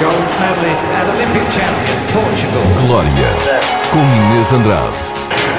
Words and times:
Gold 0.00 0.14
medalist 0.38 0.86
and 0.86 1.10
Olympic 1.10 1.42
champion, 1.50 1.98
Portugal. 2.12 2.62
Glória, 2.86 3.30
com 3.90 3.98
Inês 3.98 4.52
Andrade. 4.52 4.94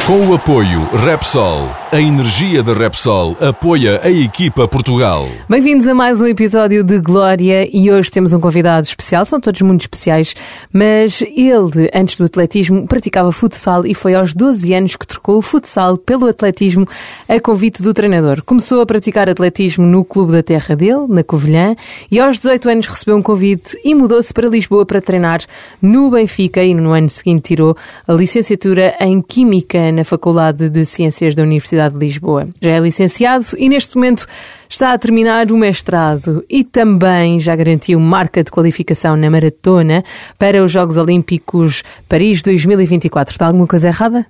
Com 0.07 0.29
o 0.29 0.33
apoio 0.33 0.87
Repsol, 0.93 1.69
a 1.91 1.99
energia 1.99 2.61
da 2.61 2.71
Repsol 2.71 3.35
apoia 3.41 3.99
a 4.03 4.11
equipa 4.11 4.67
Portugal. 4.67 5.27
Bem-vindos 5.49 5.87
a 5.87 5.95
mais 5.95 6.21
um 6.21 6.27
episódio 6.27 6.83
de 6.83 6.99
Glória 6.99 7.67
e 7.73 7.89
hoje 7.89 8.11
temos 8.11 8.31
um 8.31 8.39
convidado 8.39 8.85
especial, 8.85 9.25
são 9.25 9.39
todos 9.39 9.59
muito 9.61 9.81
especiais, 9.81 10.35
mas 10.71 11.23
ele, 11.23 11.89
antes 11.91 12.15
do 12.15 12.25
atletismo, 12.25 12.85
praticava 12.85 13.31
futsal 13.31 13.87
e 13.87 13.95
foi 13.95 14.13
aos 14.13 14.35
12 14.35 14.71
anos 14.71 14.95
que 14.95 15.07
trocou 15.07 15.39
o 15.39 15.41
futsal 15.41 15.97
pelo 15.97 16.27
atletismo 16.27 16.87
a 17.27 17.39
convite 17.39 17.81
do 17.81 17.91
treinador. 17.91 18.43
Começou 18.43 18.81
a 18.81 18.85
praticar 18.85 19.27
atletismo 19.27 19.83
no 19.83 20.05
clube 20.05 20.33
da 20.33 20.43
terra 20.43 20.75
dele, 20.75 21.07
na 21.09 21.23
Covilhã, 21.23 21.75
e 22.11 22.19
aos 22.19 22.37
18 22.37 22.69
anos 22.69 22.87
recebeu 22.87 23.17
um 23.17 23.23
convite 23.23 23.75
e 23.83 23.95
mudou-se 23.95 24.31
para 24.31 24.47
Lisboa 24.47 24.85
para 24.85 25.01
treinar 25.01 25.41
no 25.81 26.11
Benfica 26.11 26.63
e 26.63 26.75
no 26.75 26.91
ano 26.91 27.09
seguinte 27.09 27.47
tirou 27.47 27.75
a 28.07 28.13
licenciatura 28.13 28.95
em 28.99 29.23
Química 29.23 29.91
na 29.91 30.03
Faculdade 30.03 30.69
de 30.69 30.85
Ciências 30.85 31.33
da 31.33 31.41
Universidade 31.41 31.78
de 31.87 31.97
Lisboa. 31.97 32.49
Já 32.61 32.71
é 32.71 32.79
licenciado 32.79 33.45
e 33.57 33.69
neste 33.69 33.95
momento 33.95 34.25
está 34.67 34.91
a 34.91 34.97
terminar 34.97 35.49
o 35.51 35.57
mestrado 35.57 36.43
e 36.49 36.63
também 36.63 37.39
já 37.39 37.55
garantiu 37.55 37.99
marca 37.99 38.43
de 38.43 38.51
qualificação 38.51 39.15
na 39.15 39.29
maratona 39.29 40.03
para 40.37 40.61
os 40.63 40.71
Jogos 40.71 40.97
Olímpicos 40.97 41.83
Paris 42.09 42.41
2024. 42.43 43.31
Está 43.31 43.47
alguma 43.47 43.65
coisa 43.67 43.87
errada? 43.87 44.25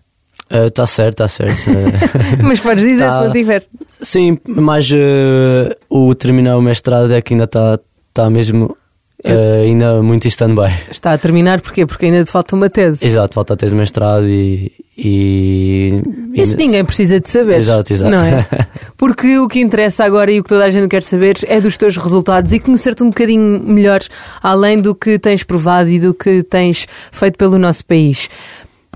Está 0.49 0.85
certo, 0.85 1.23
está 1.23 1.27
certo. 1.27 1.70
Mas 2.43 2.59
podes 2.59 2.84
dizer 2.84 3.05
Tá. 3.05 3.20
se 3.20 3.26
não 3.26 3.31
tiver. 3.31 3.63
Sim, 4.02 4.38
mas 4.48 4.90
eh, 4.93 5.76
o 5.90 6.16
terminar 6.16 6.57
o 6.57 6.62
mestrado 6.62 7.12
é 7.13 7.21
que 7.21 7.34
ainda 7.34 7.43
está 7.43 7.77
tá 8.13 8.29
mesmo 8.29 8.76
eh, 9.23 9.63
ainda 9.65 10.01
muito 10.01 10.25
em 10.25 10.29
stand-by. 10.29 10.71
Está 10.89 11.13
a 11.13 11.17
terminar 11.17 11.59
porquê? 11.62 11.85
Porque 11.85 12.05
ainda 12.05 12.23
te 12.23 12.31
falta 12.31 12.55
uma 12.55 12.70
tese. 12.70 13.05
Exato, 13.05 13.34
falta 13.34 13.55
ter 13.57 13.73
mestrado 13.73 14.26
e. 14.27 14.71
e 14.98 16.01
Isso 16.34 16.55
e- 16.55 16.57
ninguém 16.57 16.85
precisa 16.85 17.20
de 17.20 17.29
saber. 17.29 17.57
Exato, 17.57 17.91
exato. 17.91 18.11
Não 18.11 18.23
é? 18.23 18.48
Porque 18.98 19.37
o 19.39 19.48
que 19.48 19.59
interessa 19.59 20.03
agora 20.03 20.31
e 20.31 20.39
o 20.39 20.43
que 20.43 20.49
toda 20.49 20.65
a 20.65 20.70
gente 20.70 20.87
quer 20.87 21.03
saber 21.03 21.35
é 21.48 21.59
dos 21.59 21.77
teus 21.77 21.98
resultados 21.98 22.53
e 22.53 22.59
conhecer-te 22.59 23.03
um 23.03 23.09
bocadinho 23.09 23.59
melhor, 23.59 23.99
além 24.41 24.81
do 24.81 24.93
que 24.95 25.17
tens 25.20 25.43
provado 25.43 25.89
e 25.89 25.99
do 25.99 26.13
que 26.13 26.43
tens 26.43 26.87
feito 27.11 27.37
pelo 27.37 27.57
nosso 27.57 27.85
país. 27.85 28.29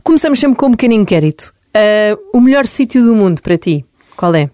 Começamos 0.03 0.39
sempre 0.39 0.57
com 0.57 0.67
um 0.67 0.71
pequeno 0.71 0.93
inquérito. 0.93 1.53
Ah, 1.73 2.17
o 2.33 2.39
melhor 2.39 2.65
sítio 2.67 3.03
do 3.03 3.15
mundo 3.15 3.41
para 3.41 3.57
ti, 3.57 3.85
qual 4.15 4.33
é? 4.35 4.49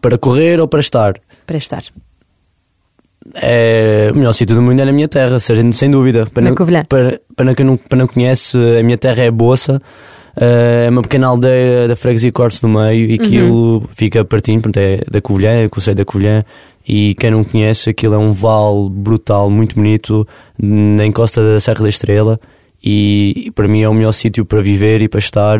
Para 0.00 0.18
correr 0.18 0.60
ou 0.60 0.66
para 0.68 0.80
estar? 0.80 1.14
Para 1.46 1.56
estar. 1.56 1.82
É, 3.34 4.08
o 4.12 4.16
melhor 4.16 4.32
sítio 4.32 4.56
do 4.56 4.62
mundo 4.62 4.80
é 4.80 4.84
na 4.84 4.92
minha 4.92 5.08
terra, 5.08 5.38
seja, 5.38 5.62
sem 5.72 5.90
dúvida. 5.90 6.26
Para, 6.32 6.42
Na 6.44 6.50
não- 6.50 6.54
para, 6.88 7.20
para 7.36 7.54
quem 7.54 7.66
não, 7.66 7.76
para 7.76 7.98
não 7.98 8.06
conhece, 8.06 8.56
a 8.78 8.82
minha 8.82 8.96
terra 8.96 9.22
é 9.22 9.30
Boça. 9.30 9.80
eh, 10.36 10.86
É 10.86 10.90
uma 10.90 11.02
pequena 11.02 11.26
aldeia 11.26 11.88
da 11.88 11.96
Freguesia 11.96 12.32
Cortes 12.32 12.62
no 12.62 12.68
meio 12.68 13.10
e 13.10 13.14
aquilo 13.14 13.82
fica 13.94 14.24
pertinho, 14.24 14.60
portanto 14.60 14.78
é 14.82 15.00
da 15.10 15.20
Covilhã, 15.20 15.50
é 15.62 15.66
o 15.66 15.70
Conselho 15.70 15.96
da 15.96 16.04
Covilhã. 16.04 16.44
E 16.86 17.14
quem 17.16 17.30
não 17.30 17.44
conhece, 17.44 17.90
aquilo 17.90 18.14
é 18.14 18.18
um 18.18 18.32
vale 18.32 18.88
brutal, 18.88 19.50
muito 19.50 19.74
bonito, 19.74 20.26
na 20.58 21.04
encosta 21.04 21.42
da 21.42 21.60
Serra 21.60 21.82
da 21.82 21.88
Estrela. 21.88 22.40
E, 22.82 23.44
e 23.46 23.50
para 23.50 23.68
mim 23.68 23.82
é 23.82 23.88
o 23.88 23.92
melhor 23.92 24.12
sítio 24.12 24.46
para 24.46 24.62
viver 24.62 25.02
e 25.02 25.08
para 25.08 25.18
estar. 25.18 25.58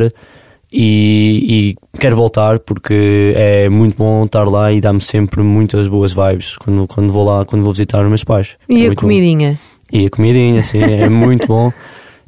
E, 0.73 1.75
e 1.95 1.99
quero 1.99 2.15
voltar 2.15 2.59
porque 2.59 3.33
é 3.35 3.69
muito 3.71 3.97
bom 3.97 4.25
estar 4.25 4.45
lá 4.45 4.71
e 4.71 4.81
dá-me 4.81 5.01
sempre 5.01 5.43
muitas 5.43 5.89
boas 5.89 6.13
vibes 6.13 6.57
quando, 6.59 6.87
quando 6.87 7.11
vou 7.13 7.25
lá, 7.25 7.45
quando 7.45 7.63
vou 7.65 7.73
visitar 7.73 8.03
os 8.03 8.09
meus 8.09 8.23
pais. 8.25 8.57
É 8.69 8.73
E 8.75 8.77
a 8.77 8.87
muito 8.87 8.97
bom. 8.97 9.01
comidinha? 9.09 9.59
E 9.91 10.05
a 10.07 10.11
comidinha, 10.11 10.63
sim, 10.63 10.83
é 10.83 11.09
muito 11.11 11.47
bom. 11.47 11.73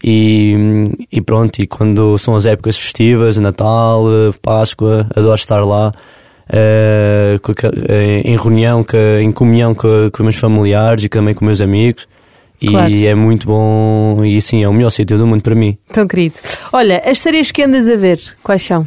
E, 0.03 0.55
e 1.13 1.21
pronto, 1.21 1.59
e 1.61 1.67
quando 1.67 2.17
são 2.17 2.35
as 2.35 2.47
épocas 2.47 2.79
festivas, 2.79 3.37
Natal, 3.37 4.05
Páscoa, 4.41 5.07
adoro 5.15 5.35
estar 5.35 5.63
lá. 5.65 5.93
eh, 7.89 8.23
em 8.25 8.37
reunião, 8.37 8.85
em 9.21 9.31
comunhão 9.31 9.75
com, 9.75 9.89
com 10.11 10.17
os 10.17 10.21
meus 10.21 10.37
familiares 10.37 11.05
e 11.05 11.09
também 11.09 11.35
com 11.35 11.45
os 11.45 11.47
meus 11.47 11.61
amigos. 11.61 12.09
E 12.61 12.69
Claro. 12.69 12.95
é 13.07 13.15
muito 13.15 13.47
bom, 13.47 14.23
e 14.25 14.41
sim, 14.41 14.63
é 14.63 14.69
o 14.69 14.73
melhor 14.73 14.91
sítio 14.91 15.17
do 15.17 15.27
mundo 15.27 15.43
para 15.43 15.55
mim. 15.55 15.79
Tão 15.93 16.07
querido. 16.07 16.35
Olha, 16.73 17.03
as 17.07 17.19
séries 17.19 17.51
que 17.51 17.63
andas 17.63 17.89
a 17.89 17.97
ver, 17.97 18.19
quais 18.43 18.63
são? 18.63 18.87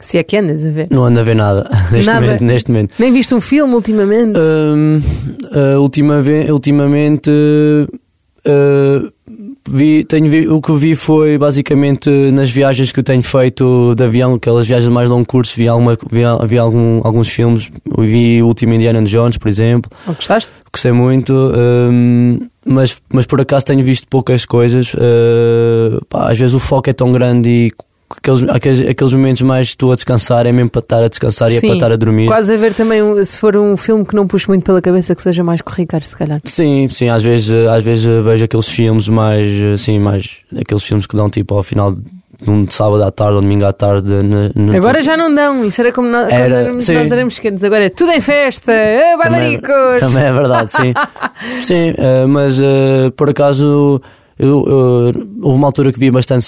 Se 0.00 0.18
é 0.18 0.22
que 0.24 0.36
andas 0.36 0.64
a 0.64 0.70
ver. 0.70 0.88
Não 0.90 1.04
ando 1.04 1.20
a 1.20 1.22
ver 1.22 1.36
nada 1.36 1.70
neste 1.92 2.10
Nada? 2.10 2.20
momento. 2.26 2.44
Neste 2.44 2.70
momento. 2.70 2.94
Nem 2.98 3.12
viste 3.12 3.34
um 3.34 3.40
filme 3.40 3.74
ultimamente? 3.74 4.38
Hum, 4.38 4.98
uh, 5.76 5.80
ultima 5.80 6.22
ultimamente 6.50 7.30
uh, 7.30 9.12
vi, 9.68 10.02
tenho 10.04 10.28
vi- 10.28 10.48
o 10.48 10.60
que 10.60 10.72
vi 10.76 10.94
foi 10.96 11.38
basicamente 11.38 12.10
nas 12.32 12.50
viagens 12.50 12.90
que 12.90 12.98
eu 13.00 13.04
tenho 13.04 13.22
feito 13.22 13.94
de 13.94 14.02
avião, 14.04 14.34
aquelas 14.34 14.66
viagens 14.66 14.88
de 14.88 14.94
mais 14.94 15.08
longo 15.08 15.26
curso, 15.26 15.54
vi, 15.56 15.68
alguma, 15.68 15.96
vi, 16.10 16.22
vi 16.48 16.58
algum, 16.58 17.00
alguns 17.04 17.28
filmes, 17.28 17.70
vi 17.98 18.42
o 18.42 18.46
último 18.46 18.72
Indiana 18.74 19.00
Jones, 19.02 19.36
por 19.38 19.48
exemplo, 19.48 19.90
Ou 20.06 20.14
gostaste? 20.14 20.50
gostei 20.72 20.90
muito, 20.92 21.32
hum, 21.32 22.40
mas, 22.64 23.00
mas 23.12 23.26
por 23.26 23.40
acaso 23.40 23.64
tenho 23.66 23.84
visto 23.84 24.06
poucas 24.08 24.44
coisas. 24.44 24.94
uh, 24.94 26.04
pá, 26.08 26.30
às 26.30 26.38
vezes 26.38 26.54
o 26.54 26.58
foco 26.60 26.88
é 26.88 26.92
tão 26.92 27.10
grande 27.12 27.48
e 27.48 27.72
aqueles, 28.16 28.42
aqueles, 28.48 28.80
aqueles 28.88 29.12
momentos 29.14 29.42
mais 29.42 29.68
estou 29.68 29.90
a 29.92 29.94
descansar 29.94 30.46
é 30.46 30.52
mesmo 30.52 30.70
para 30.70 30.80
estar 30.80 31.02
a 31.02 31.08
descansar 31.08 31.50
e 31.50 31.56
é 31.56 31.60
Sim, 31.60 31.66
para 31.68 31.74
estar 31.76 31.92
a 31.92 31.96
dormir. 31.96 32.26
Quase 32.26 32.52
a 32.52 32.56
ver 32.56 32.74
também, 32.74 33.02
um- 33.02 33.24
se 33.24 33.38
for 33.40 33.56
um 33.56 33.76
filme 33.76 34.04
que 34.04 34.14
não 34.14 34.26
puxe 34.26 34.46
muito 34.48 34.64
pela 34.64 34.80
cabeça, 34.82 35.14
que 35.14 35.22
seja 35.22 35.42
mais 35.42 35.60
corriqueiro, 35.60 36.04
se 36.04 36.14
calhar. 36.16 36.40
Sim, 36.44 36.88
sim, 36.90 37.08
às 37.08 37.22
vezes, 37.22 37.50
às 37.66 37.82
vezes 37.82 38.04
vejo 38.24 38.44
aqueles 38.44 38.68
filmes 38.68 39.08
mais, 39.08 39.48
assim, 39.74 39.98
mais, 39.98 40.36
aqueles 40.56 40.82
filmes 40.82 41.06
que 41.06 41.16
dão 41.16 41.28
tipo 41.30 41.54
ao 41.54 41.62
final 41.62 41.94
de 42.42 42.50
um 42.50 42.66
sábado 42.68 43.02
à 43.04 43.10
tarde 43.10 43.34
ou 43.36 43.40
domingo 43.40 43.64
à 43.64 43.72
tarde. 43.72 44.10
na- 44.22 44.50
na- 44.54 44.76
Agora 44.76 45.00
já 45.02 45.16
não 45.16 45.34
dão, 45.34 45.64
isso 45.64 45.80
era 45.80 45.92
como 45.92 46.08
nós, 46.08 46.32
Era- 46.32 46.56
éramos- 46.62 46.88
nós 46.88 47.12
éramos 47.12 47.34
pequenos, 47.36 47.62
agora 47.64 47.84
é 47.84 47.88
tudo 47.88 48.10
em 48.12 48.20
festa, 48.20 48.72
ah, 48.72 49.22
também, 49.22 49.58
bailaricos! 49.60 50.00
também 50.00 50.24
é 50.24 50.32
verdade, 50.32 50.72
sim. 50.72 50.92
sim, 51.62 51.94
eh, 51.96 52.26
mas 52.26 52.60
eh, 52.60 53.10
por 53.16 53.30
acaso 53.30 54.00
eu, 54.38 54.58
houve 55.40 55.56
uma 55.58 55.68
altura 55.68 55.92
que 55.92 55.98
vi 56.00 56.10
bastante, 56.10 56.44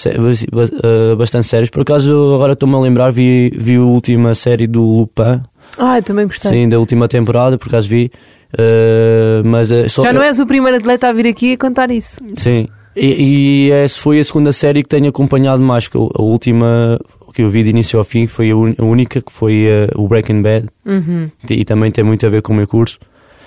bastante 1.17 1.47
séries. 1.47 1.69
Por 1.69 1.81
acaso 1.81 2.33
agora 2.35 2.53
estou-me 2.53 2.75
a 2.75 2.79
lembrar, 2.79 3.11
vi, 3.11 3.51
vi 3.55 3.75
a 3.75 3.81
última 3.81 4.35
série 4.35 4.67
do 4.67 4.81
Lupin, 4.83 5.41
Ah, 5.77 5.97
eu 5.97 6.03
também 6.03 6.27
gostei. 6.27 6.51
sim, 6.51 6.69
da 6.69 6.77
última 6.79 7.07
temporada, 7.07 7.57
por 7.57 7.67
acaso 7.69 7.87
vi. 7.87 8.11
eh, 8.57 9.41
mas 9.43 9.71
eh, 9.71 9.87
só, 9.87 10.01
Já 10.03 10.13
não 10.13 10.21
és 10.21 10.39
o 10.39 10.45
primeiro 10.45 10.77
atleta 10.77 11.07
a 11.07 11.13
vir 11.13 11.27
aqui 11.27 11.53
a 11.53 11.57
contar 11.57 11.91
isso. 11.91 12.17
Sim. 12.37 12.67
E, 12.95 13.67
e 13.67 13.71
essa 13.71 13.99
foi 13.99 14.19
a 14.19 14.23
segunda 14.23 14.51
série 14.53 14.81
que 14.83 14.89
tenho 14.89 15.07
acompanhado 15.09 15.61
mais, 15.61 15.87
que 15.87 15.97
a 15.97 16.21
última 16.21 16.99
que 17.33 17.41
eu 17.41 17.49
vi 17.49 17.63
de 17.63 17.69
início 17.71 17.99
ao 17.99 18.05
fim 18.05 18.27
foi 18.27 18.51
a 18.51 18.55
única, 18.55 19.21
que 19.21 19.31
foi 19.31 19.65
eh, 19.67 19.89
o 19.95 20.07
Breaking 20.07 20.41
Bad, 20.41 20.67
Uhum, 20.85 21.29
e 21.49 21.65
também 21.65 21.91
tem 21.91 22.01
muito 22.03 22.25
a 22.25 22.29
ver 22.29 22.41
com 22.41 22.53
o 22.53 22.55
meu 22.55 22.65
curso. 22.65 22.97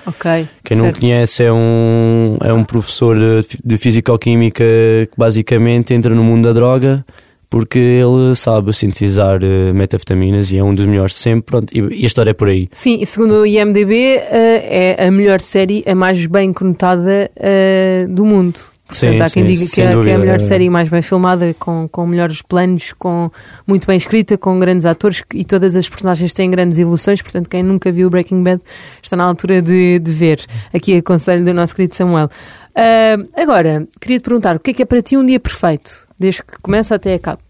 ok. 0.07 0.47
Quem 0.63 0.77
não 0.77 0.85
certo. 0.87 1.01
conhece 1.01 1.45
é 1.45 1.51
um, 1.53 2.37
é 2.43 2.53
um 2.53 2.65
professor 2.65 3.17
de, 3.19 3.43
fi- 3.49 3.59
de 3.65 3.77
Fisicoquímica 3.79 4.63
que 4.65 5.11
basicamente 5.17 5.95
entra 5.95 6.15
no 6.15 6.23
mundo 6.23 6.45
da 6.45 6.53
droga 6.53 7.03
porque 7.51 7.79
ele 7.79 8.35
sabe 8.35 8.75
sintetizar 8.75 9.41
eh, 9.43 9.73
metafetaminas 9.73 10.53
e 10.53 10.59
é 10.59 10.63
um 10.63 10.75
dos 10.75 10.85
melhores 10.85 11.15
sempre. 11.17 11.45
Pronto, 11.47 11.73
e, 11.75 11.81
a 12.05 12.07
história 12.07 12.31
é 12.33 12.35
por 12.35 12.49
aí. 12.49 12.69
Sim, 12.73 12.99
e 13.01 13.07
segundo 13.07 13.37
o 13.41 13.47
IMDB, 13.47 13.95
eh, 14.19 14.97
é 14.99 15.07
a 15.07 15.11
melhor 15.11 15.41
série, 15.41 15.83
a 15.87 15.95
mais 15.95 16.27
bem 16.27 16.53
conotada 16.53 17.31
eh, 17.37 18.05
do 18.11 18.27
mundo. 18.27 18.61
Sim, 18.91 19.09
Portanto, 19.09 19.27
há 19.27 19.31
quem 19.31 19.43
sim, 19.43 19.53
diga 19.53 19.61
que 19.61 19.67
sem 19.67 19.85
é, 19.85 19.87
é 19.87 19.91
a 19.91 19.95
dúvida. 19.95 20.19
melhor 20.19 20.41
série 20.41 20.71
mais 20.71 20.89
bem 20.89 21.03
filmada, 21.03 21.55
com, 21.59 21.87
com 21.89 22.07
melhores 22.07 22.41
planos, 22.41 22.93
com 22.93 23.31
muito 23.67 23.87
bem 23.87 23.97
escrita, 23.97 24.39
com 24.39 24.59
grandes 24.59 24.87
atores 24.87 25.23
e 25.35 25.45
todas 25.45 25.77
as 25.77 25.89
personagens 25.89 26.33
têm 26.33 26.51
grandes 26.51 26.79
evoluções. 26.79 27.21
Portanto, 27.21 27.51
quem 27.51 27.63
nunca 27.63 27.93
viu 27.93 28.09
Breaking 28.09 28.43
Bad 28.43 28.63
está 29.03 29.17
na 29.17 29.25
altura 29.25 29.61
de, 29.61 29.99
de 29.99 30.11
ver. 30.11 30.41
Aqui 30.73 30.95
é 30.95 31.03
conselho 31.03 31.45
do 31.45 31.53
nosso 31.53 31.75
querido 31.75 31.95
Samuel. 31.95 32.31
Ah, 32.75 33.17
agora, 33.37 33.87
queria 34.01 34.21
te 34.21 34.23
perguntar: 34.23 34.57
o 34.57 34.61
que 34.61 34.71
é 34.71 34.75
que 34.75 34.83
é 34.83 34.85
para 34.87 35.03
ti 35.03 35.17
um 35.17 35.27
dia 35.27 35.41
perfeito, 35.41 36.09
desde 36.19 36.43
que 36.43 36.59
começa 36.63 36.95
até 36.95 37.15
acaba? 37.15 37.41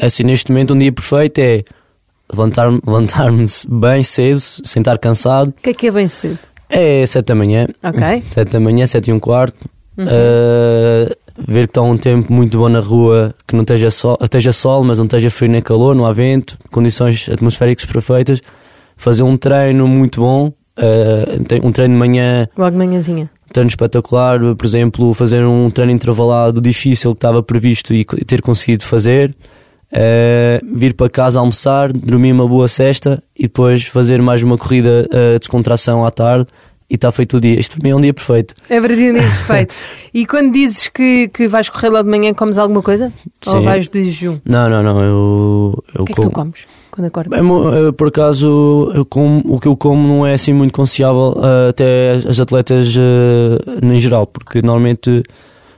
Assim, 0.00 0.22
neste 0.22 0.50
momento, 0.50 0.74
um 0.74 0.78
dia 0.78 0.92
perfeito 0.92 1.38
é 1.38 1.64
levantar-me 2.30 2.80
levantar-me 2.86 3.46
bem 3.68 4.02
cedo, 4.02 4.40
sem 4.40 4.80
estar 4.80 4.96
cansado. 4.98 5.48
O 5.48 5.52
que 5.62 5.70
é 5.70 5.74
que 5.74 5.86
é 5.88 5.90
bem 5.90 6.08
cedo? 6.08 6.38
É 6.68 7.04
7 7.04 7.26
da 7.26 7.34
manhã. 7.34 7.66
Ok? 7.82 8.22
7 8.32 8.50
da 8.50 8.60
manhã, 8.60 8.86
7 8.86 9.10
e 9.10 9.12
um 9.12 9.20
quarto. 9.20 9.68
Uhum. 9.96 10.04
Uh, 10.04 11.14
ver 11.48 11.66
que 11.66 11.70
está 11.70 11.82
um 11.82 11.96
tempo 11.96 12.32
muito 12.32 12.58
bom 12.58 12.68
na 12.68 12.80
rua, 12.80 13.34
que 13.46 13.54
não 13.54 13.62
esteja 13.62 13.90
sol, 13.90 14.16
esteja 14.20 14.52
sol, 14.52 14.84
mas 14.84 14.98
não 14.98 15.04
esteja 15.04 15.30
frio 15.30 15.50
nem 15.50 15.62
calor, 15.62 15.94
não 15.94 16.06
há 16.06 16.12
vento, 16.12 16.58
condições 16.70 17.28
atmosféricas 17.28 17.84
perfeitas. 17.84 18.40
Fazer 18.96 19.22
um 19.22 19.36
treino 19.36 19.86
muito 19.86 20.20
bom, 20.20 20.48
uh, 20.48 21.62
um 21.66 21.72
treino 21.72 21.94
de 21.94 21.98
manhã, 21.98 22.48
Logo 22.56 22.70
de 22.70 22.76
manhãzinha. 22.76 23.30
um 23.48 23.52
treino 23.52 23.68
espetacular, 23.68 24.38
por 24.54 24.66
exemplo, 24.66 25.12
fazer 25.14 25.44
um 25.44 25.70
treino 25.70 25.92
intervalado 25.92 26.60
difícil 26.60 27.12
que 27.12 27.18
estava 27.18 27.42
previsto 27.42 27.94
e 27.94 28.04
ter 28.04 28.40
conseguido 28.42 28.84
fazer. 28.84 29.34
Uh, 29.92 30.76
vir 30.76 30.94
para 30.94 31.08
casa 31.08 31.38
almoçar, 31.38 31.92
dormir 31.92 32.32
uma 32.32 32.46
boa 32.48 32.66
cesta 32.66 33.22
e 33.38 33.42
depois 33.42 33.84
fazer 33.84 34.20
mais 34.20 34.42
uma 34.42 34.58
corrida 34.58 35.06
uh, 35.08 35.34
de 35.34 35.38
descontração 35.38 36.04
à 36.04 36.10
tarde 36.10 36.46
e 36.88 36.94
está 36.94 37.10
feito 37.10 37.36
o 37.36 37.40
dia. 37.40 37.58
Isto 37.58 37.76
para 37.78 37.84
mim 37.84 37.90
é 37.90 37.96
um 37.96 38.00
dia 38.00 38.14
perfeito. 38.14 38.54
É 38.70 38.80
verdade, 38.80 39.12
perfeito. 39.46 39.74
e 40.14 40.24
quando 40.26 40.52
dizes 40.52 40.88
que, 40.88 41.28
que 41.28 41.48
vais 41.48 41.68
correr 41.68 41.88
lá 41.90 42.02
de 42.02 42.08
manhã, 42.08 42.32
comes 42.34 42.58
alguma 42.58 42.82
coisa? 42.82 43.12
Ou 43.46 43.52
Sim. 43.58 43.64
vais 43.64 43.88
de 43.88 44.04
jejum? 44.04 44.38
Não, 44.44 44.68
não, 44.68 44.82
não. 44.82 45.00
Eu, 45.00 45.84
eu 45.94 46.02
O 46.02 46.04
que 46.04 46.12
é 46.12 46.14
que 46.14 46.20
tu 46.22 46.30
comes 46.30 46.66
quando 46.90 47.06
acordas? 47.08 47.38
É 47.38 47.42
eh, 47.88 47.92
por 47.92 48.08
acaso, 48.08 48.92
eu 48.94 49.04
como- 49.04 49.42
o 49.46 49.58
que 49.60 49.68
eu 49.68 49.76
como 49.76 50.06
não 50.06 50.26
é 50.26 50.34
assim 50.34 50.52
muito 50.52 50.72
conciliável 50.72 51.36
eh, 51.42 51.68
até 51.70 52.10
as- 52.12 52.26
as 52.26 52.40
atletas 52.40 52.94
eh, 52.96 53.86
em 53.94 53.98
geral, 54.00 54.26
porque 54.26 54.62
normalmente, 54.62 55.22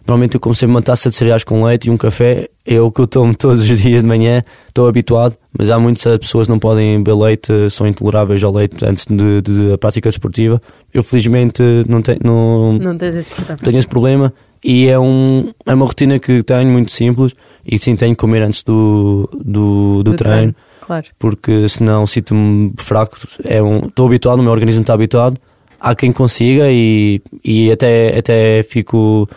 normalmente 0.09 0.35
eu 0.35 0.41
como 0.41 0.55
sempre 0.55 0.75
uma 0.75 0.83
taça 0.83 1.11
de 1.11 1.15
cereais 1.17 1.45
com 1.45 1.65
leite 1.65 1.89
e 1.89 1.91
um 1.91 1.97
café, 1.97 2.49
é 2.67 2.81
o 2.81 2.91
que 2.91 3.01
eu 3.01 3.07
tomo 3.07 3.35
todos 3.37 3.61
os 3.61 3.79
dias 3.79 4.03
de 4.03 4.09
manhã, 4.09 4.43
estou 4.67 4.89
habituado, 4.89 5.37
mas 5.57 5.71
há 5.71 5.79
muitas 5.79 6.19
pessoas 6.19 6.47
que 6.47 6.53
não 6.53 6.59
podem 6.59 6.97
beber 7.03 7.15
leite, 7.15 7.53
são 7.71 7.87
intoleráveis 7.87 8.43
ao 8.43 8.53
leite 8.53 8.83
antes 8.85 9.05
da 9.07 9.79
prática 9.79 10.09
desportiva. 10.09 10.61
Eu 10.93 11.03
felizmente 11.03 11.63
não 11.87 12.01
tenho. 12.01 12.19
Não, 12.25 12.73
Não 12.73 12.97
esse 12.97 13.31
problema. 13.31 13.61
tenho 13.63 13.79
esse 13.79 13.87
problema 13.87 14.33
e 14.65 14.89
é, 14.89 14.99
um, 14.99 15.53
é 15.67 15.75
uma 15.75 15.87
rotina 15.87 16.19
que 16.19 16.43
tenho 16.43 16.71
muito 16.71 16.91
simples 16.91 17.35
e 17.65 17.79
sim 17.79 17.95
tenho 17.95 18.13
que 18.13 18.19
comer 18.19 18.43
antes 18.43 18.63
do, 18.63 19.29
do, 19.33 20.03
do, 20.03 20.15
treino, 20.15 20.55
Claro. 20.81 21.07
porque 21.19 21.69
senão 21.69 22.07
sinto-me 22.07 22.73
fraco. 22.79 23.17
É 23.45 23.63
um, 23.63 23.87
estou 23.87 24.07
habituado, 24.07 24.41
o 24.41 24.43
meu 24.43 24.53
organismo 24.53 24.81
está 24.81 24.95
habituado. 24.95 25.39
Há 25.81 25.95
quem 25.95 26.11
consiga 26.11 26.65
e, 26.71 27.21
e 27.45 27.71
até, 27.71 28.19
até 28.19 28.63
fico. 28.65 29.29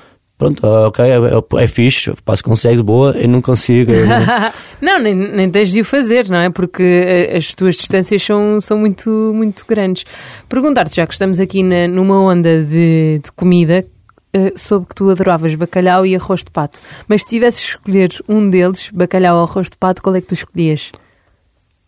Pronto, 0.41 0.65
ah, 0.65 0.87
ok, 0.87 1.05
é, 1.05 1.17
é, 1.17 1.63
é 1.63 1.67
fixe, 1.67 2.11
se 2.35 2.43
consegues, 2.43 2.81
boa, 2.81 3.11
eu 3.11 3.29
não 3.29 3.41
consigo. 3.43 3.91
eu 3.91 4.07
não- 4.07 4.15
não, 4.81 4.99
nem, 4.99 5.13
nem 5.13 5.47
tens 5.51 5.71
de 5.71 5.81
o 5.81 5.85
fazer, 5.85 6.27
não 6.29 6.37
é? 6.39 6.49
Porque 6.49 6.81
eh, 6.81 7.37
as 7.37 7.53
tuas 7.53 7.75
distâncias 7.75 8.23
são, 8.23 8.59
são 8.59 8.79
muito, 8.79 9.07
muito 9.35 9.63
grandes. 9.67 10.03
Perguntar-te, 10.49 10.95
já 10.95 11.05
que 11.05 11.13
estamos 11.13 11.39
aqui 11.39 11.61
na- 11.61 11.87
numa 11.87 12.19
onda 12.19 12.63
de, 12.63 13.21
de 13.23 13.31
comida, 13.35 13.85
eh, 14.33 14.51
soube 14.55 14.87
que 14.87 14.95
tu 14.95 15.11
adoravas 15.11 15.53
bacalhau 15.53 16.07
e 16.07 16.15
arroz 16.15 16.43
de 16.43 16.49
pato. 16.49 16.79
Mas 17.07 17.21
se 17.21 17.27
tivesses 17.27 17.61
de 17.61 17.67
escolher 17.67 18.09
um 18.27 18.49
deles, 18.49 18.89
bacalhau 18.91 19.37
ou 19.37 19.43
arroz 19.43 19.69
de 19.69 19.77
pato, 19.77 20.01
qual 20.01 20.15
é 20.15 20.21
que 20.21 20.25
tu 20.27 20.33
escolhias? 20.33 20.91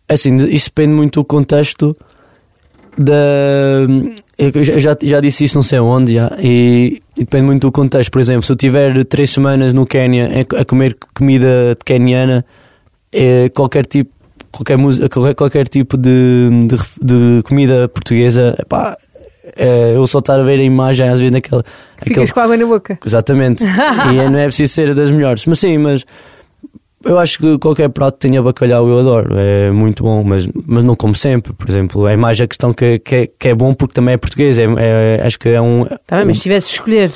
Assim, 0.08 0.36
isso 0.46 0.66
depende 0.68 0.94
muito 0.94 1.18
do 1.18 1.24
contexto 1.24 1.96
da. 2.96 3.12
Eu 4.38 4.64
já- 4.64 4.78
já, 4.78 4.96
já 5.02 5.20
disse 5.20 5.42
isso 5.42 5.56
não 5.56 5.62
sei 5.62 5.80
onde, 5.80 6.14
já, 6.14 6.30
e, 6.40 7.02
e 7.16 7.20
depende 7.20 7.44
muito 7.44 7.66
do 7.66 7.72
contexto. 7.72 8.10
Por 8.10 8.20
exemplo, 8.20 8.42
se 8.42 8.52
eu 8.52 8.56
tiver 8.56 9.04
três 9.04 9.30
semanas 9.30 9.72
no 9.72 9.86
Quénia 9.86 10.28
a, 10.60 10.64
comer 10.64 10.96
comida 11.14 11.76
queniana, 11.84 12.44
é, 13.12 13.48
qualquer 13.50 13.86
tipo. 13.86 14.10
Qualquer, 14.52 14.76
mus- 14.78 15.00
qualquer, 15.08 15.34
qualquer 15.34 15.66
tipo 15.68 15.96
de, 15.96 16.48
de, 16.68 16.76
de 17.02 17.42
comida 17.42 17.88
portuguesa, 17.88 18.54
epá, 18.56 18.96
é, 19.56 19.94
eu 19.96 20.06
só 20.06 20.20
estar 20.20 20.38
a 20.38 20.44
ver 20.44 20.60
a 20.60 20.62
imagem 20.62 21.08
às 21.08 21.18
vezes 21.18 21.32
naquela. 21.32 21.64
Ficas 21.98 22.10
aquele- 22.12 22.32
com 22.32 22.40
água 22.40 22.56
na 22.56 22.64
boca. 22.66 22.96
Exatamente. 23.04 23.64
e 24.14 24.18
é- 24.18 24.28
não 24.28 24.38
é 24.38 24.44
preciso 24.44 24.72
ser 24.72 24.94
das 24.94 25.10
melhores. 25.10 25.44
Mas 25.46 25.58
sim, 25.58 25.76
mas 25.78 26.04
eu 27.04 27.18
acho 27.18 27.38
que 27.38 27.58
qualquer 27.58 27.88
prato 27.88 28.14
que 28.14 28.28
tenha 28.28 28.42
bacalhau 28.42 28.88
eu 28.88 28.98
adoro. 29.00 29.34
É 29.38 29.70
muito 29.70 30.02
bom, 30.02 30.22
mas, 30.24 30.48
mas 30.66 30.82
não 30.82 30.94
como 30.94 31.14
sempre. 31.14 31.52
Por 31.52 31.68
exemplo, 31.68 32.06
é 32.08 32.16
mais 32.16 32.40
a 32.40 32.46
questão 32.46 32.72
que, 32.72 32.98
que, 32.98 33.14
é, 33.14 33.26
que 33.38 33.48
é 33.48 33.54
bom 33.54 33.74
porque 33.74 33.94
também 33.94 34.14
é 34.14 34.16
português. 34.16 34.58
É, 34.58 34.64
é- 34.78 35.22
acho 35.26 35.38
que 35.38 35.48
é 35.48 35.60
um. 35.60 35.84
Tá 36.06 36.16
bem, 36.16 36.26
mas 36.26 36.38
se 36.38 36.42
tivesse 36.44 36.68
escolher, 36.72 37.10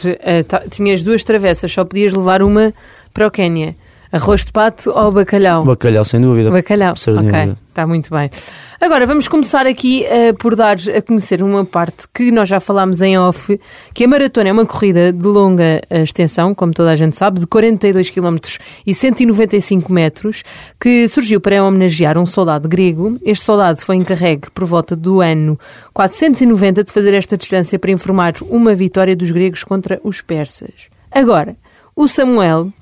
ta- 0.47 0.63
tinhas 0.71 1.03
duas 1.03 1.23
travessas, 1.25 1.73
só 1.73 1.85
podias 1.85 2.13
levar 2.13 2.43
uma 2.43 2.73
para 3.13 3.27
o 3.27 3.31
Quénia. 3.31 3.75
Arroz 4.11 4.43
de 4.45 4.53
pato 4.53 4.91
ou 4.91 5.13
bacalhau? 5.13 5.65
Bacalhau, 5.67 6.03
sem 6.05 6.19
dúvida. 6.21 6.51
Bacalhau. 6.51 6.93
Ok, 6.93 7.55
está 7.69 7.87
muito 7.87 8.09
bem. 8.11 8.31
Agora 8.81 9.05
vamos 9.09 9.27
começar 9.27 9.67
aqui 9.67 10.05
eh, 10.05 10.33
por 10.33 10.55
dar 10.55 10.77
a 10.97 11.03
conhecer 11.03 11.43
uma 11.43 11.65
parte 11.65 12.07
que 12.15 12.31
nós 12.31 12.49
já 12.49 12.61
falámos 12.61 13.03
em 13.03 13.19
off, 13.19 13.59
que 13.93 14.05
a 14.05 14.09
maratona 14.09 14.51
é 14.51 14.53
uma 14.53 14.65
corrida 14.65 15.13
de 15.13 15.27
longa 15.27 15.83
eh, 15.91 16.03
extensão, 16.05 16.55
como 16.55 16.73
toda 16.73 16.93
a 16.93 16.95
gente 16.95 17.17
sabe, 17.17 17.41
de 17.41 17.47
42 17.49 18.09
km 18.11 18.37
e 18.87 18.95
195 18.95 19.93
metros, 19.93 20.45
que 20.81 21.09
surgiu 21.09 21.41
para 21.41 21.65
homenagear 21.65 22.17
um 22.17 22.25
soldado 22.25 22.69
grego. 22.69 23.19
Este 23.25 23.45
soldado 23.45 23.81
foi 23.81 23.97
encarregue 23.97 24.49
por 24.55 24.65
volta 24.65 24.95
do 24.95 25.21
ano 25.21 25.59
490 25.93 26.85
de 26.85 26.93
fazer 26.93 27.15
esta 27.15 27.37
distância 27.37 27.81
para 27.81 27.91
informar 27.91 28.35
uma 28.43 28.77
vitória 28.77 29.17
dos 29.17 29.33
gregos 29.33 29.65
contra 29.65 30.01
os 30.05 30.21
persas. 30.21 30.89
Agora, 31.11 31.57
o 31.97 32.07
Samuel 32.07 32.73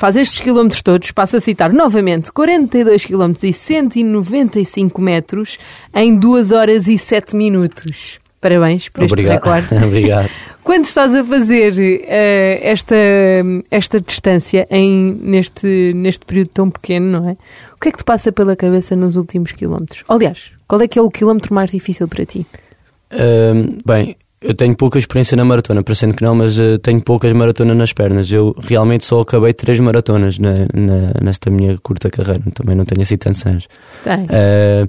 faz 0.00 0.16
estes 0.16 0.40
quilómetros 0.40 0.80
todos, 0.80 1.10
passa 1.10 1.36
a 1.36 1.40
citar 1.40 1.74
novamente 1.74 2.32
42 2.32 3.04
quilómetros 3.04 3.44
e 3.44 3.52
195 3.52 4.98
metros 4.98 5.58
em 5.94 6.18
2 6.18 6.52
horas 6.52 6.88
e 6.88 6.96
7 6.96 7.36
minutos. 7.36 8.18
Parabéns 8.40 8.88
por 8.88 9.04
este 9.04 9.12
Obrigado. 9.12 9.34
recorde. 9.34 9.74
Obrigado. 9.84 10.30
Quando 10.64 10.86
estás 10.86 11.14
a 11.14 11.22
fazer 11.22 11.74
eh, 11.78 12.60
esta, 12.62 12.96
esta 13.70 14.00
distância 14.00 14.66
em, 14.70 15.18
neste, 15.20 15.92
neste 15.94 16.24
período 16.24 16.48
tão 16.48 16.70
pequeno, 16.70 17.20
não 17.20 17.28
é? 17.28 17.32
O 17.76 17.78
que 17.78 17.90
é 17.90 17.92
que 17.92 17.98
te 17.98 18.04
passa 18.04 18.32
pela 18.32 18.56
cabeça 18.56 18.96
nos 18.96 19.16
últimos 19.16 19.52
quilómetros? 19.52 20.02
Aliás, 20.08 20.52
qual 20.66 20.80
é 20.80 20.88
que 20.88 20.98
é 20.98 21.02
o 21.02 21.10
quilómetro 21.10 21.54
mais 21.54 21.72
difícil 21.72 22.08
para 22.08 22.24
ti? 22.24 22.46
Hum, 23.12 23.76
bem, 23.84 24.16
eu 24.42 24.54
tenho 24.54 24.74
pouca 24.74 24.98
experiência 24.98 25.36
na 25.36 25.44
maratona, 25.44 25.82
parecendo 25.82 26.14
que 26.14 26.22
não, 26.22 26.34
mas 26.34 26.58
eh, 26.58 26.78
tenho 26.78 27.00
poucas 27.02 27.32
maratonas 27.32 27.76
nas 27.76 27.92
pernas. 27.92 28.30
Eu 28.32 28.54
realmente 28.58 29.04
só 29.04 29.20
acabei 29.20 29.52
três 29.52 29.78
maratonas 29.80 30.38
na, 30.38 30.52
na- 30.74 31.12
nesta 31.22 31.50
minha 31.50 31.76
curta 31.78 32.08
carreira. 32.10 32.42
Também 32.54 32.74
não 32.74 32.84
tenho 32.86 33.02
assim 33.02 33.16
tantos 33.16 33.44
anos. 33.44 33.68
Tem. 34.02 34.24
Uh, 34.24 34.88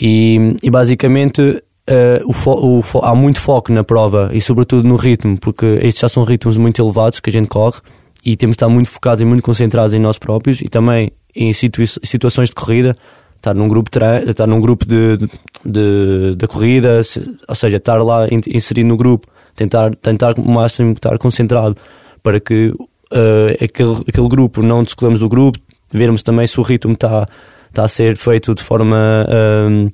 e, 0.00 0.56
e 0.62 0.70
basicamente 0.70 1.40
uh, 1.42 2.60
o 2.60 2.80
o 2.80 3.04
há 3.04 3.14
muito 3.14 3.40
foco 3.40 3.72
na 3.72 3.82
prova 3.84 4.30
e 4.32 4.40
sobretudo 4.40 4.86
no 4.86 4.96
ritmo, 4.96 5.38
porque 5.38 5.78
estes 5.82 6.00
já 6.00 6.08
são 6.08 6.24
ritmos 6.24 6.56
muito 6.56 6.82
elevados 6.82 7.20
que 7.20 7.30
a 7.30 7.32
gente 7.32 7.48
corre 7.48 7.80
e 8.24 8.36
temos 8.36 8.54
de 8.54 8.56
estar 8.56 8.68
muito 8.68 8.88
focados 8.88 9.20
e 9.20 9.24
muito 9.24 9.42
concentrados 9.42 9.94
em 9.94 9.98
nós 9.98 10.18
próprios 10.18 10.60
e 10.60 10.68
também 10.68 11.10
em 11.34 11.52
situa- 11.52 11.86
situações 11.86 12.48
de 12.50 12.54
corrida, 12.54 12.96
estar 13.42 13.54
num 13.54 13.66
grupo, 13.68 13.90
estar 14.28 14.46
num 14.46 14.60
grupo 14.60 14.86
de, 14.86 15.18
de, 15.66 16.34
de- 16.36 16.46
corrida, 16.46 17.00
ou 17.48 17.54
seja, 17.54 17.76
estar 17.76 17.96
lá 18.02 18.26
in- 18.30 18.40
inserido 18.56 18.86
no 18.88 18.96
grupo, 18.96 19.26
tentar, 19.56 19.94
tentar 19.96 20.38
o 20.38 20.48
máximo 20.48 20.92
estar 20.92 21.18
concentrado 21.18 21.76
para 22.22 22.38
que 22.38 22.68
uh, 22.68 23.64
aquele, 23.64 23.96
aquele 24.08 24.28
grupo 24.28 24.62
não 24.62 24.82
descolamos 24.84 25.18
do 25.20 25.28
grupo, 25.28 25.58
vermos 25.90 26.22
também 26.22 26.46
se 26.46 26.58
o 26.60 26.62
ritmo 26.62 26.92
está 26.94 27.26
está 27.68 27.84
a 27.84 27.88
ser 27.88 28.16
feito 28.18 28.54
de 28.54 28.62
forma 28.62 29.26
hum, 29.70 29.88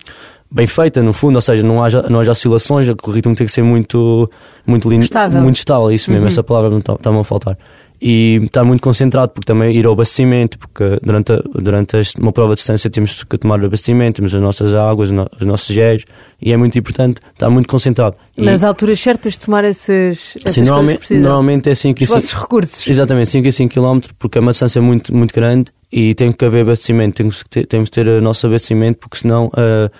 bem 0.50 0.67
feita, 0.67 1.00
no 1.00 1.12
fundo, 1.12 1.37
ou 1.37 1.41
seja, 1.41 1.62
não 1.62 1.81
haja, 1.83 2.03
não 2.11 2.19
haja 2.19 2.33
oscilações, 2.33 2.89
o 2.89 3.11
ritmo 3.12 3.37
tem 3.37 3.47
que 3.47 3.53
ser 3.53 3.62
muito, 3.62 4.29
muito 4.67 4.91
lindo, 4.91 5.05
Estável. 5.05 5.41
muito 5.41 5.56
estável, 5.56 5.90
isso 5.93 6.11
mesmo, 6.11 6.26
essa 6.26 6.43
palavra 6.43 6.71
não 6.71 6.78
está- 6.78 6.95
está-me 6.95 7.19
a 7.21 7.25
faltar. 7.25 7.57
E 8.00 8.40
estar 8.45 8.62
muito 8.64 8.81
concentrado, 8.81 9.33
porque 9.33 9.45
também 9.47 9.76
ir 9.76 9.85
ao 9.85 9.93
abastecimento, 9.93 10.57
porque 10.59 10.99
durante, 11.02 11.33
a- 11.33 11.43
durante 11.61 11.97
uma 12.21 12.31
prova 12.33 12.55
de 12.55 12.59
distância 12.59 12.88
temos 12.88 13.25
que 13.25 13.37
tomar 13.37 13.62
abastecimento, 13.64 14.17
temos 14.17 14.33
as 14.33 14.40
nossas 14.40 14.73
águas, 14.73 15.11
os 15.11 15.47
nossos 15.47 15.75
géis, 15.75 16.05
e 16.40 16.52
é 16.52 16.57
muito 16.57 16.78
importante 16.78 17.21
estar 17.33 17.50
muito 17.50 17.69
concentrado. 17.69 18.17
E, 18.37 18.43
Nas 18.45 18.62
alturas 18.62 19.00
certas 19.00 19.33
de 19.33 19.40
tomar 19.40 19.64
essas, 19.64 20.37
essas 20.37 20.37
assim, 20.37 20.43
coisas 20.43 20.55
que 20.55 20.61
normalmente, 20.62 21.14
normalmente 21.14 21.69
é 21.69 21.73
assim 21.73 21.93
que 21.93 22.05
Os 22.05 22.11
vossos 22.11 22.33
recursos. 22.35 22.87
Exatamente, 22.87 23.31
5 23.31 23.49
a 23.49 23.52
5 23.52 23.75
km, 23.75 24.00
porque 24.19 24.38
é 24.38 24.40
uma 24.40 24.52
distância 24.52 24.81
muito, 24.81 25.12
muito 25.12 25.35
grande 25.35 25.73
e 25.90 26.14
tem 26.14 26.31
que 26.31 26.45
haver 26.45 26.62
abastecimento, 26.62 27.14
temos 27.17 27.43
que 27.43 27.49
ter, 27.50 27.67
temos 27.67 27.88
que 27.88 27.95
ter 27.97 28.07
o 28.07 28.21
nosso 28.23 28.47
abastecimento, 28.47 28.99
porque 29.00 29.19
senão, 29.19 29.50
se- 29.55 29.90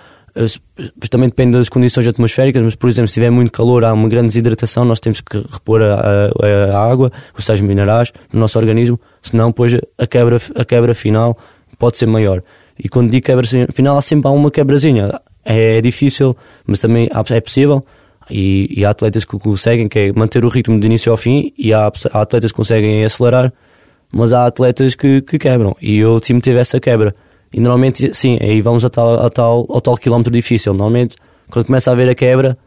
pois 0.75 1.09
também 1.09 1.27
depende 1.29 1.57
das 1.57 1.69
condições 1.69 2.07
atmosféricas, 2.07 2.61
mas 2.63 2.75
por 2.75 2.89
exemplo, 2.89 3.07
se 3.07 3.15
tiver 3.15 3.29
muito 3.29 3.51
calor, 3.51 3.83
há 3.83 3.93
uma 3.93 4.07
grande 4.07 4.27
desidratação, 4.27 4.85
nós 4.85 4.99
temos 4.99 5.21
que 5.21 5.37
repor 5.51 5.81
a, 5.81 5.95
a- 5.95 6.77
a 6.77 6.91
água, 6.91 7.11
os 7.37 7.45
sais 7.45 7.59
minerais 7.61 8.11
no 8.31 8.39
nosso 8.39 8.57
organismo, 8.57 8.99
senão 9.21 9.49
depois 9.49 9.75
a 9.97 10.07
quebra, 10.07 10.37
a 10.55 10.63
quebra 10.65 10.95
final 10.95 11.37
pode 11.77 11.97
ser 11.97 12.05
maior. 12.05 12.41
E 12.81 12.87
quando 12.87 13.09
digo 13.11 13.25
quebra 13.25 13.45
final, 13.73 13.97
há 13.97 14.01
sempre 14.01 14.27
há 14.27 14.31
uma 14.31 14.49
quebrazinha. 14.49 15.11
É 15.43 15.81
difícil, 15.81 16.35
mas 16.65 16.79
também 16.79 17.09
é 17.31 17.41
possível. 17.41 17.85
E, 18.31 18.69
e 18.77 18.85
há 18.85 18.91
atletas 18.91 19.25
que 19.25 19.37
conseguem, 19.39 19.87
que 19.87 19.99
é 19.99 20.13
manter 20.13 20.45
o 20.45 20.49
ritmo 20.49 20.79
de 20.79 20.85
início 20.85 21.11
ao 21.11 21.17
fim, 21.17 21.51
e 21.57 21.73
há, 21.73 21.91
há 22.13 22.21
atletas 22.21 22.51
que 22.51 22.55
conseguem 22.57 23.03
acelerar, 23.03 23.51
mas 24.13 24.31
há 24.31 24.45
atletas 24.45 24.95
que, 24.95 25.21
que 25.21 25.37
quebram. 25.39 25.75
E 25.81 25.97
eu 25.97 26.13
o 26.13 26.19
time 26.19 26.39
teve 26.39 26.59
essa 26.59 26.79
quebra. 26.79 27.13
E 27.51 27.59
normalmente, 27.59 28.13
sim, 28.13 28.37
aí 28.41 28.61
vamos 28.61 28.85
a 28.85 28.89
tal, 28.89 29.25
a 29.25 29.29
tal, 29.29 29.65
ao 29.69 29.81
tal 29.81 29.95
quilómetro 29.95 30.31
difícil. 30.31 30.73
Normalmente, 30.73 31.15
quando 31.49 31.65
começa 31.65 31.89
a 31.89 31.93
haver 31.93 32.09
a 32.09 32.15
quebra, 32.15 32.57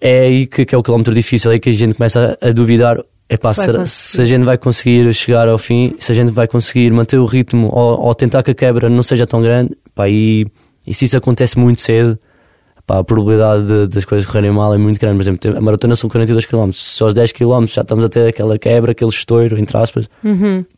é 0.00 0.20
aí 0.20 0.46
que, 0.46 0.64
que 0.64 0.74
é 0.74 0.78
o 0.78 0.82
quilómetro 0.82 1.14
difícil, 1.14 1.50
é 1.50 1.54
aí 1.54 1.60
que 1.60 1.70
a 1.70 1.72
gente 1.72 1.94
começa 1.94 2.38
a, 2.40 2.48
a 2.48 2.52
duvidar. 2.52 2.98
Epá, 3.28 3.54
Se 3.54 3.62
se 3.86 4.20
a 4.20 4.24
gente 4.24 4.44
vai 4.44 4.58
conseguir 4.58 5.12
chegar 5.14 5.48
ao 5.48 5.56
fim, 5.56 5.94
se 5.98 6.12
a 6.12 6.14
gente 6.14 6.30
vai 6.30 6.46
conseguir 6.46 6.90
manter 6.92 7.16
o 7.16 7.24
ritmo 7.24 7.70
ou, 7.72 8.06
ou 8.06 8.14
tentar 8.14 8.42
que 8.42 8.50
a 8.50 8.54
quebra 8.54 8.90
não 8.90 9.02
seja 9.02 9.26
tão 9.26 9.40
grande, 9.40 9.74
pá, 9.94 10.08
e, 10.08 10.46
e 10.86 10.92
se 10.92 11.06
isso 11.06 11.16
acontece 11.16 11.58
muito 11.58 11.80
cedo, 11.80 12.18
pá, 12.86 12.98
a 12.98 13.04
probabilidade 13.04 13.66
de- 13.66 13.86
das 13.88 14.04
coisas 14.04 14.26
correrem 14.26 14.50
mal 14.50 14.74
é 14.74 14.78
muito 14.78 15.00
grande. 15.00 15.16
Por 15.16 15.22
exemplo, 15.22 15.56
a 15.58 15.60
maratona 15.60 15.96
são 15.96 16.08
42 16.10 16.46
km, 16.46 16.70
se 16.72 17.02
aos 17.02 17.14
10 17.14 17.32
km 17.32 17.64
já 17.66 17.82
estamos 17.82 18.04
a 18.04 18.08
ter 18.08 18.28
aquela 18.28 18.58
quebra, 18.58 18.92
aquele 18.92 19.10
estouro, 19.10 19.58
entre 19.58 19.76
aspas, 19.76 20.08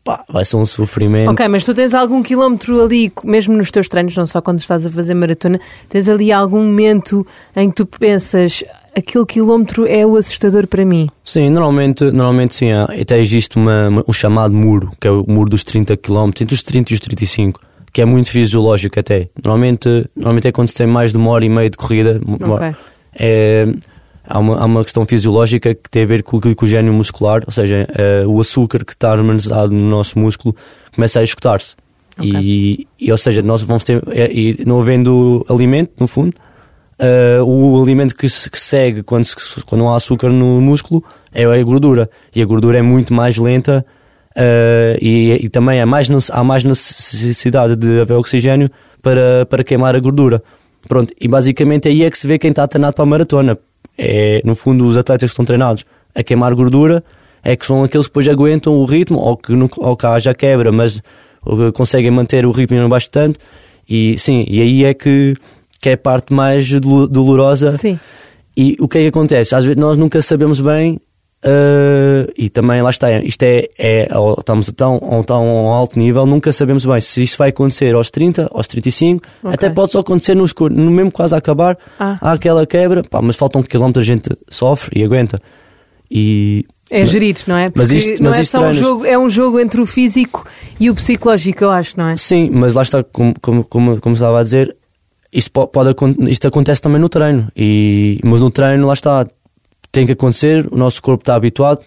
pá, 0.03 0.23
vai 0.29 0.45
ser 0.45 0.57
um 0.57 0.65
sofrimento. 0.65 1.31
Ok, 1.31 1.47
mas 1.47 1.63
tu 1.65 1.73
tens 1.73 1.93
algum 1.93 2.21
quilómetro 2.23 2.81
ali, 2.81 3.11
mesmo 3.23 3.55
nos 3.55 3.71
teus 3.71 3.87
treinos, 3.87 4.15
não 4.15 4.25
só 4.25 4.41
quando 4.41 4.59
estás 4.59 4.85
a 4.85 4.89
fazer 4.89 5.13
maratona, 5.13 5.59
tens 5.89 6.07
ali 6.09 6.31
algum 6.31 6.63
momento 6.63 7.25
em 7.55 7.69
que 7.69 7.75
tu 7.75 7.85
pensas 7.85 8.63
aquele 8.95 9.25
quilómetro 9.25 9.85
é 9.85 10.05
o 10.05 10.15
assustador 10.15 10.65
para 10.65 10.83
mim. 10.83 11.07
Sim, 11.23 11.49
normalmente, 11.51 12.03
normalmente 12.05 12.55
sim, 12.55 12.71
até 12.71 13.19
existe 13.19 13.55
uma, 13.57 13.89
uma- 13.89 14.03
um 14.07 14.11
chamado 14.13 14.55
muro, 14.55 14.89
que 14.99 15.07
é 15.07 15.11
o 15.11 15.23
muro 15.27 15.49
dos 15.51 15.63
30 15.63 15.95
km, 15.95 16.31
entre 16.41 16.55
os 16.55 16.63
30 16.63 16.93
e 16.93 16.95
os 16.95 16.99
35, 16.99 17.59
que 17.93 18.01
é 18.01 18.05
muito 18.05 18.29
fisiológico 18.31 18.99
até. 18.99 19.29
Normalmente, 19.43 20.05
normalmente 20.15 20.47
é 20.47 20.51
quando 20.51 20.67
se 20.67 20.75
tem 20.75 20.87
mais 20.87 21.11
de 21.11 21.17
uma 21.17 21.31
hora 21.31 21.45
e 21.45 21.49
meia 21.49 21.69
de 21.69 21.77
corrida. 21.77 22.19
uma- 22.25 22.55
Ok. 22.55 22.75
é, 23.19 23.67
há, 24.27 24.39
uma, 24.39 24.57
há 24.59 24.65
uma 24.65 24.83
questão 24.83 25.05
fisiológica 25.05 25.73
que 25.73 25.89
tem 25.89 26.03
a 26.03 26.05
ver 26.05 26.21
com 26.23 26.37
o 26.37 26.39
glicogênio 26.39 26.93
muscular, 26.93 27.41
ou 27.45 27.51
seja, 27.51 27.87
é, 27.95 28.25
o 28.27 28.39
açúcar 28.39 28.83
que 28.85 28.93
está 28.93 29.11
armazenado 29.11 29.73
no 29.73 29.89
nosso 29.89 30.19
músculo 30.19 30.55
começa 30.93 31.19
a 31.19 31.23
esgotar-se. 31.23 31.75
E, 32.21 32.87
e, 32.99 33.11
ou 33.11 33.17
seja, 33.17 33.41
nós 33.43 33.61
vamos 33.61 33.83
ter, 33.83 34.01
é, 34.11 34.31
e 34.31 34.63
não 34.65 34.79
havendo 34.81 35.45
alimento, 35.49 35.91
no 35.99 36.07
fundo, 36.07 36.33
é, 36.99 37.37
o 37.43 37.79
alimento 37.81 38.15
que, 38.15 38.27
se, 38.27 38.49
que 38.49 38.59
segue 38.59 39.03
quando, 39.03 39.23
se- 39.23 39.63
quando 39.65 39.81
não 39.81 39.93
há 39.93 39.97
açúcar 39.97 40.29
no 40.29 40.59
músculo 40.59 41.03
é 41.31 41.45
a 41.45 41.63
gordura. 41.63 42.09
E 42.35 42.41
a 42.41 42.45
gordura 42.45 42.79
é 42.79 42.81
muito 42.81 43.13
mais 43.13 43.37
lenta 43.37 43.85
é, 44.37 44.99
e, 45.01 45.45
e 45.45 45.49
também 45.49 45.79
é 45.79 45.85
mais, 45.85 46.07
há 46.29 46.43
mais 46.43 46.63
necessidade 46.63 47.75
de 47.75 48.01
haver 48.01 48.13
oxigênio 48.13 48.69
para, 49.01 49.45
para 49.49 49.63
queimar 49.63 49.95
a 49.95 49.99
gordura. 49.99 50.43
Pronto, 50.87 51.11
e 51.19 51.27
basicamente 51.27 51.87
aí 51.87 52.03
é 52.03 52.09
que 52.09 52.17
se 52.17 52.27
vê 52.27 52.37
quem 52.37 52.51
está 52.51 52.67
treinado 52.67 52.93
para 52.93 53.03
a 53.03 53.05
maratona. 53.07 53.57
É, 53.97 54.41
no 54.45 54.55
fundo, 54.55 54.85
os 54.85 54.95
atletas 54.95 55.31
que 55.31 55.33
estão 55.33 55.43
treinados 55.43 55.83
a 56.13 56.21
queimar 56.21 56.53
gordura 56.53 57.03
é 57.43 57.55
que 57.55 57.65
são 57.65 57.83
aqueles 57.83 58.05
que 58.05 58.11
depois 58.11 58.27
aguentam 58.27 58.77
o 58.77 58.85
ritmo, 58.85 59.17
ou 59.17 59.35
que, 59.35 59.53
não, 59.53 59.67
ou 59.77 59.97
que 59.97 60.05
haja 60.05 60.35
quebra, 60.35 60.71
mas 60.71 60.97
uh, 61.45 61.71
conseguem 61.73 62.11
manter 62.11 62.45
o 62.45 62.51
ritmo 62.51 62.77
e 62.77 62.79
não 62.79 62.89
baixo 62.89 63.09
tanto. 63.09 63.39
E 63.89 64.17
sim, 64.19 64.45
e 64.47 64.61
aí 64.61 64.83
é 64.83 64.93
que, 64.93 65.35
que 65.81 65.89
é 65.89 65.93
a 65.93 65.97
parte 65.97 66.31
mais 66.33 66.69
dolo- 66.79 67.07
dolorosa. 67.07 67.71
Sim. 67.71 67.99
E 68.55 68.75
o 68.79 68.87
que 68.87 68.99
é 68.99 69.01
que 69.01 69.07
acontece? 69.07 69.55
Às 69.55 69.63
vezes 69.63 69.77
nós 69.77 69.97
nunca 69.97 70.21
sabemos 70.21 70.59
bem, 70.59 70.99
uh, 71.45 72.31
e 72.37 72.49
também 72.49 72.81
lá 72.81 72.89
está, 72.89 73.11
isto 73.19 73.43
é, 73.43 73.67
é 73.77 74.07
estamos 74.37 74.69
a 74.69 74.71
tão, 74.71 74.99
a 75.01 75.15
um 75.17 75.23
tão 75.23 75.45
alto 75.71 75.97
nível, 75.99 76.25
nunca 76.25 76.51
sabemos 76.51 76.85
bem 76.85 76.99
se 77.01 77.21
isso 77.23 77.37
vai 77.37 77.49
acontecer 77.49 77.93
aos 77.95 78.09
30, 78.09 78.49
aos 78.51 78.67
35, 78.67 79.21
Ok. 79.43 79.53
até 79.53 79.69
pode 79.69 79.91
só 79.91 79.99
acontecer 79.99 80.35
nos, 80.35 80.53
cur- 80.53 80.71
no 80.71 80.91
mesmo 80.91 81.11
quase 81.11 81.33
a 81.35 81.37
acabar, 81.37 81.77
Ah. 81.99 82.17
há 82.21 82.31
aquela 82.33 82.65
quebra, 82.65 83.03
pá, 83.03 83.21
mas 83.21 83.35
falta 83.35 83.57
um 83.59 83.63
quilómetro 83.63 84.01
a 84.01 84.05
gente 84.05 84.29
sofre 84.49 84.99
e 84.99 85.03
aguenta. 85.03 85.39
E 86.09 86.65
É 86.89 87.05
gerir, 87.05 87.35
não 87.47 87.57
é? 87.57 87.65
Porque 87.69 87.79
Mas 87.79 87.91
isto- 87.91 88.23
não 88.23 88.29
mas 88.29 88.39
é 88.39 88.41
isto 88.43 88.51
só 88.51 88.57
um 88.59 88.61
treinos- 88.61 88.77
jogo, 88.79 89.05
é 89.05 89.17
um 89.17 89.29
jogo 89.29 89.59
entre 89.59 89.81
o 89.81 89.85
físico 89.85 90.45
e 90.79 90.89
o 90.89 90.95
psicológico, 90.95 91.63
eu 91.65 91.69
acho, 91.69 91.97
não 91.97 92.07
é? 92.07 92.15
Sim, 92.17 92.49
mas 92.53 92.73
lá 92.75 92.81
está, 92.81 93.03
como, 93.03 93.33
como, 93.41 93.63
como, 93.65 93.99
como 93.99 94.13
estava 94.15 94.39
a 94.39 94.43
dizer, 94.43 94.73
isto, 95.33 95.51
po- 95.51 95.67
pode, 95.67 95.89
acon- 95.89 96.15
isto 96.29 96.47
acontece 96.47 96.81
também 96.81 97.01
no 97.01 97.09
treino. 97.09 97.51
E, 97.57 98.21
mas 98.23 98.39
no 98.39 98.49
treino, 98.49 98.87
lá 98.87 98.93
está, 98.93 99.27
tem 99.97 100.05
que 100.05 100.11
acontecer, 100.13 100.67
o 100.71 100.77
nosso 100.77 101.01
corpo 101.01 101.23
está 101.23 101.33
habituado, 101.35 101.81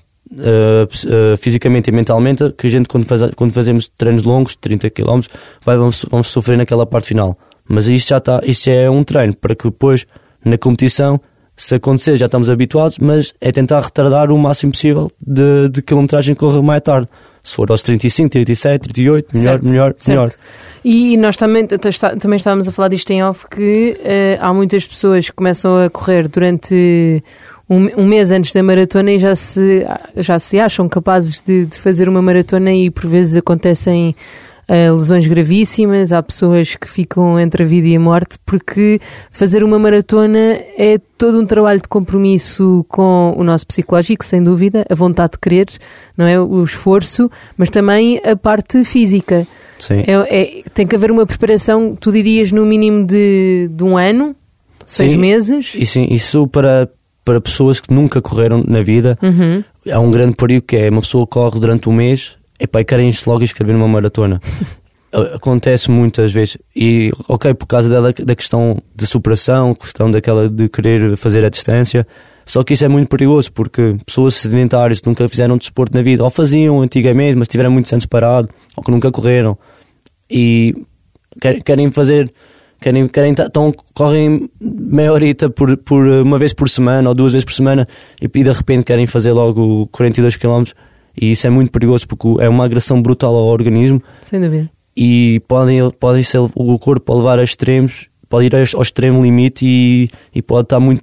ps- 0.89 1.07
eh, 1.09 1.37
fisicamente 1.37 1.91
e 1.91 1.93
mentalmente, 1.93 2.53
que 2.59 2.67
a 2.67 2.71
gente, 2.71 2.89
quando, 2.89 3.05
faz, 3.05 3.21
quando 3.37 3.53
fazemos 3.53 3.89
treinos 3.97 4.23
longos, 4.25 4.57
30 4.57 4.91
km, 4.91 5.21
vai, 5.65 5.77
vamos, 5.77 6.05
vamos 6.11 6.27
sofrer 6.29 6.57
naquela 6.59 6.85
parte 6.87 7.09
final. 7.09 7.37
Mas 7.69 7.87
isto 7.87 8.09
já 8.09 8.19
está, 8.19 8.41
isto 8.45 8.69
é 8.69 8.91
um 8.91 9.05
treino, 9.05 9.35
para 9.37 9.55
que 9.55 9.65
depois, 9.65 10.07
na 10.45 10.59
competição, 10.59 11.21
se 11.57 11.75
acontecer, 11.75 12.17
já 12.17 12.27
estamos 12.27 12.49
habituados, 12.49 12.99
mas 12.99 13.33
é 13.41 13.53
tentar 13.53 13.81
retardar 13.81 14.33
o 14.33 14.39
máximo 14.39 14.73
possível 14.73 15.11
de, 15.21 15.69
de 15.69 15.83
quilometragem 15.83 16.35
que 16.35 16.41
corra 16.41 16.61
mais 16.63 16.81
tarde. 16.83 17.07
Se 17.43 17.55
for 17.57 17.71
aos 17.71 17.83
35, 17.83 18.29
37, 18.31 18.83
38, 18.83 19.29
melhor, 19.35 19.43
Certo, 19.53 19.65
melhor, 19.69 19.95
certo. 19.97 20.09
melhor. 20.09 20.29
E 20.85 21.17
nós 21.17 21.37
também, 21.37 21.67
também 21.67 22.37
estávamos 22.37 22.69
a 22.69 22.73
falar 22.73 22.89
disto 22.89 23.11
em 23.11 23.23
off 23.23 23.47
que 23.49 23.99
eh, 24.03 24.37
há 24.41 24.53
muitas 24.53 24.87
pessoas 24.87 25.31
que 25.31 25.37
começam 25.37 25.77
a 25.83 25.89
correr 25.89 26.29
durante 26.29 27.23
um, 27.71 28.03
um 28.03 28.07
mês 28.07 28.33
antes 28.33 28.53
da 28.53 28.65
maratona 28.65 29.13
e 29.13 29.19
já 29.21 29.37
se, 29.37 29.87
já 30.17 30.41
se 30.41 30.59
acham 30.59 30.89
capazes 30.89 31.41
de, 31.41 31.67
de 31.67 31.79
fazer 31.79 32.09
uma 32.09 32.21
maratona 32.21 32.75
e 32.75 32.91
por 32.91 33.07
vezes 33.07 33.37
acontecem 33.37 34.17
eh, 34.67 34.91
lesões 34.91 35.25
gravíssimas, 35.27 36.13
há 36.13 36.21
pessoas 36.21 36.75
que 36.75 36.91
ficam 36.91 37.39
entre 37.39 37.63
a 37.63 37.67
vida 37.67 37.87
e 37.87 37.95
a 37.95 38.01
morte 38.01 38.39
porque 38.45 39.01
fazer 39.31 39.63
uma 39.63 39.79
maratona 39.79 40.59
é 40.77 40.99
todo 41.17 41.41
um 41.41 41.47
trabalho 41.47 41.81
de 41.81 41.89
compromisso 41.89 42.85
com 42.89 43.35
o 43.37 43.45
nosso 43.45 43.67
psicológico, 43.69 44.25
sem 44.25 44.43
dúvida, 44.43 44.85
a 44.91 44.95
vontade 44.95 45.33
de 45.35 45.39
querer, 45.39 45.69
não 46.17 46.27
é? 46.27 46.41
O 46.41 46.65
esforço, 46.65 47.31
mas 47.57 47.71
também 47.71 48.21
a 48.25 48.35
parte 48.35 48.83
física. 48.85 49.47
É, 49.89 50.13
é- 50.13 50.63
tem 50.75 50.87
que 50.87 50.95
haver 50.95 51.11
uma 51.11 51.25
preparação, 51.25 51.97
tu 51.99 52.13
dirias, 52.13 52.53
no 52.53 52.67
mínimo 52.67 53.07
de, 53.07 53.71
de 53.73 53.83
um 53.83 53.97
ano, 53.97 54.37
seis 54.85 55.13
Sim. 55.13 55.19
meses. 55.19 55.75
E 55.75 55.87
sim, 55.87 56.07
isso 56.11 56.47
para, 56.49 56.89
para 57.31 57.41
pessoas 57.41 57.79
que 57.81 57.95
nunca 57.95 58.21
correram 58.21 58.65
na 58.67 58.83
vida 58.83 59.17
Uhum. 59.23 59.63
há 59.89 60.01
um 60.01 60.11
grande 60.11 60.35
perigo 60.35 60.67
que 60.67 60.75
é 60.77 60.91
uma 60.91 61.01
pessoa 61.01 61.25
corre 61.29 61.61
durante 61.61 61.89
um 61.89 61.93
mês 61.93 62.37
epá, 62.59 62.81
e 62.81 62.85
querem-se 62.85 63.29
logo 63.29 63.45
inscrever 63.45 63.73
numa 63.73 63.87
maratona. 63.87 64.41
Acontece 65.35 65.91
muitas 65.93 66.33
vezes. 66.33 66.57
E, 66.75 67.13
ok, 67.29 67.55
por 67.55 67.67
causa 67.67 67.89
dela, 67.89 68.13
da 68.13 68.35
questão 68.35 68.79
de 68.97 69.07
superação, 69.07 69.75
questão 69.77 70.11
daquela 70.11 70.49
de 70.49 70.69
querer 70.69 71.17
fazer 71.17 71.45
a 71.45 71.49
distância. 71.49 72.05
Só 72.45 72.65
que 72.65 72.75
isso 72.75 72.85
é 72.85 72.89
muito 72.89 73.09
perigoso 73.09 73.53
porque 73.53 73.97
pessoas 74.05 74.35
sedentárias 74.35 74.99
que 75.01 75.07
nunca 75.09 75.29
fizeram 75.29 75.57
desporto 75.57 75.97
na 75.97 76.03
vida, 76.03 76.25
ou 76.25 76.31
faziam 76.31 76.81
antigamente, 76.81 77.37
mas 77.37 77.47
tiveram 77.47 77.71
muitos 77.71 77.93
anos 77.93 78.07
parado, 78.07 78.49
ou 78.77 78.83
que 78.83 78.91
nunca 78.91 79.11
correram, 79.13 79.57
e 80.29 80.75
quer- 81.41 81.63
querem 81.63 81.91
fazer 81.93 82.29
querem, 82.81 83.07
querem 83.09 83.35
tão, 83.35 83.73
correm 83.95 84.49
meia 84.61 85.13
horita 85.13 85.51
por, 85.51 85.77
por 85.77 86.07
uma 86.07 86.39
vez 86.39 86.53
por 86.53 86.69
semana 86.69 87.09
ou 87.09 87.15
duas 87.15 87.33
vezes 87.33 87.45
por 87.45 87.53
semana 87.53 87.87
e, 88.21 88.25
e 88.25 88.45
de 88.45 88.53
repente 88.53 88.85
querem 88.85 89.07
fazer 89.07 89.33
logo 89.33 89.87
42 89.89 90.37
km 90.37 90.65
e 91.21 91.33
isso 91.33 91.47
é 91.47 91.51
muito 91.51 91.71
perigoso 91.71 92.07
porque 92.09 92.43
é 92.43 92.49
uma 92.49 92.65
agressão 92.65 93.01
brutal 93.01 93.35
ao 93.35 93.47
organismo. 93.47 94.03
Sem 94.23 94.41
dúvida. 94.41 94.71
e 94.97 95.41
podem, 95.47 95.91
podem 95.99 96.23
ser, 96.23 96.39
o 96.39 96.79
corpo 96.79 97.05
pode 97.05 97.19
levar 97.19 97.39
a 97.39 97.45
extremos 97.45 98.11
pode 98.31 98.47
ir 98.47 98.55
ao 98.55 98.83
extremo 98.83 99.21
limite 99.21 99.67
e, 99.67 100.09
e 100.33 100.41
pode 100.41 100.63
estar 100.63 100.81
muito 100.81 101.03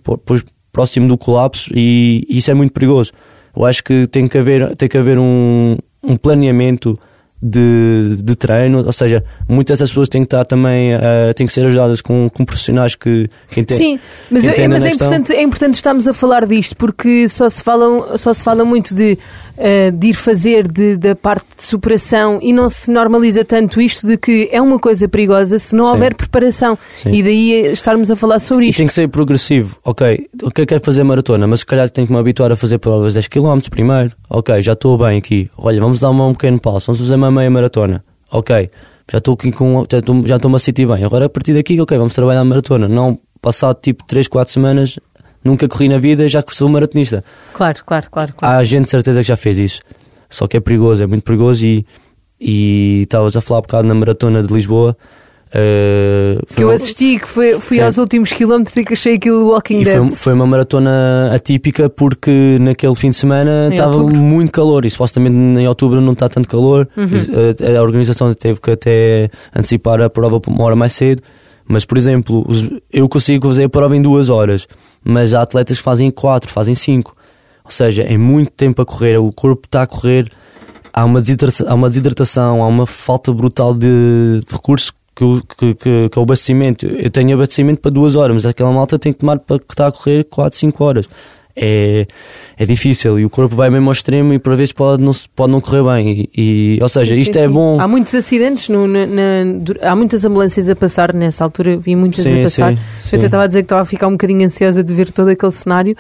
próximo 0.71 1.07
do 1.07 1.17
colapso 1.17 1.69
e, 1.75 2.25
isso 2.29 2.49
é 2.49 2.53
muito 2.55 2.71
perigoso. 2.71 3.11
Eu 3.55 3.65
acho 3.65 3.83
que 3.83 4.07
tem 4.07 4.27
que 4.27 4.37
haver, 4.37 4.75
tem 4.75 4.87
que 4.87 4.97
haver 4.97 5.19
um, 5.19 5.75
um 6.01 6.15
planeamento 6.15 6.97
de, 7.41 8.17
de 8.23 8.35
treino, 8.35 8.83
ou 8.85 8.91
seja, 8.91 9.23
muitas 9.47 9.79
das 9.79 9.89
pessoas 9.89 10.09
têm 10.09 10.21
que 10.21 10.27
estar 10.27 10.43
também, 10.45 10.93
eh, 10.93 11.33
têm 11.35 11.45
que 11.45 11.53
ser 11.53 11.65
ajudadas 11.65 12.01
com, 12.01 12.29
com 12.33 12.43
profissionais 12.43 12.95
que, 12.95 13.29
que 13.49 13.59
ente- 13.59 13.75
Sim, 13.75 13.99
mas, 14.31 14.43
eu- 14.45 14.69
mas 14.69 14.83
é, 14.83 14.87
questão. 14.89 15.07
importante, 15.07 15.33
é 15.33 15.41
importante 15.43 15.73
estarmos 15.75 16.07
a 16.07 16.13
falar 16.13 16.45
disto 16.47 16.75
porque 16.75 17.27
só 17.29 17.47
se, 17.47 17.61
falam, 17.61 18.17
só 18.17 18.33
se 18.33 18.43
fala 18.43 18.65
muito 18.65 18.95
de, 18.95 19.17
eh, 19.57 19.91
de 19.91 20.07
ir 20.07 20.13
fazer 20.13 20.67
de- 20.67 20.97
da 20.97 21.15
parte 21.15 21.45
de 21.57 21.63
superação 21.63 22.39
e 22.41 22.53
não 22.53 22.69
se 22.69 22.91
normaliza 22.91 23.43
tanto 23.43 23.81
isto 23.81 24.05
de 24.07 24.17
que 24.17 24.47
é 24.51 24.61
uma 24.61 24.77
coisa 24.79 25.07
perigosa 25.07 25.57
se 25.59 25.75
não 25.75 25.85
Sim. 25.85 25.91
houver 25.91 26.15
preparação. 26.15 26.77
Sim. 26.93 27.11
E 27.11 27.23
daí 27.23 27.51
estarmos 27.73 28.09
a 28.11 28.15
falar 28.15 28.39
sobre 28.39 28.65
E 28.65 28.69
isto. 28.69 28.77
tem 28.77 28.87
que 28.87 28.93
ser 28.93 29.07
progressivo. 29.07 29.77
Ok, 29.83 30.27
ok, 30.43 30.65
quero 30.65 30.83
fazer 30.83 31.03
maratona, 31.03 31.47
mas 31.47 31.61
se 31.61 31.65
calhar 31.65 31.89
tenho 31.89 32.05
que 32.07 32.13
me 32.13 32.19
habituar 32.19 32.51
a 32.51 32.55
fazer 32.55 32.77
provas 32.77 33.13
10 33.15 33.27
km 33.27 33.59
primeiro. 33.69 34.11
Ok, 34.29 34.61
já 34.61 34.73
estou 34.73 34.97
bem 34.97 35.17
aqui. 35.17 35.49
Olha, 35.57 35.79
vamos 35.79 35.99
dar 35.99 36.09
uma, 36.09 36.25
um 36.27 36.33
pequeno 36.33 36.59
passo, 36.59 36.87
vamos 36.87 37.01
fazer 37.01 37.15
uma 37.15 37.31
meia 37.31 37.49
maratona. 37.49 38.03
Ok, 38.31 38.69
já 39.11 39.17
estou 39.19 39.33
aqui 39.35 39.51
com. 39.51 39.85
Já 39.91 39.99
estou- 39.99 40.21
já 40.27 40.35
estou-me 40.35 40.55
a 40.57 40.59
sentir 40.59 40.85
bem. 40.85 41.03
Agora 41.03 41.25
a 41.25 41.29
partir 41.29 41.53
daqui, 41.53 41.79
ok, 41.79 41.97
vamos 41.97 42.13
trabalhar 42.13 42.41
a 42.41 42.45
maratona. 42.45 42.87
Não 42.87 43.17
passado 43.41 43.77
tipo 43.81 44.03
3, 44.05 44.27
4 44.27 44.53
semanas, 44.53 44.99
nunca 45.43 45.67
corri 45.67 45.87
na 45.87 45.97
vida, 45.97 46.27
já 46.27 46.43
sou 46.49 46.67
maratonista. 46.69 47.23
Claro, 47.53 47.79
claro, 47.85 48.07
claro. 48.11 48.33
claro. 48.35 48.57
Há 48.59 48.63
gente 48.63 48.85
de 48.85 48.89
certeza 48.89 49.21
que 49.21 49.27
já 49.27 49.37
fez 49.37 49.59
isso. 49.59 49.81
Só 50.29 50.45
que 50.47 50.57
é 50.57 50.59
perigoso, 50.59 51.01
é 51.03 51.07
muito 51.07 51.23
perigoso 51.23 51.65
e. 51.65 51.85
E 52.39 53.01
estavas 53.01 53.35
a 53.35 53.41
falar 53.41 53.59
um 53.59 53.63
bocado 53.63 53.87
na 53.87 53.95
maratona 53.95 54.43
de 54.43 54.53
Lisboa. 54.53 54.95
eh, 55.51 56.37
foi 56.45 56.55
que 56.57 56.63
eu 56.63 56.69
assisti, 56.69 57.17
que 57.17 57.27
foi, 57.27 57.59
fui 57.59 57.77
Sim. 57.77 57.83
aos 57.83 57.97
últimos 57.97 58.31
quilómetros 58.31 58.77
e 58.77 58.83
que 58.85 58.93
achei 58.93 59.15
aquilo 59.15 59.49
Walking 59.49 59.79
E 59.79 59.83
Dead. 59.85 59.97
foi, 59.97 60.07
foi 60.09 60.33
uma 60.33 60.45
maratona 60.45 61.31
atípica 61.33 61.89
porque 61.89 62.57
naquele 62.61 62.93
fim 62.93 63.09
de 63.09 63.15
semana 63.15 63.69
Em 63.69 63.71
estava 63.71 64.03
muito 64.03 64.51
calor 64.51 64.85
e 64.85 64.89
supostamente 64.91 65.35
em 65.35 65.67
outubro 65.67 65.99
não 65.99 66.13
está 66.13 66.29
tanto 66.29 66.47
calor. 66.47 66.87
Uhum. 66.95 67.07
A, 67.75 67.79
a 67.79 67.81
organização 67.81 68.31
teve 68.35 68.59
que 68.61 68.69
até 68.71 69.29
antecipar 69.55 69.99
a 70.01 70.09
prova 70.09 70.39
por 70.39 70.51
uma 70.51 70.63
hora 70.63 70.75
mais 70.75 70.93
cedo. 70.93 71.23
Mas, 71.69 71.83
por 71.83 71.97
exemplo, 71.97 72.45
eu 72.93 73.09
consigo 73.09 73.47
fazer 73.49 73.65
a 73.65 73.69
prova 73.69 73.93
em 73.95 74.01
duas 74.01 74.29
horas, 74.29 74.67
mas 75.03 75.33
há 75.33 75.41
atletas 75.41 75.77
que 75.77 75.83
fazem 75.83 76.11
quatro, 76.11 76.49
fazem 76.49 76.75
cinco. 76.75 77.15
Ou 77.63 77.71
seja, 77.71 78.03
é 78.03 78.17
muito 78.17 78.51
tempo 78.51 78.81
a 78.81 78.85
correr, 78.85 79.17
o 79.17 79.31
corpo 79.31 79.65
está 79.65 79.83
a 79.83 79.87
correr, 79.87 80.31
há 80.93 81.03
uma 81.03 81.19
desidratação, 81.19 81.67
há, 81.69 81.73
uma, 81.73 81.89
desidratação, 81.89 82.63
há 82.63 82.67
uma 82.67 82.85
falta 82.85 83.31
brutal 83.33 83.73
de, 83.73 84.41
de 84.47 84.53
recursos 84.53 84.91
que, 85.15 85.41
que, 85.57 85.73
que, 85.73 86.09
que 86.09 86.17
é 86.17 86.19
o 86.19 86.23
abastecimento. 86.23 86.85
Eu 86.85 87.09
tenho 87.09 87.35
abastecimento 87.35 87.81
para 87.81 87.91
duas 87.91 88.15
horas, 88.15 88.35
mas 88.35 88.45
aquela 88.45 88.71
malta 88.71 88.97
tem 88.97 89.11
que 89.11 89.19
tomar 89.19 89.39
para 89.39 89.59
que 89.59 89.65
está 89.69 89.87
a 89.87 89.91
correr 89.91 90.23
4, 90.25 90.57
5 90.57 90.83
horas. 90.83 91.09
É, 91.57 92.05
é 92.57 92.65
difícil 92.65 93.19
e 93.19 93.25
o 93.25 93.29
corpo 93.29 93.55
vai 93.55 93.69
mesmo 93.69 93.87
ao 93.89 93.91
extremo 93.91 94.33
e 94.33 94.39
por 94.39 94.55
vezes 94.55 94.71
pode 94.71 95.03
não, 95.03 95.11
pode 95.35 95.51
não 95.51 95.59
correr 95.59 95.83
bem. 95.83 96.29
E, 96.35 96.75
e- 96.77 96.79
ou 96.81 96.87
seja, 96.87 97.15
Sim, 97.15 97.21
isto 97.21 97.33
sim, 97.33 97.39
é 97.39 97.47
sim. 97.47 97.53
bom. 97.53 97.79
Há 97.81 97.87
muitos 97.87 98.13
acidentes, 98.15 98.69
no- 98.69 98.87
na- 98.87 99.05
na- 99.07 99.53
há 99.91 99.95
muitas 99.95 100.23
ambulâncias 100.23 100.69
a 100.69 100.75
passar 100.75 101.13
nessa 101.13 101.43
altura, 101.43 101.77
vi 101.77 101.95
muitas 101.95 102.23
Sim, 102.23 102.39
a 102.39 102.43
passar. 102.43 102.73
sim, 102.99 103.15
Eu 103.17 103.19
estava 103.25 103.43
a 103.43 103.47
dizer 103.47 103.61
que 103.61 103.65
estava 103.65 103.81
a 103.81 103.85
ficar 103.85 104.07
um 104.07 104.11
bocadinho 104.11 104.45
ansiosa 104.45 104.83
de 104.83 104.93
ver 104.93 105.11
todo 105.11 105.29
aquele 105.29 105.51
cenário. 105.51 105.95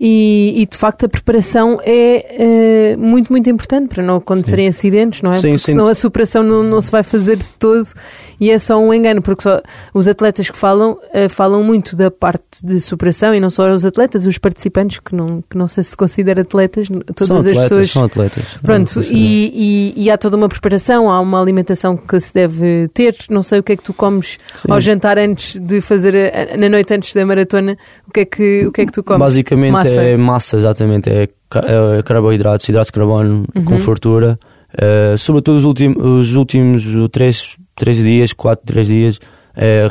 E, 0.00 0.54
e, 0.62 0.66
de 0.66 0.76
facto 0.76 1.06
a 1.06 1.08
preparação 1.08 1.78
é 1.84 2.92
eh, 2.92 2.96
muito, 2.96 3.30
muito 3.32 3.48
importante 3.48 3.94
para 3.94 4.02
não 4.02 4.16
acontecerem 4.16 4.66
acidentes, 4.66 5.22
não 5.22 5.30
é? 5.32 5.36
Sim, 5.36 5.48
porque 5.50 5.58
sim. 5.58 5.72
senão 5.72 5.86
a 5.86 5.94
superação 5.94 6.42
não, 6.42 6.64
não 6.64 6.80
se 6.80 6.90
vai 6.90 7.04
fazer 7.04 7.36
de 7.36 7.52
todo 7.52 7.86
e 8.40 8.50
é 8.50 8.58
só 8.58 8.76
um 8.76 8.92
engano, 8.92 9.22
porque 9.22 9.44
só 9.44 9.62
os 9.94 10.08
atletas 10.08 10.50
que 10.50 10.58
falam 10.58 10.98
eh, 11.12 11.28
falam 11.28 11.62
muito 11.62 11.94
da 11.94 12.10
parte 12.10 12.42
de 12.64 12.80
superação 12.80 13.32
e 13.36 13.38
não 13.38 13.48
só 13.48 13.72
os 13.72 13.84
atletas, 13.84 14.26
os 14.26 14.36
participantes 14.36 14.98
que 14.98 15.14
não, 15.14 15.42
que 15.48 15.56
não 15.56 15.68
sei 15.68 15.84
se 15.84 15.96
considera 15.96 16.40
atletas, 16.42 16.88
todas 16.88 17.28
são 17.28 17.38
as 17.38 17.46
atletas, 17.46 17.68
pessoas 17.68 17.90
são 17.92 18.04
atletas. 18.04 18.46
Pronto, 18.62 19.00
sim. 19.02 19.14
e, 19.14 19.92
e- 19.96 20.04
e 20.04 20.10
há 20.10 20.18
toda 20.18 20.36
uma 20.36 20.48
preparação, 20.48 21.08
há 21.08 21.20
uma 21.20 21.40
alimentação 21.40 21.96
que 21.96 22.18
se 22.18 22.34
deve 22.34 22.88
ter. 22.92 23.16
Não 23.30 23.42
sei 23.42 23.60
o 23.60 23.62
que 23.62 23.72
é 23.72 23.76
que 23.76 23.82
tu 23.84 23.94
comes 23.94 24.38
Sim. 24.56 24.72
ao 24.72 24.80
jantar 24.80 25.18
antes 25.18 25.56
de 25.56 25.80
fazer, 25.80 26.16
a- 26.16 26.56
na 26.56 26.68
noite 26.68 26.92
antes 26.92 27.14
da 27.14 27.24
maratona. 27.24 27.78
O 28.08 28.10
que 28.10 28.20
é 28.20 28.24
que, 28.24 28.66
o 28.66 28.72
que, 28.72 28.80
é 28.80 28.86
que 28.86 28.92
tu 28.92 29.02
comes? 29.04 29.20
Basicamente 29.20 29.83
Massa. 29.88 30.02
é 30.02 30.16
massa, 30.16 30.56
exatamente. 30.56 31.10
É, 31.10 31.22
é 31.54 32.02
carboidratos, 32.02 32.68
hidratos 32.68 32.88
de 32.88 32.92
carbono 32.92 33.44
Uhum. 33.54 33.64
com 33.64 33.78
fartura. 33.78 34.38
Eh, 34.76 35.14
sobretudo 35.18 35.56
os 35.56 35.64
últimos, 35.64 35.96
os 36.04 36.34
últimos 36.34 36.84
três, 37.12 37.56
três 37.76 37.98
dias, 37.98 38.32
quatro, 38.32 38.64
três 38.66 38.88
dias, 38.88 39.18
eh, 39.56 39.86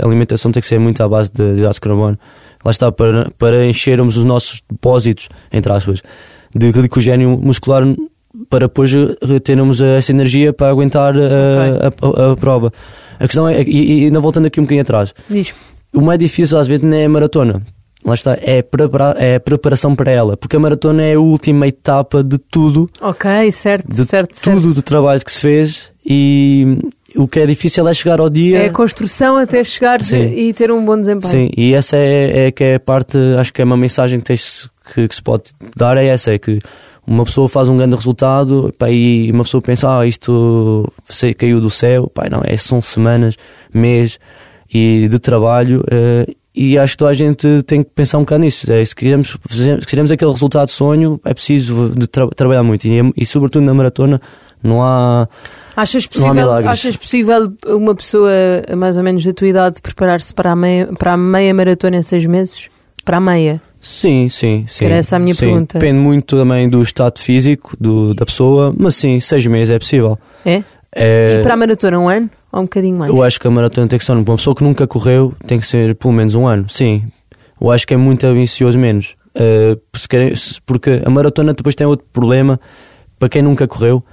a 0.00 0.06
alimentação 0.06 0.52
tem 0.52 0.60
que 0.60 0.66
ser 0.66 0.78
muito 0.78 1.02
à 1.02 1.08
base 1.08 1.32
de 1.32 1.42
hidratos 1.42 1.76
de 1.76 1.80
carbono. 1.80 2.18
Lá 2.64 2.70
está, 2.70 2.92
para, 2.92 3.30
para 3.36 3.66
enchermos 3.66 4.16
os 4.16 4.24
nossos 4.24 4.62
depósitos, 4.70 5.28
entre 5.52 5.72
aspas, 5.72 6.00
de 6.54 6.70
glicogênio 6.70 7.36
muscular 7.36 7.82
para 8.48 8.66
depois 8.66 8.92
termos 9.42 9.80
essa 9.80 10.12
energia 10.12 10.52
para 10.52 10.68
aguentar 10.68 11.14
eh, 11.16 11.20
a, 11.82 12.28
a- 12.28 12.32
a 12.32 12.36
prova. 12.36 12.72
A 13.18 13.26
questão 13.26 13.48
é, 13.48 13.60
e, 13.62 14.02
e 14.02 14.04
ainda 14.04 14.20
voltando 14.20 14.46
aqui 14.46 14.60
um 14.60 14.62
bocadinho 14.62 14.82
atrás, 14.82 15.12
Diz. 15.28 15.54
o 15.94 16.00
mais 16.00 16.18
difícil 16.18 16.56
às 16.58 16.68
vezes 16.68 16.84
não 16.84 16.96
é 16.96 17.04
a 17.04 17.08
maratona. 17.08 17.60
Lá 18.04 18.14
está, 18.14 18.36
é, 18.40 18.62
prepara- 18.62 19.14
é 19.18 19.36
a 19.36 19.40
preparação 19.40 19.94
para 19.94 20.10
ela, 20.10 20.36
porque 20.36 20.56
a 20.56 20.58
maratona 20.58 21.02
é 21.04 21.14
a 21.14 21.20
última 21.20 21.68
etapa 21.68 22.22
de 22.24 22.36
tudo, 22.36 22.88
Ok, 23.00 23.50
certo, 23.52 23.88
de 23.88 24.04
certo, 24.04 24.34
certo. 24.36 24.56
tudo 24.60 24.74
do 24.74 24.82
trabalho 24.82 25.24
que 25.24 25.30
se 25.30 25.40
fez 25.40 25.92
e 26.04 26.78
o 27.14 27.28
que 27.28 27.38
é 27.38 27.46
difícil 27.46 27.86
é 27.86 27.94
chegar 27.94 28.18
ao 28.18 28.28
dia. 28.28 28.58
É 28.62 28.66
a 28.66 28.70
construção 28.72 29.36
até 29.36 29.62
chegar 29.62 30.02
Sim. 30.02 30.32
e 30.34 30.52
ter 30.52 30.72
um 30.72 30.84
bom 30.84 30.98
desempenho. 30.98 31.30
Sim, 31.30 31.50
e 31.56 31.74
essa 31.74 31.96
é, 31.96 32.46
é 32.46 32.50
que 32.50 32.64
é 32.64 32.74
a 32.74 32.80
parte, 32.80 33.16
acho 33.38 33.52
que 33.52 33.62
é 33.62 33.64
uma 33.64 33.76
mensagem 33.76 34.18
que, 34.18 34.24
tens, 34.26 34.68
que, 34.92 35.06
que 35.06 35.14
se 35.14 35.22
pode 35.22 35.44
dar, 35.76 35.96
é 35.96 36.06
essa, 36.06 36.32
é 36.32 36.38
que 36.40 36.58
uma 37.06 37.24
pessoa 37.24 37.48
faz 37.48 37.68
um 37.68 37.76
grande 37.76 37.94
resultado 37.94 38.74
pá, 38.76 38.90
e 38.90 39.30
uma 39.30 39.44
pessoa 39.44 39.62
pensa, 39.62 39.98
ah, 40.00 40.04
isto 40.06 40.92
caiu 41.38 41.60
do 41.60 41.70
céu, 41.70 42.08
pá, 42.12 42.28
não, 42.28 42.40
é, 42.44 42.56
são 42.56 42.82
semanas, 42.82 43.36
mês 43.72 44.18
e 44.74 45.06
de 45.08 45.18
trabalho 45.20 45.84
eh, 45.90 46.26
e 46.54 46.78
acho 46.78 46.92
que 46.92 46.98
toda 46.98 47.10
a 47.10 47.14
gente 47.14 47.62
tem 47.66 47.82
que 47.82 47.90
pensar 47.94 48.18
um 48.18 48.22
bocado 48.22 48.42
nisso. 48.44 48.70
É, 48.70 48.84
se, 48.84 48.94
queremos, 48.94 49.36
se 49.50 49.78
queremos 49.86 50.12
aquele 50.12 50.30
resultado 50.30 50.66
de 50.66 50.72
sonho, 50.72 51.20
é 51.24 51.32
preciso 51.32 51.90
de 51.96 52.06
tra- 52.06 52.28
trabalhar 52.28 52.62
muito 52.62 52.86
e, 52.86 53.00
e 53.16 53.24
sobretudo 53.26 53.62
na 53.64 53.74
maratona 53.74 54.20
não 54.62 54.82
há... 54.82 55.28
Achas 55.74 56.04
Não 56.04 56.08
há 56.08 56.28
possível, 56.28 56.34
milagres. 56.34 56.70
achas 56.70 56.96
possível 56.96 57.52
uma 57.66 57.94
pessoa 57.94 58.30
mais 58.76 58.96
ou 58.98 59.02
menos 59.02 59.24
da 59.24 59.32
tua 59.32 59.48
idade 59.48 59.80
preparar-se 59.82 60.32
para 60.34 60.52
a 60.52 60.56
meia, 60.56 60.86
para 60.98 61.14
a 61.14 61.16
meia 61.16 61.54
maratona 61.54 61.96
em 61.96 62.02
seis 62.02 62.26
meses? 62.26 62.68
Para 63.04 63.16
a 63.16 63.20
meia? 63.20 63.60
Sim, 63.80 64.28
sim, 64.28 64.64
sim. 64.68 64.84
Era 64.84 64.96
essa 64.96 65.16
a 65.16 65.18
minha 65.18 65.34
sim. 65.34 65.46
pergunta. 65.46 65.78
Depende 65.78 65.98
muito 65.98 66.36
também 66.36 66.68
do 66.68 66.80
estado 66.82 67.18
físico 67.18 67.74
do, 67.80 68.14
da 68.14 68.24
pessoa, 68.26 68.72
mas 68.78 68.94
sim, 68.94 69.18
seis 69.18 69.44
meses 69.46 69.74
é 69.74 69.78
possível. 69.78 70.16
É? 70.44 70.62
É, 70.94 71.38
E 71.40 71.42
para 71.42 71.54
a 71.54 71.56
maratona 71.56 71.98
um 71.98 72.08
ano? 72.08 72.30
Ou 72.52 72.60
um 72.60 72.64
bocadinho 72.64 72.98
mais? 72.98 73.10
eu 73.10 73.22
acho 73.22 73.40
que 73.40 73.46
a 73.48 73.50
maratona 73.50 73.88
tem 73.88 73.98
que 73.98 74.04
ser, 74.04 74.12
uma 74.12 74.24
pessoa 74.24 74.54
que 74.54 74.62
nunca 74.62 74.86
correu, 74.86 75.34
tem 75.46 75.58
que 75.58 75.66
ser 75.66 75.94
pelo 75.94 76.12
menos 76.12 76.34
um 76.34 76.46
ano, 76.46 76.66
sim. 76.68 77.02
Eu 77.60 77.70
acho 77.70 77.86
que 77.86 77.94
é 77.94 77.96
muito 77.96 78.24
ambicioso 78.26 78.78
menos. 78.78 79.14
Se- 79.94 80.60
porque 80.66 81.00
a 81.04 81.08
maratona 81.10 81.54
depois 81.54 81.74
tem 81.74 81.86
outro 81.86 82.06
problema, 82.12 82.60
para 83.18 83.28
quem 83.28 83.40
nunca 83.42 83.66
correu, 83.66 84.04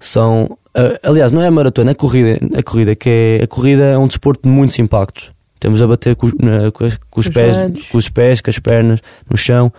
são. 0.00 0.56
eh, 0.74 0.98
aliás, 1.02 1.32
não 1.32 1.42
é 1.42 1.48
a 1.48 1.50
maratona, 1.50 1.90
é 1.90 1.92
a 1.92 1.94
corrida, 1.94 2.38
a 2.56 2.62
corrida, 2.62 2.94
que 2.94 3.08
é, 3.40 3.44
a 3.44 3.46
corrida 3.46 3.82
é 3.84 3.98
um 3.98 4.06
desporto 4.06 4.48
de 4.48 4.54
muitos 4.54 4.78
impactos. 4.78 5.32
Temos 5.60 5.82
a 5.82 5.86
bater 5.86 6.16
com, 6.16 6.28
na- 6.40 6.70
com 6.72 6.88
com 7.10 7.20
os 7.20 7.26
Os 7.26 7.32
pés, 7.32 7.88
com 7.90 7.98
os 7.98 8.08
pés, 8.08 8.40
com 8.40 8.50
as 8.50 8.58
pernas 8.58 9.00
no 9.30 9.36
chão, 9.36 9.72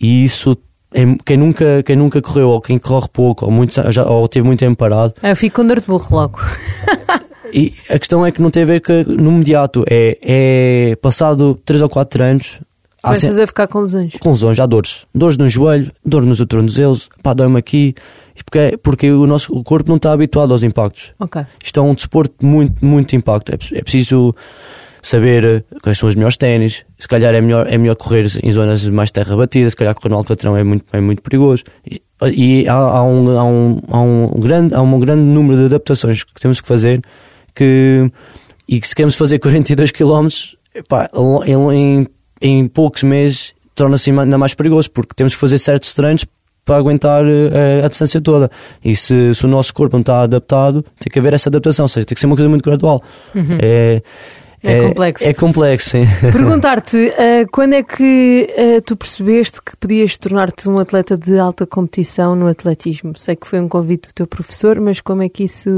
e 0.00 0.24
isso. 0.24 0.56
é- 0.94 1.04
quem, 1.24 1.36
nunca, 1.36 1.82
quem 1.82 1.96
nunca 1.96 2.22
correu, 2.22 2.48
ou 2.50 2.60
quem 2.60 2.78
corre 2.78 3.08
pouco, 3.12 3.44
ou, 3.46 3.50
muito, 3.50 3.74
já, 3.90 4.04
ou 4.04 4.28
teve 4.28 4.46
muito 4.46 4.60
tempo 4.60 4.76
parado, 4.76 5.12
Ah, 5.22 5.30
eu 5.30 5.36
fico 5.36 5.56
com 5.60 5.66
dor 5.66 5.80
de 5.80 5.86
burro 5.86 6.14
logo. 6.14 6.38
e 7.52 7.72
a 7.90 7.98
questão 7.98 8.24
é 8.24 8.32
que 8.32 8.40
não 8.40 8.50
tem 8.50 8.62
a 8.62 8.66
ver 8.66 8.80
com 8.80 8.92
no 9.12 9.30
imediato, 9.30 9.84
é, 9.88 10.18
é 10.22 10.96
passado 10.96 11.58
3 11.64 11.82
ou 11.82 11.88
4 11.88 12.22
anos, 12.22 12.60
Começas 13.02 13.28
sempre, 13.28 13.42
a 13.42 13.46
ficar 13.46 13.68
com 13.68 13.80
lesões. 13.80 14.14
com 14.18 14.30
lesões, 14.30 14.58
há 14.58 14.66
dores. 14.66 15.06
Dores 15.14 15.38
no 15.38 15.48
joelho, 15.48 15.92
dor 16.04 16.24
nos 16.24 16.44
tornozelos, 16.44 17.08
pá, 17.22 17.34
dói-me 17.34 17.58
aqui, 17.58 17.94
porque, 18.44 18.76
porque 18.82 19.10
o 19.12 19.26
nosso 19.26 19.52
o 19.52 19.62
corpo 19.62 19.88
não 19.88 19.96
está 19.96 20.12
habituado 20.12 20.52
aos 20.52 20.64
impactos. 20.64 21.12
Ok. 21.20 21.44
Isto 21.62 21.80
é 21.80 21.82
um 21.82 21.94
desporto 21.94 22.34
de 22.40 22.46
muito, 22.46 22.84
muito 22.84 23.14
impacto. 23.14 23.50
É, 23.52 23.78
é 23.78 23.82
preciso 23.82 24.34
saber 25.00 25.44
eh, 25.44 25.62
quais 25.82 25.96
são 25.96 26.08
os 26.08 26.16
melhores 26.16 26.36
ténis. 26.36 26.84
Se 26.98 27.06
calhar 27.06 27.32
é 27.32 27.40
melhor, 27.40 27.66
é 27.68 27.78
melhor 27.78 27.94
correr 27.94 28.26
em 28.42 28.50
zonas 28.50 28.80
de 28.80 28.90
mais 28.90 29.10
terra 29.12 29.36
batida, 29.36 29.70
se 29.70 29.76
calhar 29.76 29.94
correr 29.94 30.08
no 30.10 30.16
alto 30.16 30.28
patrão 30.28 30.56
é 30.56 30.64
muito, 30.64 30.84
é 30.92 31.00
muito 31.00 31.22
perigoso. 31.22 31.62
E, 31.88 32.02
e 32.32 32.68
há, 32.68 32.74
há 32.74 33.04
um, 33.04 33.38
há, 33.38 33.44
um, 33.44 33.80
há, 33.88 34.00
um 34.00 34.40
grande, 34.40 34.74
há 34.74 34.82
um 34.82 34.98
grande 34.98 35.22
número 35.22 35.60
de 35.60 35.66
adaptações 35.66 36.24
que 36.24 36.40
temos 36.40 36.60
que 36.60 36.66
fazer 36.66 37.00
que, 37.56 38.10
e 38.68 38.80
que 38.80 38.86
se 38.86 38.94
queremos 38.94 39.16
fazer 39.16 39.38
42 39.40 39.90
km, 39.90 40.28
epá, 40.74 41.10
em, 41.46 42.06
em, 42.40 42.66
poucos 42.66 43.02
meses 43.02 43.54
torna-se 43.74 44.10
ainda 44.10 44.38
mais 44.38 44.54
perigoso, 44.54 44.90
porque 44.90 45.14
temos 45.14 45.34
que 45.34 45.40
fazer 45.40 45.58
certos 45.58 45.92
treinos 45.94 46.24
para 46.64 46.76
aguentar 46.76 47.24
eh, 47.26 47.84
a 47.84 47.88
distância 47.88 48.20
toda. 48.20 48.50
E 48.84 48.96
se, 48.96 49.34
se 49.34 49.44
o 49.44 49.48
nosso 49.48 49.72
corpo 49.72 49.96
não 49.96 50.00
está 50.00 50.22
adaptado, 50.22 50.84
tem 50.98 51.10
que 51.12 51.18
haver 51.18 51.34
essa 51.34 51.48
adaptação, 51.48 51.84
ou 51.84 51.88
seja, 51.88 52.06
tem 52.06 52.14
que 52.14 52.20
ser 52.20 52.26
uma 52.26 52.34
coisa 52.34 52.48
muito 52.48 52.64
gradual. 52.64 53.02
É, 53.60 54.02
É 54.62 54.88
complexo. 54.88 55.24
É 55.24 55.34
complexo. 55.34 55.96
Perguntar-te, 56.32 57.12
ah, 57.16 57.46
quando 57.52 57.74
é 57.74 57.82
que 57.82 58.48
ah, 58.56 58.82
tu 58.84 58.96
percebeste 58.96 59.60
que 59.62 59.76
podias 59.76 60.16
tornar-te 60.18 60.68
um 60.68 60.78
atleta 60.78 61.16
de 61.16 61.38
alta 61.38 61.66
competição 61.66 62.34
no 62.34 62.48
atletismo? 62.48 63.16
Sei 63.16 63.36
que 63.36 63.46
foi 63.46 63.60
um 63.60 63.68
convite 63.68 64.08
do 64.08 64.14
teu 64.14 64.26
professor, 64.26 64.80
mas 64.80 65.00
como 65.00 65.22
é 65.22 65.28
que 65.28 65.44
isso, 65.44 65.70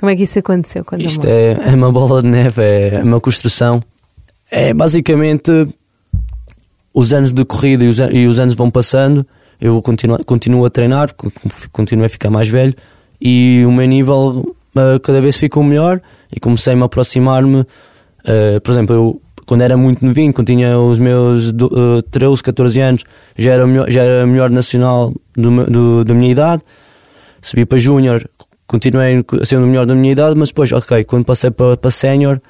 como 0.00 0.10
é 0.10 0.16
que 0.16 0.22
isso 0.24 0.38
aconteceu? 0.38 0.84
Quando 0.84 1.02
Isto 1.02 1.26
é, 1.28 1.52
é 1.70 1.74
uma 1.74 1.92
bola 1.92 2.22
de 2.22 2.28
neve, 2.28 2.62
é 2.62 3.02
uma 3.04 3.20
construção. 3.20 3.82
É 4.50 4.72
basicamente 4.74 5.50
os 6.92 7.12
anos 7.12 7.32
de 7.32 7.44
corrida 7.44 7.84
e 7.84 7.88
os, 7.88 7.98
e 8.00 8.26
os 8.26 8.38
anos 8.40 8.54
vão 8.54 8.70
passando. 8.70 9.24
Eu 9.60 9.74
vou 9.74 9.82
continuar, 9.82 10.24
continuo 10.24 10.64
a 10.64 10.70
treinar, 10.70 11.14
co- 11.14 11.30
continuo 11.70 12.04
a 12.06 12.08
ficar 12.08 12.30
mais 12.30 12.48
velho 12.48 12.74
e 13.20 13.62
o 13.66 13.70
meu 13.70 13.86
nível 13.86 14.56
ah, 14.74 14.98
cada 15.02 15.20
vez 15.20 15.36
ficou 15.36 15.62
melhor 15.62 16.00
e 16.34 16.40
comecei-me 16.40 16.82
a 16.82 16.86
aproximar-me. 16.86 17.58
ah, 18.24 18.60
por 18.62 18.70
exemplo, 18.72 18.96
eu 18.96 19.22
quando 19.46 19.62
era 19.62 19.76
muito 19.76 20.04
novinho, 20.06 20.32
quando 20.32 20.46
tinha 20.46 20.78
os 20.78 20.98
meus 20.98 21.50
ah, 21.50 22.02
13, 22.10 22.42
14 22.42 22.80
anos, 22.80 23.04
já 23.36 23.52
era, 23.52 23.64
o 23.64 23.68
melhor, 23.68 23.90
já 23.90 24.02
era 24.02 24.26
melhor 24.26 24.48
nacional 24.50 25.12
do 25.36 25.64
do- 25.66 26.04
da 26.04 26.14
minha 26.14 26.30
idade 26.32 26.62
subi 27.42 27.64
para 27.64 27.78
Júnior, 27.78 28.28
continuei 28.70 29.24
a 29.40 29.44
ser 29.44 29.56
o 29.56 29.66
melhor 29.66 29.84
da 29.84 29.94
minha 29.94 30.12
idade, 30.12 30.34
mas 30.38 30.48
depois, 30.50 30.70
ok, 30.72 31.02
quando 31.04 31.24
passei 31.24 31.50
para, 31.50 31.76
para 31.76 31.90
Sénior, 31.90 32.40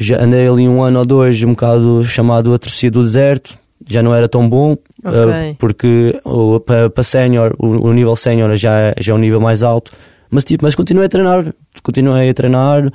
já 0.00 0.22
andei 0.22 0.48
ali 0.48 0.66
um 0.68 0.82
ano 0.82 1.00
ou 1.00 1.04
dois, 1.06 1.42
um 1.42 1.50
bocado 1.50 2.02
chamado 2.04 2.54
a 2.54 2.58
torcida 2.58 2.92
do 2.98 3.02
deserto, 3.02 3.54
já 3.86 4.02
não 4.02 4.14
era 4.14 4.28
tão 4.28 4.48
bom, 4.48 4.76
Ok. 5.04 5.18
eh, 5.20 5.54
porque 5.58 6.18
o- 6.24 6.58
para, 6.60 6.88
para 6.88 7.02
Sénior, 7.04 7.54
o, 7.58 7.88
o 7.88 7.92
nível 7.92 8.16
Sénior 8.16 8.56
já, 8.56 8.94
já 8.98 9.12
é 9.12 9.14
um 9.14 9.18
nível 9.18 9.40
mais 9.40 9.62
alto, 9.62 9.90
mas, 10.30 10.44
tipo, 10.44 10.64
mas 10.64 10.74
continuei 10.74 11.06
a 11.06 11.08
treinar, 11.08 11.52
continuei 11.82 12.30
a 12.30 12.34
treinar 12.34 12.90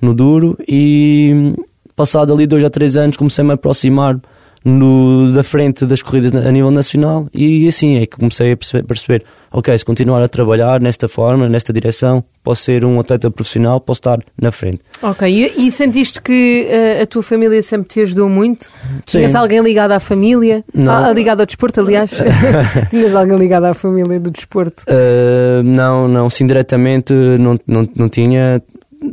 no 0.00 0.14
duro 0.14 0.56
e 0.68 1.52
passado 1.96 2.32
ali 2.32 2.46
dois 2.46 2.62
a 2.64 2.70
três 2.70 2.96
anos 2.96 3.16
comecei-me 3.16 3.50
a 3.52 3.54
aproximar 3.54 4.18
no, 4.64 5.30
da 5.32 5.44
frente 5.44 5.84
das 5.84 6.00
corridas 6.00 6.34
a 6.34 6.50
nível 6.50 6.70
nacional 6.70 7.26
e 7.34 7.68
assim 7.68 7.98
é 7.98 8.06
que 8.06 8.16
comecei 8.16 8.52
a 8.52 8.56
perceber, 8.56 8.84
perceber, 8.84 9.24
ok, 9.52 9.76
se 9.76 9.84
continuar 9.84 10.22
a 10.22 10.28
trabalhar 10.28 10.80
nesta 10.80 11.06
forma, 11.06 11.48
nesta 11.48 11.72
direção, 11.72 12.24
posso 12.42 12.62
ser 12.62 12.84
um 12.84 12.98
atleta 12.98 13.30
profissional, 13.30 13.78
posso 13.78 13.98
estar 13.98 14.18
na 14.40 14.50
frente. 14.50 14.80
Ok, 15.02 15.28
e, 15.28 15.66
e 15.66 15.70
sentiste 15.70 16.22
que 16.22 16.66
ah, 16.70 17.02
a 17.02 17.06
tua 17.06 17.22
família 17.22 17.60
sempre 17.60 17.88
te 17.88 18.00
ajudou 18.00 18.28
muito? 18.28 18.64
Sim. 19.04 19.18
Tinhas 19.18 19.34
alguém 19.34 19.60
ligado 19.60 19.92
à 19.92 20.00
família? 20.00 20.64
Não. 20.74 20.92
Ah, 20.92 21.12
ligado 21.12 21.40
ao 21.40 21.46
desporto, 21.46 21.80
aliás? 21.80 22.22
Tinhas 22.88 23.14
alguém 23.14 23.36
ligado 23.36 23.64
à 23.64 23.74
família 23.74 24.18
do 24.18 24.30
desporto? 24.30 24.84
Uh, 24.84 25.62
não, 25.62 26.08
não, 26.08 26.30
sim, 26.30 26.46
diretamente 26.46 27.12
não, 27.12 27.58
não, 27.66 27.88
não 27.94 28.08
tinha. 28.08 28.62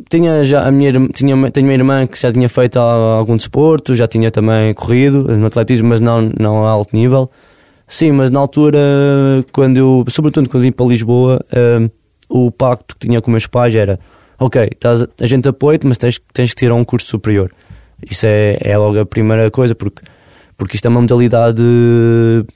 Tinha 0.09 0.43
já 0.43 0.65
a 0.67 0.71
minha, 0.71 0.91
tinha, 1.13 1.51
tenho 1.51 1.67
uma 1.67 1.73
irmã 1.73 2.07
que 2.07 2.19
já 2.19 2.31
tinha 2.31 2.47
feito 2.49 2.77
algum 2.79 3.35
desporto, 3.35 3.95
já 3.95 4.07
tinha 4.07 4.29
também 4.31 4.73
corrido 4.73 5.23
no 5.37 5.45
atletismo, 5.47 5.89
mas 5.89 6.01
não, 6.01 6.31
não 6.39 6.65
a 6.65 6.69
alto 6.69 6.95
nível. 6.95 7.29
Sim, 7.87 8.11
mas 8.13 8.31
na 8.31 8.39
altura, 8.39 8.79
quando 9.51 9.77
eu, 9.77 10.05
sobretudo 10.07 10.49
quando 10.49 10.63
vim 10.63 10.71
para 10.71 10.85
Lisboa, 10.85 11.43
eh, 11.51 11.89
o 12.29 12.49
pacto 12.49 12.95
que 12.97 13.05
tinha 13.07 13.21
com 13.21 13.29
meus 13.29 13.47
pais 13.47 13.75
era: 13.75 13.99
ok, 14.39 14.69
estás- 14.71 15.05
a 15.19 15.25
gente 15.27 15.47
apoia-te, 15.49 15.85
mas 15.85 15.97
tens, 15.97 16.19
tens 16.33 16.51
que 16.51 16.55
tirar 16.55 16.75
um 16.75 16.85
curso 16.85 17.07
superior. 17.07 17.51
Isso 18.09 18.25
é, 18.25 18.57
é 18.61 18.77
logo 18.77 18.97
a 18.97 19.05
primeira 19.05 19.51
coisa, 19.51 19.75
porque, 19.75 20.01
porque 20.57 20.75
isto 20.77 20.85
é 20.85 20.89
uma 20.89 21.01
modalidade 21.01 21.61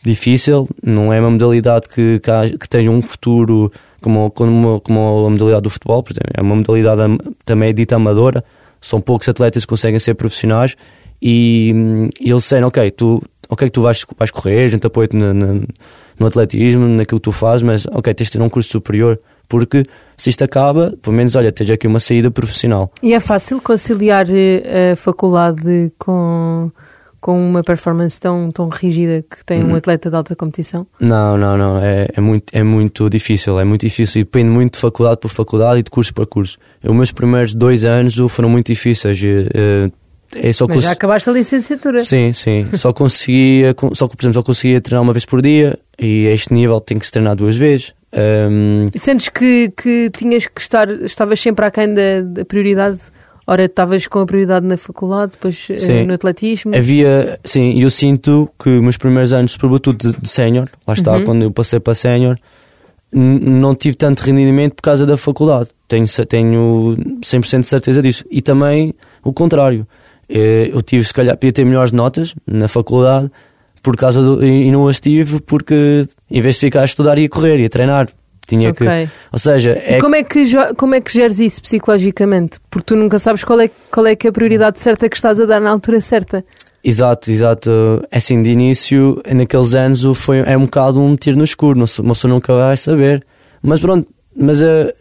difícil, 0.04 0.68
não 0.84 1.12
é 1.12 1.20
uma 1.20 1.32
modalidade 1.32 1.90
que, 1.90 2.20
que, 2.20 2.32
há- 2.32 2.50
que 2.58 2.70
tenha 2.70 2.90
um 2.90 3.02
futuro 3.02 3.72
como, 4.06 4.30
como, 4.30 4.80
como 4.82 5.26
a 5.26 5.30
modalidade 5.32 5.64
do 5.64 5.70
futebol, 5.72 6.04
por 6.04 6.12
exemplo. 6.14 6.30
É 6.36 6.42
uma 6.42 6.56
modalidade 6.56 7.02
am- 7.02 7.18
também 7.44 7.74
dita 7.74 7.96
amadora, 7.96 8.44
são 8.80 9.02
poucos 9.02 9.28
atletas 9.28 9.66
que 9.66 9.70
conseguem 9.70 10.00
ser 10.00 10.14
profissionais 10.14 10.76
e, 11.22 11.74
e 12.22 12.30
eles 12.30 12.44
disseram: 12.44 12.68
ok, 12.68 12.92
tu, 12.92 13.22
ok, 13.50 13.68
tu 13.72 13.82
vais, 13.82 14.06
vais 14.18 14.30
correr, 14.32 14.66
a 14.66 14.68
gente 14.68 14.86
apoia-te 14.86 15.16
na- 15.18 15.34
na- 15.34 15.62
no 16.20 16.28
atletismo, 16.28 16.88
naquilo 16.88 17.20
que 17.20 17.24
tu 17.24 17.32
fazes, 17.32 17.64
mas 17.64 17.86
ok, 17.88 18.14
tens 18.14 18.28
de 18.28 18.34
ter 18.38 18.42
um 18.44 18.48
curso 18.50 18.70
superior, 18.70 19.20
porque 19.50 19.84
se 20.16 20.30
isto 20.30 20.44
acaba, 20.44 20.94
pelo 21.02 21.16
menos, 21.16 21.36
olha, 21.36 21.52
tens 21.52 21.70
aqui 21.72 21.88
uma 21.88 22.00
saída 22.00 22.30
profissional. 22.32 22.92
E 23.02 23.12
é 23.14 23.20
fácil 23.20 23.60
conciliar 23.60 24.28
eh, 24.30 24.92
a 24.92 24.96
faculdade 24.96 25.92
com, 25.98 26.72
com 27.26 27.40
uma 27.40 27.64
performance 27.64 28.20
tão, 28.20 28.52
tão 28.52 28.70
rígida 28.70 29.26
que 29.28 29.44
tem 29.44 29.64
Uhum. 29.64 29.72
um 29.72 29.76
atleta 29.76 30.12
de 30.12 30.16
alta 30.16 30.36
competição? 30.36 30.86
Não, 31.00 31.36
não, 31.36 31.58
não. 31.58 31.80
É, 31.82 32.08
é, 32.16 32.22
muito, 32.22 32.46
é 32.54 32.62
muito 32.62 33.10
difícil. 33.10 33.60
É 33.60 33.64
muito 33.64 33.82
difícil 33.82 34.22
e 34.22 34.24
depende 34.24 34.50
muito 34.52 34.74
de 34.74 34.80
faculdade 34.80 35.20
por 35.20 35.30
faculdade 35.30 35.80
e 35.80 35.84
de 35.84 35.90
curso 35.90 36.14
para 36.14 36.28
curso. 36.28 36.60
Os 36.84 36.94
meus 36.96 37.12
primeiros 37.12 37.56
dois 37.56 37.84
anos 37.84 38.16
foram 38.30 38.48
muito 38.48 38.68
difíceis. 38.68 39.20
eh, 39.24 39.90
É 40.36 40.54
só 40.54 40.68
Mas 40.68 40.84
já 40.84 40.92
acabaste 40.92 41.28
a 41.30 41.34
licenciatura. 41.34 42.00
Sim, 42.02 42.32
sim. 42.34 42.68
Só 42.74 42.94
conseguia, 42.94 43.74
con- 43.74 43.94
só 43.96 44.08
por 44.08 44.18
exemplo, 44.22 44.36
só 44.36 44.44
conseguia 44.44 44.80
treinar 44.82 45.02
uma 45.02 45.14
vez 45.14 45.26
por 45.26 45.42
dia 45.42 45.80
e 45.98 46.28
a 46.28 46.32
este 46.32 46.54
nível 46.54 46.80
tem 46.80 47.00
que 47.00 47.06
se 47.08 47.12
treinar 47.12 47.36
duas 47.36 47.56
vezes. 47.58 47.94
E 48.94 49.00
Sentes 49.00 49.30
que, 49.30 49.72
que 49.76 50.10
tinhas 50.16 50.46
que 50.48 50.62
estar, 50.62 50.90
estavas 51.04 51.40
sempre 51.40 51.66
aquém 51.66 51.94
da, 51.94 52.22
da 52.22 52.46
prioridade? 52.46 53.00
Ora, 53.48 53.66
estavas 53.66 54.08
com 54.08 54.20
a 54.20 54.26
prioridade 54.26 54.66
na 54.66 54.76
faculdade, 54.78 55.34
depois 55.34 55.68
eh, 55.70 55.78
Sim. 55.78 56.04
no 56.06 56.14
atletismo. 56.16 56.76
havia, 56.76 57.40
sim, 57.46 57.80
eu 57.80 57.90
sinto 57.92 58.50
que 58.62 58.70
meus 58.82 58.98
primeiros 58.98 59.32
anos, 59.34 59.52
sobretudo 59.54 59.98
de, 59.98 60.18
de 60.20 60.28
sénior, 60.30 60.68
lá 60.88 60.94
está, 60.96 61.14
Uhum. 61.14 61.24
quando 61.24 61.44
eu 61.44 61.52
passei 61.52 61.80
para 61.80 61.94
sénior, 61.94 62.38
não 63.12 63.74
tive 63.76 63.96
tanto 63.96 64.22
rendimento 64.24 64.74
por 64.76 64.82
causa 64.82 65.06
da 65.06 65.16
faculdade. 65.16 65.70
Tenho, 65.88 66.06
tenho 66.28 66.98
100% 67.22 67.60
de 67.62 67.68
certeza 67.68 68.02
disso. 68.02 68.26
E 68.30 68.42
também 68.42 68.94
o 69.24 69.32
contrário. 69.32 69.88
Eh, 70.28 70.70
Eu 70.74 70.82
tive, 70.82 71.04
se 71.06 71.14
calhar, 71.14 71.36
podia 71.38 71.54
ter 71.54 71.64
melhores 71.66 71.92
notas 71.92 72.34
na 72.48 72.68
faculdade 72.68 73.30
por 73.84 73.96
causa 73.96 74.20
do, 74.22 74.44
e 74.44 74.66
e 74.68 74.72
não 74.72 74.88
as 74.88 75.00
tive 75.00 75.40
porque, 75.42 76.04
em 76.32 76.42
vez 76.42 76.56
de 76.56 76.62
ficar 76.62 76.82
a 76.82 76.86
estudar, 76.86 77.18
ia 77.20 77.30
correr, 77.30 77.60
ia 77.60 77.70
treinar. 77.70 78.10
Tinha 78.46 78.70
Ok. 78.70 78.88
que. 78.88 79.10
Ou 79.32 79.40
seja, 79.40 79.72
E 79.88 79.96
é 79.96 80.00
como 80.00 80.16
é, 80.16 80.24
que, 80.24 80.44
como 80.78 80.96
é 80.96 81.02
que 81.02 81.12
geres 81.12 81.40
isso 81.40 81.62
psicologicamente? 81.62 82.60
Porque 82.70 82.86
tu 82.86 82.96
nunca 82.96 83.18
sabes 83.20 83.44
qual 83.44 83.60
é, 83.60 83.70
qual 83.92 84.06
é 84.08 84.16
que 84.16 84.28
é 84.28 84.30
a 84.30 84.34
prioridade 84.34 84.80
certa 84.80 85.10
que 85.10 85.16
estás 85.16 85.40
a 85.40 85.46
dar 85.46 85.60
na 85.60 85.70
altura 85.70 86.00
certa. 86.02 86.44
Exato, 86.84 87.32
exato. 87.32 87.72
Assim, 88.12 88.42
de 88.42 88.52
início, 88.52 89.20
naqueles 89.34 89.74
anos, 89.74 90.04
foi, 90.16 90.40
é 90.40 90.56
um 90.56 90.66
bocado 90.66 91.02
um 91.02 91.16
tiro 91.16 91.38
no 91.38 91.44
escuro, 91.44 91.80
uma 91.80 92.14
pessoa 92.14 92.32
nunca 92.32 92.54
vai 92.54 92.78
saber. 92.78 93.26
Mas 93.62 93.80
pronto, 93.80 94.08
mas 94.36 94.62
eh, 94.62 94.94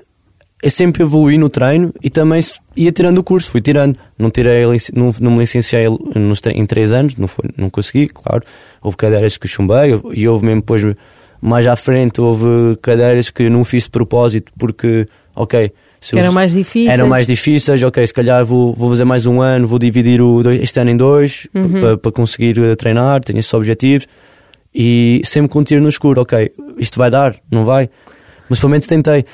eu 0.62 0.70
sempre 0.70 1.02
evolui 1.02 1.36
no 1.36 1.50
treino 1.50 1.92
e 2.02 2.08
também 2.08 2.40
ia 2.74 2.90
tirando 2.90 3.18
o 3.18 3.22
curso, 3.22 3.50
fui 3.50 3.60
tirando. 3.60 3.98
Não, 4.18 4.30
tirei, 4.30 4.64
não, 4.94 5.14
não 5.20 5.32
me 5.32 5.40
licenciei 5.40 5.84
nos, 6.14 6.40
em 6.54 6.64
três 6.64 6.90
anos, 6.90 7.16
não, 7.16 7.28
foi, 7.28 7.50
não 7.54 7.68
consegui, 7.68 8.08
claro. 8.08 8.42
Houve 8.80 8.96
cadeiras 8.96 9.36
que 9.36 9.46
chumbei 9.46 10.00
e 10.14 10.26
houve 10.26 10.46
mesmo 10.46 10.62
depois, 10.62 10.82
mais 11.44 11.66
à 11.66 11.76
frente, 11.76 12.22
houve 12.22 12.74
cadeiras 12.80 13.28
que 13.28 13.50
não 13.50 13.64
fiz 13.64 13.84
de 13.84 13.90
propósito 13.90 14.50
porque, 14.58 15.06
ok. 15.36 15.70
se 16.00 16.18
eram 16.18 16.32
mais 16.32 16.54
difíceis. 16.54 16.88
eram 16.88 17.06
mais 17.06 17.26
difíceis, 17.26 17.82
ok, 17.82 18.06
se 18.06 18.14
calhar 18.14 18.46
vou, 18.46 18.72
vou 18.72 18.88
fazer 18.88 19.04
mais 19.04 19.26
um 19.26 19.42
ano, 19.42 19.66
vou 19.66 19.78
dividir 19.78 20.22
o, 20.22 20.40
este 20.52 20.80
ano 20.80 20.90
em 20.90 20.96
dois 20.96 21.46
Uhum. 21.54 21.80
para, 21.80 21.98
para 21.98 22.12
conseguir 22.12 22.58
eh, 22.58 22.74
treinar, 22.74 23.20
tenho 23.20 23.38
esses 23.38 23.52
objetivos 23.52 24.06
e 24.74 25.20
sempre 25.22 25.50
com 25.50 25.58
um 25.58 25.64
tiro 25.64 25.82
no 25.82 25.88
escuro, 25.90 26.22
ok, 26.22 26.50
isto 26.78 26.98
vai 26.98 27.10
dar, 27.10 27.36
não 27.50 27.66
vai, 27.66 27.90
mas 28.48 28.58
pelo 28.58 28.70
menos 28.70 28.86
tentei. 28.86 29.26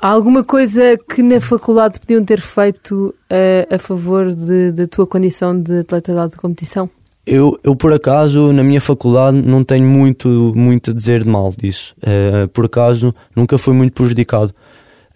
Há 0.00 0.08
alguma 0.08 0.42
coisa 0.42 0.98
que 1.14 1.22
na 1.22 1.42
faculdade 1.42 2.00
podiam 2.00 2.24
ter 2.24 2.40
feito 2.40 3.14
eh, 3.28 3.68
a 3.70 3.78
favor 3.78 4.34
da 4.34 4.86
tua 4.86 5.06
condição 5.06 5.60
de 5.60 5.80
atleta 5.80 6.14
de 6.14 6.18
alta 6.18 6.36
competição? 6.38 6.88
Eu, 7.32 7.56
eu 7.62 7.76
por 7.76 7.92
acaso, 7.92 8.52
na 8.52 8.64
minha 8.64 8.80
faculdade, 8.80 9.40
não 9.40 9.62
tenho 9.62 9.86
muito, 9.86 10.52
muito 10.56 10.90
a 10.90 10.94
dizer 10.94 11.22
de 11.22 11.30
mal 11.30 11.52
disso. 11.56 11.94
Eh, 12.02 12.48
por 12.52 12.64
acaso, 12.64 13.14
nunca 13.36 13.56
fui 13.56 13.72
muito 13.72 13.92
prejudicado. 13.92 14.52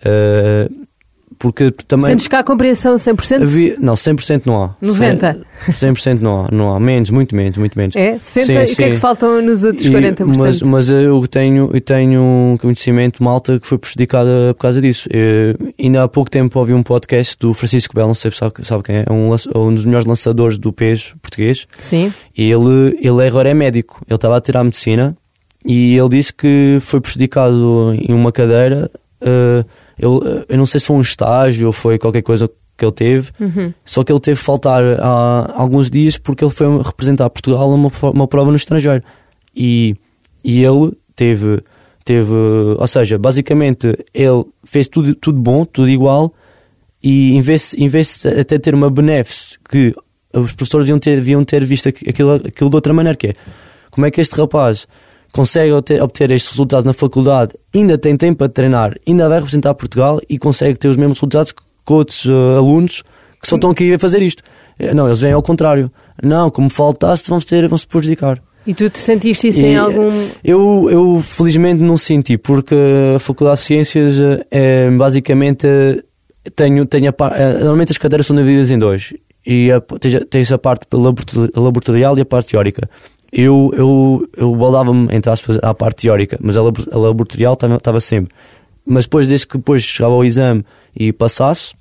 Eh, 0.04 0.68
porque 1.38 1.70
também. 1.86 2.06
Sentes 2.06 2.28
que 2.28 2.36
há 2.36 2.42
compreensão 2.42 2.94
100%? 2.96 3.42
Havia, 3.42 3.76
não, 3.80 3.94
100% 3.94 4.42
não 4.46 4.62
há. 4.62 4.74
90? 4.80 5.40
100% 5.68 6.20
não 6.20 6.44
há, 6.44 6.48
não 6.52 6.74
há. 6.74 6.80
Menos, 6.80 7.10
muito 7.10 7.34
menos, 7.34 7.58
muito 7.58 7.76
menos. 7.78 7.96
É? 7.96 8.18
60? 8.18 8.46
Sim, 8.46 8.52
e 8.52 8.72
o 8.72 8.76
que 8.76 8.84
é 8.84 8.90
que 8.90 8.96
faltam 8.96 9.42
nos 9.42 9.64
outros 9.64 9.86
E- 9.86 9.90
40%? 9.90 10.24
Mas, 10.38 10.60
mas 10.62 10.90
eu 10.90 11.26
tenho, 11.26 11.70
eu 11.72 11.80
tenho 11.80 12.20
um 12.20 12.56
conhecimento 12.60 13.22
malta 13.22 13.58
que 13.60 13.66
foi 13.66 13.78
prejudicada 13.78 14.54
por 14.54 14.60
causa 14.62 14.80
disso. 14.80 15.08
Eh, 15.12 15.54
ainda 15.80 16.02
há 16.02 16.08
pouco 16.08 16.30
tempo 16.30 16.58
ouvi 16.58 16.72
um 16.74 16.82
podcast 16.82 17.36
do 17.38 17.52
Francisco 17.54 17.94
Belo, 17.94 18.08
não 18.08 18.14
sei 18.14 18.30
se 18.30 18.38
sabe, 18.38 18.54
sabe 18.64 18.82
quem 18.82 18.96
é, 18.96 19.04
é 19.08 19.12
um, 19.12 19.28
um 19.56 19.74
dos 19.74 19.84
melhores 19.84 20.06
lançadores 20.06 20.58
do 20.58 20.72
peso 20.72 21.14
português. 21.22 21.66
Sim. 21.78 22.12
E 22.36 22.50
ele, 22.50 22.98
ele 23.00 23.26
agora 23.26 23.48
é 23.48 23.54
médico. 23.54 24.00
Ele 24.08 24.14
estava 24.16 24.36
a 24.36 24.40
tirar 24.40 24.64
medicina 24.64 25.16
e 25.64 25.96
ele 25.96 26.08
disse 26.10 26.32
que 26.32 26.78
foi 26.80 27.00
prejudicado 27.00 27.94
em 27.98 28.12
uma 28.12 28.30
cadeira. 28.30 28.90
eh, 29.20 29.64
ele, 29.98 30.44
eu 30.48 30.56
não 30.58 30.66
sei 30.66 30.80
se 30.80 30.86
foi 30.86 30.96
um 30.96 31.00
estágio 31.00 31.66
ou 31.68 31.72
foi 31.72 31.98
qualquer 31.98 32.22
coisa 32.22 32.48
que 32.76 32.84
ele 32.84 32.92
teve, 32.92 33.30
Uhum. 33.38 33.72
só 33.84 34.02
que 34.02 34.12
ele 34.12 34.18
teve 34.20 34.38
que 34.38 34.44
faltar 34.44 34.82
há 35.00 35.52
alguns 35.54 35.88
dias 35.88 36.18
porque 36.18 36.44
ele 36.44 36.50
foi 36.50 36.82
representar 36.82 37.30
Portugal 37.30 37.70
numa 37.70 37.90
uma 38.12 38.26
prova 38.26 38.50
no 38.50 38.56
estrangeiro. 38.56 39.02
E, 39.54 39.94
e 40.44 40.64
ele 40.64 40.92
teve, 41.14 41.62
teve, 42.04 42.32
ou 42.76 42.86
seja, 42.88 43.16
basicamente 43.18 43.96
ele 44.12 44.44
fez 44.64 44.88
tudo, 44.88 45.14
tudo 45.14 45.38
bom, 45.38 45.64
tudo 45.64 45.88
igual, 45.88 46.32
e 47.02 47.34
em 47.36 47.40
vez, 47.40 47.74
em 47.78 47.86
vez 47.86 48.18
de 48.22 48.40
até 48.40 48.58
ter 48.58 48.74
uma 48.74 48.90
benéfice 48.90 49.56
que 49.70 49.94
os 50.34 50.50
professores 50.52 50.86
deviam 50.86 50.98
ter, 50.98 51.14
deviam 51.16 51.44
ter 51.44 51.64
visto 51.64 51.88
aqu- 51.88 52.08
aquilo, 52.08 52.32
aquilo 52.34 52.70
de 52.70 52.74
outra 52.76 52.92
maneira, 52.92 53.16
que 53.16 53.28
é 53.28 53.34
como 53.90 54.04
é 54.06 54.10
que 54.10 54.20
este 54.20 54.34
rapaz 54.34 54.88
consegue 55.34 55.72
obter, 55.72 56.30
estes 56.30 56.50
resultados 56.52 56.84
na 56.84 56.92
faculdade, 56.92 57.52
ainda 57.74 57.98
tem 57.98 58.16
tempo 58.16 58.38
para 58.38 58.48
treinar, 58.48 58.94
ainda 59.06 59.28
vai 59.28 59.38
representar 59.38 59.74
Portugal 59.74 60.20
e 60.28 60.38
consegue 60.38 60.78
ter 60.78 60.88
os 60.88 60.96
mesmos 60.96 61.18
resultados 61.18 61.52
que 61.52 61.92
outros 61.92 62.24
eh, 62.26 62.56
alunos 62.56 63.02
que 63.42 63.48
só 63.48 63.56
estão 63.56 63.70
aqui 63.70 63.92
a 63.92 63.98
fazer 63.98 64.22
isto. 64.22 64.42
Eh, 64.78 64.94
Não, 64.94 65.06
eles 65.06 65.18
vêm 65.20 65.32
ao 65.32 65.42
contrário. 65.42 65.90
Não, 66.22 66.48
como 66.50 66.70
faltaste, 66.70 67.28
vamos 67.28 67.44
ter, 67.44 67.62
vamos 67.68 67.84
prejudicar. 67.84 68.40
E 68.66 68.72
tu 68.72 68.88
te 68.88 68.98
sentiste 68.98 69.48
isso 69.48 69.60
em 69.60 69.74
E, 69.74 69.76
algum. 69.76 70.08
Eu, 70.42 70.88
eu 70.90 71.20
felizmente 71.20 71.82
não 71.82 71.96
senti, 71.98 72.38
porque 72.38 72.74
a 73.14 73.18
Faculdade 73.18 73.58
de 73.60 73.66
Ciências 73.66 74.18
eh, 74.18 74.46
é 74.50 74.90
basicamente 74.92 75.66
eh, 75.66 76.00
tenho, 76.56 76.86
tenho 76.86 77.08
a 77.10 77.12
par, 77.12 77.32
eh, 77.38 77.54
normalmente 77.58 77.90
as 77.92 77.98
cadeiras 77.98 78.26
são 78.26 78.34
divididas 78.36 78.70
em 78.70 78.78
dois 78.78 79.12
e 79.46 79.70
a, 79.70 79.78
tens, 80.30 80.50
a- 80.52 80.58
parte 80.58 80.86
laboratori- 80.94 81.52
laboratorial 81.54 82.16
e 82.16 82.22
a 82.22 82.24
parte 82.24 82.50
teórica. 82.52 82.88
Eu, 83.36 83.72
eu, 83.76 84.28
eu 84.36 84.54
baldava-me, 84.54 85.08
entre 85.14 85.30
aspas, 85.30 85.58
à 85.62 85.74
parte 85.74 86.02
teórica, 86.02 86.38
mas 86.40 86.56
a, 86.56 86.62
labo- 86.62 86.86
a 86.92 86.96
laboratorial 86.98 87.54
estava- 87.54 88.00
sempre. 88.00 88.32
Mas 88.86 89.04
depois, 89.06 89.26
desde 89.26 89.46
que 89.46 89.56
depois 89.58 89.82
chegava 89.82 90.14
ao 90.14 90.24
exame 90.24 90.64
e 90.94 91.12
passasse, 91.12 91.74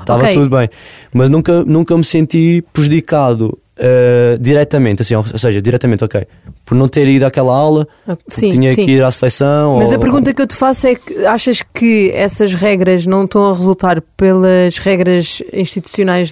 estava 0.00 0.24
Ok. 0.24 0.34
tudo 0.34 0.50
bem. 0.56 0.68
Mas 1.12 1.30
nunca, 1.30 1.64
nunca 1.64 1.96
me 1.96 2.04
senti 2.04 2.62
prejudicado 2.72 3.56
eh, 3.76 4.36
diretamente, 4.40 5.02
assim, 5.02 5.14
ou 5.14 5.22
seja, 5.24 5.60
diretamente, 5.62 6.04
ok, 6.04 6.24
por 6.64 6.74
não 6.76 6.86
ter 6.88 7.08
ido 7.08 7.24
àquela 7.24 7.52
aula, 7.56 7.86
Sim, 8.28 8.48
tinha 8.50 8.72
sim. 8.74 8.84
que 8.84 8.90
ir 8.92 9.02
à 9.02 9.10
seleção. 9.10 9.78
Mas 9.78 9.88
ou- 9.88 9.94
a 9.96 9.98
pergunta 9.98 10.32
que 10.32 10.40
eu 10.42 10.46
te 10.46 10.54
faço 10.54 10.86
é 10.86 10.94
que 10.94 11.24
achas 11.26 11.60
que 11.62 12.10
essas 12.14 12.54
regras 12.54 13.04
não 13.06 13.24
estão 13.24 13.50
a 13.50 13.56
resultar 13.56 14.00
pelas 14.16 14.76
regras 14.78 15.42
institucionais 15.52 16.30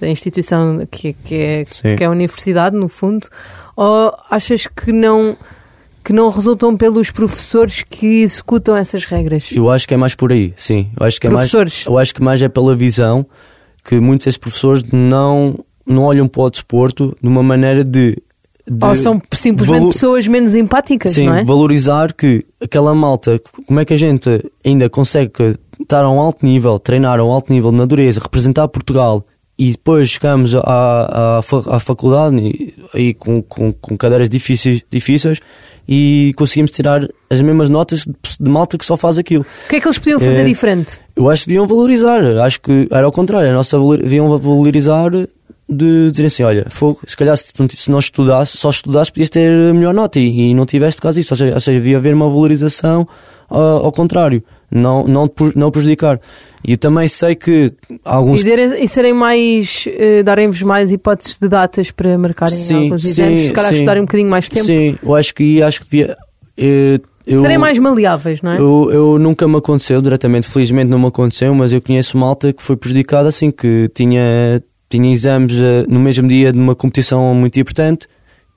da 0.00 0.08
instituição 0.08 0.86
que, 0.90 1.12
que, 1.14 1.34
é, 1.34 1.66
Sim. 1.70 1.96
que 1.96 2.04
é 2.04 2.06
a 2.06 2.10
universidade, 2.10 2.76
no 2.76 2.88
fundo, 2.88 3.26
ou 3.78 4.12
achas 4.28 4.66
que 4.66 4.90
não, 4.90 5.36
que 6.04 6.12
não 6.12 6.28
resultam 6.30 6.76
pelos 6.76 7.12
professores 7.12 7.84
que 7.88 8.22
executam 8.22 8.74
essas 8.76 9.04
regras? 9.04 9.52
Eu 9.52 9.70
acho 9.70 9.86
que 9.86 9.94
é 9.94 9.96
mais 9.96 10.16
por 10.16 10.32
aí, 10.32 10.52
sim. 10.56 10.90
Eu 10.98 11.06
acho 11.06 11.20
que 11.20 11.28
é 11.28 11.30
mais, 11.30 11.48
Professores. 11.48 11.86
eu 11.86 11.96
acho 11.96 12.12
que 12.12 12.20
mais 12.20 12.42
é 12.42 12.48
pela 12.48 12.74
visão 12.74 13.24
que 13.84 14.00
muitos 14.00 14.24
desses 14.24 14.36
professores 14.36 14.82
não, 14.92 15.64
não 15.86 16.02
olham 16.02 16.26
para 16.26 16.42
o 16.42 16.50
desporto 16.50 17.16
de 17.22 17.28
uma 17.28 17.40
maneira 17.40 17.84
de. 17.84 18.16
de 18.68 18.84
ou 18.84 18.96
são 18.96 19.22
simplesmente 19.32 19.92
pessoas 19.92 20.26
menos 20.26 20.56
empáticas, 20.56 21.12
Sim, 21.12 21.26
não 21.26 21.34
é? 21.36 21.44
valorizar 21.44 22.12
que 22.12 22.44
aquela 22.60 22.92
malta, 22.96 23.40
como 23.64 23.78
é 23.78 23.84
que 23.84 23.94
a 23.94 23.96
gente 23.96 24.44
ainda 24.66 24.90
consegue 24.90 25.30
estar 25.80 26.02
a 26.02 26.10
um 26.10 26.18
alto 26.18 26.44
nível, 26.44 26.80
treinar 26.80 27.20
a 27.20 27.24
um 27.24 27.30
alto 27.30 27.52
nível 27.52 27.70
na 27.70 27.84
dureza, 27.84 28.18
representar 28.18 28.66
Portugal 28.66 29.24
e 29.58 29.72
depois 29.72 30.10
chegamos 30.10 30.54
à, 30.54 30.60
à, 30.62 31.38
à 31.38 31.80
faculdade 31.80 32.36
e, 32.36 32.74
e 32.94 33.14
com, 33.14 33.42
com, 33.42 33.72
com, 33.72 33.96
cadeiras 33.96 34.28
difíceis, 34.28 34.82
difíceis 34.88 35.40
e 35.88 36.32
conseguimos 36.36 36.70
tirar 36.70 37.08
as 37.28 37.42
mesmas 37.42 37.68
notas 37.68 38.04
de, 38.04 38.14
de 38.38 38.50
malta 38.50 38.78
que 38.78 38.86
só 38.86 38.96
faz 38.96 39.18
aquilo. 39.18 39.44
O 39.66 39.68
que 39.68 39.76
é 39.76 39.80
que 39.80 39.86
eles 39.86 39.98
podiam 39.98 40.20
fazer 40.20 40.42
é, 40.42 40.44
diferente? 40.44 41.00
Eu 41.16 41.28
acho 41.28 41.42
que 41.42 41.48
deviam 41.48 41.66
valorizar, 41.66 42.20
acho 42.38 42.60
que 42.60 42.86
era 42.90 43.04
ao 43.04 43.12
contrário, 43.12 43.50
a 43.50 43.52
nossa 43.52 43.76
deviam 43.98 44.38
valorizar 44.38 45.10
de 45.68 46.10
dizer 46.10 46.26
assim: 46.26 46.42
olha, 46.44 46.66
fogo, 46.70 47.00
se 47.06 47.16
calhar 47.16 47.36
se, 47.36 47.52
se 47.70 47.90
não 47.90 47.98
estudasse, 47.98 48.56
só 48.56 48.70
estudasse, 48.70 49.10
podias 49.10 49.28
ter 49.28 49.70
a 49.70 49.74
melhor 49.74 49.92
nota 49.92 50.20
e, 50.20 50.50
e 50.50 50.54
não 50.54 50.64
tiveste 50.64 50.96
por 50.96 51.02
causa 51.02 51.20
disso. 51.20 51.34
Ou 51.34 51.36
seja, 51.36 51.54
ou 51.54 51.60
seja, 51.60 51.78
devia 51.78 51.98
haver 51.98 52.14
uma 52.14 52.28
valorização 52.28 53.06
uh, 53.50 53.56
ao 53.56 53.92
contrário, 53.92 54.42
não, 54.70 55.04
não, 55.04 55.30
não 55.54 55.70
prejudicar. 55.70 56.20
E 56.66 56.72
eu 56.72 56.78
também 56.78 57.08
sei 57.08 57.34
que 57.34 57.72
alguns. 58.04 58.40
E, 58.40 58.44
derem, 58.44 58.84
e 58.84 58.88
serem 58.88 59.12
mais. 59.12 59.86
Uh, 59.86 60.22
darem-vos 60.22 60.62
mais 60.62 60.90
hipóteses 60.90 61.38
de 61.38 61.48
datas 61.48 61.90
para 61.90 62.18
marcarem 62.18 62.54
sim, 62.54 62.84
alguns 62.84 63.02
sim, 63.02 63.08
exames, 63.08 63.42
se 63.42 63.52
calhar 63.52 63.72
estudarem 63.72 64.02
um 64.02 64.06
bocadinho 64.06 64.30
mais 64.30 64.48
tempo. 64.48 64.64
Sim, 64.64 64.98
eu 65.02 65.14
acho 65.14 65.34
que 65.34 65.62
acho 65.62 65.80
que 65.80 65.90
devia. 65.90 66.16
Uh, 66.58 67.00
eu, 67.26 67.38
Serem 67.40 67.58
mais 67.58 67.78
maleáveis, 67.78 68.40
não 68.40 68.52
é? 68.52 68.58
Eu, 68.58 68.90
eu, 68.90 69.18
nunca 69.18 69.46
me 69.46 69.56
aconteceu 69.56 70.00
diretamente, 70.00 70.48
felizmente 70.48 70.90
não 70.90 70.98
me 70.98 71.06
aconteceu, 71.06 71.54
mas 71.54 71.74
eu 71.74 71.80
conheço 71.80 72.16
malta 72.16 72.54
que 72.54 72.62
foi 72.62 72.74
prejudicada 72.74 73.28
assim, 73.28 73.50
que 73.50 73.90
tinha 73.94 74.62
tinha 74.90 75.12
exames 75.12 75.54
uh, 75.54 75.84
no 75.86 76.00
mesmo 76.00 76.26
dia 76.26 76.50
de 76.50 76.58
uma 76.58 76.74
competição 76.74 77.34
muito 77.34 77.60
importante 77.60 78.08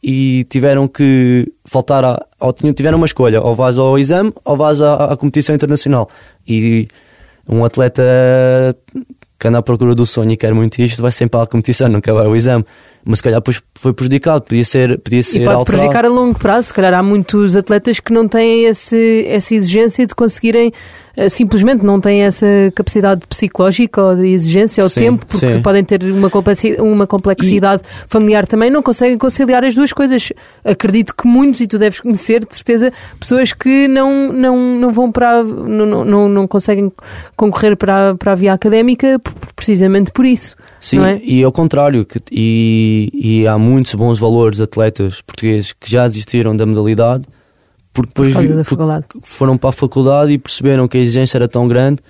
e 0.04 0.44
tiveram 0.50 0.88
que 0.88 1.52
faltar 1.66 2.04
a, 2.04 2.26
ou 2.40 2.54
tiveram 2.54 2.98
uma 2.98 3.06
escolha, 3.06 3.42
ou 3.42 3.56
vais 3.56 3.78
ao 3.78 3.98
exame 4.00 4.34
ou 4.44 4.58
vais 4.58 4.82
à, 4.82 5.06
à 5.06 5.18
competição 5.18 5.54
internacional. 5.54 6.10
E 6.48 6.88
um 7.48 7.64
atleta 7.64 8.02
que 9.40 9.48
anda 9.48 9.58
à 9.58 9.62
procura 9.64 9.96
do 9.96 10.06
sonho 10.06 10.32
e 10.32 10.38
quer 10.38 10.54
muito 10.54 10.80
isto, 10.80 11.02
vai 11.02 11.12
sempre 11.12 11.40
à 11.40 11.48
competição, 11.48 11.90
nunca 11.90 12.14
vai 12.14 12.26
ao 12.26 12.36
exame. 12.36 12.64
Mas 13.04 13.18
se 13.18 13.24
calhar 13.24 13.40
depois 13.40 13.62
foi 13.76 13.92
prejudicado, 13.92 14.44
podia 14.44 14.64
ser, 14.64 15.00
podia 15.00 15.24
ser 15.24 15.40
E 15.40 15.44
pode 15.44 15.56
alterado. 15.56 15.66
prejudicar 15.66 16.06
a 16.06 16.10
longo 16.10 16.38
prazo, 16.38 16.68
se 16.68 16.74
calhar 16.74 16.94
há 16.94 17.02
muitos 17.02 17.56
atletas 17.56 18.00
que 18.00 18.14
não 18.14 18.28
têm 18.28 18.66
esse, 18.66 19.26
essa 19.28 19.56
exigência 19.56 20.06
de 20.06 20.14
conseguirem 20.14 20.72
simplesmente 21.30 21.86
não 21.86 22.00
têm 22.00 22.22
essa 22.24 22.46
capacidade 22.74 23.22
psicológica 23.28 24.02
ou 24.02 24.16
de 24.16 24.28
exigência 24.28 24.84
ou 24.84 24.90
sim, 24.90 25.00
tempo, 25.00 25.26
porque 25.26 25.54
sim. 25.54 25.62
podem 25.62 25.84
ter 25.84 26.04
uma 26.04 26.30
complexidade, 26.30 26.82
uma 26.82 27.08
complexidade 27.08 27.84
e... 27.84 28.10
familiar 28.10 28.48
também, 28.48 28.70
não 28.70 28.82
conseguem 28.82 29.18
conciliar 29.18 29.64
as 29.64 29.76
duas 29.76 29.92
coisas. 29.94 30.32
Acredito 30.64 31.14
que 31.16 31.28
muitos, 31.28 31.62
e 31.62 31.68
tu 31.68 31.78
deves 31.78 32.00
conhecer, 32.00 32.46
de 32.46 32.56
certeza, 32.56 32.94
pessoas 33.20 33.54
que 33.54 33.88
não, 33.88 34.32
não, 34.32 34.58
não 34.80 34.92
vão 34.92 35.12
para. 35.12 35.44
não, 35.44 36.06
não, 36.06 36.30
não 36.30 36.48
conseguem 36.48 36.92
concorrer 37.36 37.76
para, 37.76 38.12
a, 38.12 38.16
para 38.16 38.32
a 38.32 38.36
via 38.36 38.54
académica 38.54 39.20
precisamente 39.56 40.12
por 40.12 40.26
isso. 40.26 40.56
Sim, 40.80 41.04
é? 41.04 41.22
e 41.24 41.44
ao 41.44 41.52
contrário, 41.52 42.06
que, 42.06 42.20
e, 42.32 43.10
e 43.14 43.48
há 43.48 43.58
muitos 43.58 43.94
bons 43.94 44.20
valores 44.20 44.60
atletas 44.60 45.22
portugueses 45.22 45.74
que 45.74 45.92
já 45.92 46.08
desistiram 46.08 46.56
da 46.56 46.66
modalidade 46.66 47.24
porque 47.94 48.10
depois 48.10 48.34
Por 48.34 48.44
foram 49.24 49.58
para 49.58 49.70
a 49.70 49.74
faculdade 49.74 50.32
e 50.32 50.38
perceberam 50.38 50.88
que 50.88 50.98
a 50.98 51.02
exigência 51.02 51.38
era 51.38 51.48
tão 51.48 51.68
grande 51.68 52.02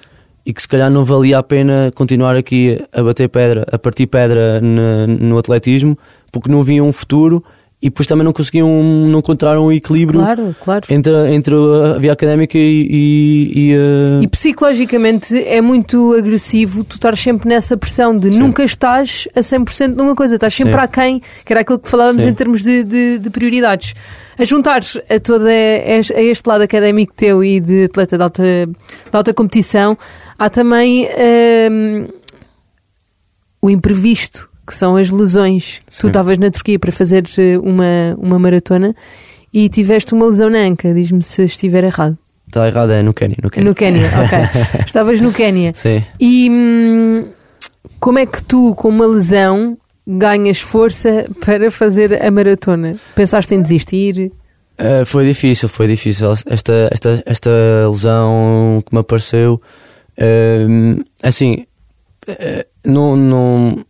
e 0.45 0.53
que 0.53 0.61
se 0.61 0.67
calhar 0.67 0.89
não 0.89 1.05
valia 1.05 1.37
a 1.37 1.43
pena 1.43 1.91
continuar 1.95 2.35
aqui 2.35 2.83
a 2.91 3.03
bater 3.03 3.29
pedra, 3.29 3.65
a 3.71 3.77
partir 3.77 4.07
pedra 4.07 4.59
no, 4.59 5.07
no 5.07 5.37
atletismo, 5.37 5.97
porque 6.31 6.51
não 6.51 6.63
viam 6.63 6.87
um 6.87 6.91
futuro 6.91 7.43
e 7.81 7.89
depois 7.89 8.05
também 8.05 8.23
não 8.23 8.31
conseguiam, 8.31 8.69
não 8.83 9.19
encontraram 9.19 9.65
um 9.65 9.71
equilíbrio 9.71 10.19
claro, 10.19 10.55
claro. 10.63 10.85
Entre, 10.87 11.33
entre 11.33 11.55
a 11.55 11.97
via 11.97 12.13
académica 12.13 12.55
e. 12.55 12.87
E, 12.91 13.51
e, 13.55 13.75
uh... 13.75 14.23
e, 14.23 14.27
psicologicamente 14.27 15.35
é 15.35 15.59
muito 15.61 16.13
agressivo 16.13 16.83
tu 16.83 16.95
estar 16.95 17.17
sempre 17.17 17.49
nessa 17.49 17.75
pressão 17.75 18.15
de 18.15 18.31
Sim. 18.31 18.39
nunca 18.39 18.63
estás 18.63 19.27
a 19.35 19.39
100% 19.39 19.95
numa 19.95 20.15
coisa, 20.15 20.35
estás 20.35 20.53
sempre 20.53 20.73
Sim. 20.73 20.79
aquém, 20.79 21.21
que 21.43 21.51
era 21.51 21.61
aquilo 21.61 21.79
que 21.79 21.89
falávamos 21.89 22.21
Sim. 22.21 22.29
em 22.29 22.33
termos 22.33 22.61
de, 22.61 22.83
de, 22.83 23.17
de, 23.17 23.29
prioridades. 23.31 23.95
A 24.37 24.43
juntar 24.43 24.81
a, 25.09 25.19
toda, 25.19 25.49
a 25.49 26.21
este 26.21 26.47
lado 26.47 26.61
académico 26.61 27.13
teu 27.15 27.43
e 27.43 27.59
de 27.59 27.85
atleta 27.85 28.15
de 28.15 28.23
alta, 28.23 28.43
de 28.43 28.75
alta 29.11 29.33
competição, 29.33 29.97
há 30.37 30.49
também 30.49 31.07
um, 31.71 32.07
o 33.61 33.69
imprevisto 33.69 34.50
que 34.65 34.73
são 34.73 34.95
as 34.95 35.09
lesões. 35.09 35.79
Sim. 35.89 36.01
Tu 36.01 36.07
estavas 36.07 36.37
na 36.37 36.49
Turquia 36.49 36.79
para 36.79 36.91
fazer 36.91 37.25
eh, 37.37 37.57
uma, 37.57 38.15
uma 38.17 38.39
maratona 38.39 38.95
e 39.53 39.67
tiveste 39.69 40.13
uma 40.13 40.25
lesão 40.27 40.49
na 40.49 40.59
anca, 40.59 40.93
diz-me 40.93 41.21
se 41.23 41.43
estiver 41.43 41.83
errado. 41.83 42.17
Está 42.47 42.67
errado, 42.67 42.91
é 42.91 43.01
no 43.01 43.13
Quênia. 43.13 43.37
No 43.41 43.49
Quênia, 43.49 43.69
no 43.69 43.75
Quênia 43.75 44.07
ok. 44.23 44.85
Estavas 44.85 45.21
no 45.21 45.31
Quênia. 45.31 45.71
Sim. 45.73 46.03
E 46.19 46.49
hum, 46.49 47.25
como 47.99 48.19
é 48.19 48.25
que 48.25 48.43
tu, 48.43 48.75
com 48.75 48.89
uma 48.89 49.05
lesão, 49.05 49.77
ganhas 50.05 50.59
força 50.59 51.27
para 51.45 51.71
fazer 51.71 52.21
a 52.23 52.29
maratona? 52.29 52.97
Pensaste 53.15 53.55
em 53.55 53.61
desistir? 53.61 54.31
Uh, 54.79 55.05
foi 55.05 55.25
difícil, 55.25 55.69
foi 55.69 55.87
difícil. 55.87 56.31
Esta, 56.31 56.89
esta, 56.91 57.23
esta 57.25 57.51
lesão 57.87 58.83
que 58.85 58.93
me 58.93 58.99
apareceu, 58.99 59.61
uh, 60.17 61.03
assim, 61.23 61.65
uh, 62.27 62.65
não, 62.83 63.15
não, 63.15 63.85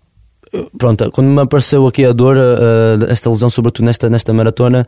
pronto, 0.77 1.09
quando 1.11 1.27
me 1.27 1.41
apareceu 1.41 1.87
aqui 1.87 2.05
a 2.05 2.13
dor, 2.13 2.37
uh, 2.37 3.05
esta 3.09 3.29
lesão, 3.29 3.49
sobretudo 3.49 3.85
nesta, 3.85 4.09
nesta 4.09 4.33
maratona, 4.33 4.87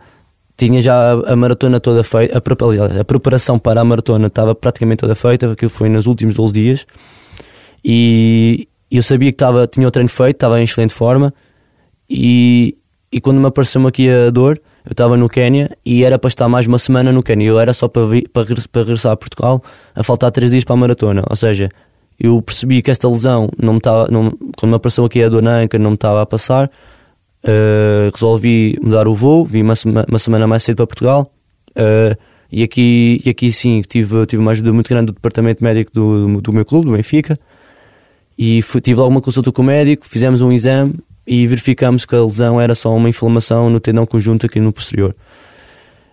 tinha 0.58 0.82
já 0.82 1.14
a, 1.14 1.34
a 1.34 1.36
maratona 1.36 1.80
toda 1.80 2.04
feita, 2.04 2.36
a, 2.36 3.02
a, 3.02 3.06
preparação 3.06 3.58
para 3.58 3.82
a 3.82 3.84
maratona 3.84 4.28
estava 4.28 4.54
praticamente 4.54 5.00
toda 5.00 5.16
feita, 5.16 5.52
aquilo 5.52 5.72
foi 5.72 5.90
nos 5.90 6.06
últimos 6.06 6.36
12 6.36 6.54
dias, 6.54 6.86
e 7.84 8.68
eu 8.92 9.02
sabia 9.02 9.32
que 9.32 9.36
estava, 9.36 9.66
tinha 9.68 9.88
o 9.88 9.92
treino 9.92 10.10
feito, 10.10 10.36
estava 10.36 10.60
em 10.60 10.64
excelente 10.64 10.94
forma, 10.94 11.34
e, 12.10 12.78
e 13.12 13.20
quando 13.22 13.40
me 13.40 13.48
apareceu 13.48 13.86
aqui 13.88 14.10
a 14.10 14.30
dor, 14.30 14.62
eu 14.86 14.92
estava 14.92 15.16
no 15.16 15.30
Quénia 15.30 15.70
e 15.86 16.04
era 16.04 16.20
para 16.20 16.28
estar 16.28 16.50
mais 16.50 16.68
uma 16.68 16.78
semana 16.78 17.12
no 17.12 17.24
Quénia. 17.24 17.48
Eu 17.48 17.60
era 17.60 17.74
só 17.74 17.88
para, 17.88 18.06
vir, 18.06 18.28
para, 18.30 18.46
para 18.70 18.82
regressar 18.82 19.14
a 19.14 19.18
Portugal 19.18 19.64
a 19.96 20.04
faltar 20.04 20.30
3 20.30 20.52
dias 20.52 20.64
para 20.66 20.74
a 20.74 20.78
maratona. 20.78 21.24
Ou 21.30 21.36
seja, 21.36 21.70
eu 22.20 22.42
percebi 22.42 22.82
que 22.82 22.92
esta 22.92 23.10
lesão 23.10 23.50
não 23.62 23.74
me 23.74 23.80
estava, 23.80 24.08
não, 24.10 24.32
quando 24.58 24.72
me 24.72 24.76
apareceu 24.76 25.06
aqui 25.06 25.22
a 25.22 25.30
dor 25.30 25.42
na 25.42 25.58
anca, 25.58 25.78
não 25.80 25.92
me 25.92 25.96
estava 25.96 26.22
a 26.22 26.26
passar. 26.26 26.70
Uh, 27.44 28.10
resolvi 28.14 28.78
mudar 28.82 29.08
o 29.08 29.14
voo, 29.14 29.46
vim 29.46 29.62
uma, 29.62 29.76
sema, 29.76 30.06
uma 30.08 30.20
semana 30.20 30.48
mais 30.48 30.64
cedo 30.64 30.78
para 30.78 30.88
Portugal. 30.88 31.34
Uh, 31.72 32.16
e 32.52 32.64
aqui, 32.64 33.22
e 33.26 33.30
aqui 33.30 33.52
sim 33.52 33.82
tive, 33.82 34.26
tive 34.26 34.42
uma 34.42 34.52
ajuda 34.52 34.72
muito 34.72 34.88
grande 34.88 35.08
do 35.08 35.14
departamento 35.14 35.64
médico 35.64 35.92
do, 35.92 36.40
do 36.40 36.54
meu 36.54 36.64
clube, 36.64 36.86
do 36.86 36.92
Benfica. 36.92 37.38
E 38.38 38.62
fui, 38.62 38.80
tive 38.80 39.00
logo 39.00 39.10
uma 39.10 39.22
consulta 39.22 39.52
com 39.52 39.62
o 39.62 39.66
médico, 39.66 40.08
fizemos 40.08 40.40
um 40.40 40.52
exame 40.52 40.96
e 41.26 41.48
verificamos 41.48 42.06
que 42.06 42.16
a 42.16 42.24
lesão 42.24 42.60
era 42.60 42.76
só 42.76 42.96
uma 42.96 43.10
inflamação 43.10 43.70
no 43.70 43.80
tendão 43.80 44.06
conjunto 44.06 44.46
aqui 44.46 44.60
no 44.60 44.72
posterior. 44.72 45.16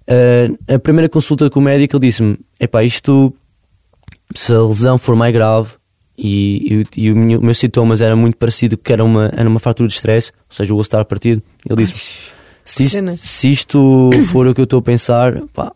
Uh, 0.09 0.75
a 0.75 0.79
primeira 0.79 1.09
consulta 1.09 1.49
com 1.51 1.61
o 1.61 1.63
médico 1.63 1.97
ele 1.97 2.07
disse-me: 2.07 2.39
Epá, 2.59 2.83
isto, 2.83 3.33
se 4.35 4.53
a 4.53 4.61
lesão 4.61 4.99
for 4.99 5.15
mais 5.15 5.33
grave, 5.33 5.73
e, 6.22 6.85
e, 6.96 7.06
e 7.06 7.12
o 7.12 7.16
meu, 7.16 7.40
meus 7.40 7.56
sintomas 7.56 8.02
era 8.02 8.14
muito 8.14 8.37
parecido 8.37 8.76
que 8.76 8.92
era 8.92 9.02
uma, 9.02 9.33
era 9.35 9.48
uma 9.48 9.59
fratura 9.59 9.88
de 9.88 9.94
stress, 9.94 10.30
ou 10.50 10.54
seja, 10.54 10.74
o 10.74 10.76
osso 10.76 10.88
estar 10.88 11.04
partido. 11.06 11.42
Ele 11.66 11.83
disse 11.83 12.30
se 12.62 12.85
isto, 12.85 13.16
se 13.16 13.50
isto 13.50 14.11
for 14.28 14.46
o 14.46 14.54
que 14.54 14.61
eu 14.61 14.64
estou 14.64 14.80
a 14.80 14.83
pensar, 14.83 15.40
pá, 15.54 15.72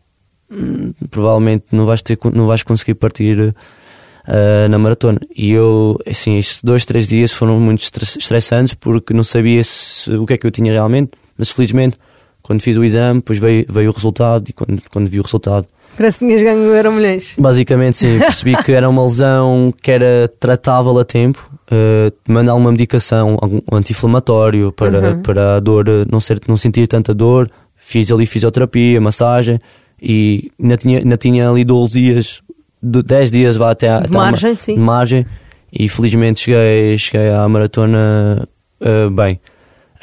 hum, 0.51 0.93
provavelmente 1.11 1.65
não 1.73 1.87
vais, 1.87 2.03
ter, 2.03 2.19
não 2.35 2.47
vais 2.47 2.63
conseguir 2.63 2.95
partir 2.95 3.39
uh, 3.39 4.69
na 4.69 4.79
maratona. 4.79 5.19
E 5.35 5.51
eu, 5.51 5.99
assim, 6.07 6.37
estes 6.37 6.63
dois, 6.63 6.85
três 6.85 7.09
dias 7.09 7.33
foram 7.33 7.59
muito 7.59 7.83
estressantes 7.83 8.75
porque 8.75 9.15
não 9.15 9.25
sabia 9.25 9.65
se, 9.65 10.11
o 10.13 10.27
que 10.27 10.35
é 10.35 10.39
que 10.39 10.47
eu 10.47 10.51
tinha 10.51 10.73
realmente, 10.73 11.13
mas 11.39 11.51
felizmente, 11.51 11.97
quando 12.43 12.61
fiz 12.61 12.77
o 12.77 12.85
exame, 12.85 13.21
depois 13.21 13.39
veio, 13.39 13.65
veio 13.69 13.91
o 13.91 13.95
resultado 13.95 14.47
e 14.49 14.53
quando, 14.53 14.83
quando 14.91 15.09
vi 15.09 15.19
o 15.19 15.23
resultado, 15.23 15.67
Parece 15.97 16.19
que 16.19 16.27
tinhas 16.27 16.43
ganho 16.43 16.75
Euro. 16.75 16.93
Basicamente, 17.39 17.97
sim. 17.97 18.19
Percebi 18.19 18.63
que 18.63 18.73
era 18.73 18.89
uma 18.89 19.03
lesão 19.03 19.73
que 19.83 19.91
era 19.91 20.29
tratável 20.41 20.99
a 20.99 21.05
tempo. 21.05 21.51
Uh, 21.65 22.13
mandar 22.31 22.55
uma 22.55 22.71
medicação, 22.71 23.39
um 23.71 23.77
anti-inflamatório 23.77 24.71
para, 24.73 24.99
uhum. 24.99 25.23
para 25.23 25.57
a 25.57 25.61
dor, 25.61 25.89
eh, 25.89 26.05
não, 26.11 26.21
ser, 26.21 26.39
não 26.47 26.57
sentir 26.57 26.87
tanta 26.87 27.15
dor. 27.15 27.51
Fiz 27.75 28.11
ali 28.13 28.27
fisioterapia, 28.27 29.01
massagem 29.01 29.59
e 30.01 30.51
ainda 30.61 30.77
tinha, 30.77 30.99
ainda 30.99 31.17
tinha 31.17 31.49
ali 31.49 31.65
12 31.65 31.93
dias, 31.93 32.43
10 32.83 33.31
dias 33.31 33.57
vá 33.57 33.71
até, 33.71 34.01
de 34.01 34.13
margem, 34.13 34.53
a, 34.53 34.57
sim. 34.57 34.77
Margem 34.77 35.27
e 35.73 35.89
felizmente 35.89 36.41
cheguei, 36.41 36.99
cheguei 36.99 37.31
à 37.31 37.49
maratona 37.49 38.47
uh, 38.81 39.11
bem. 39.11 39.41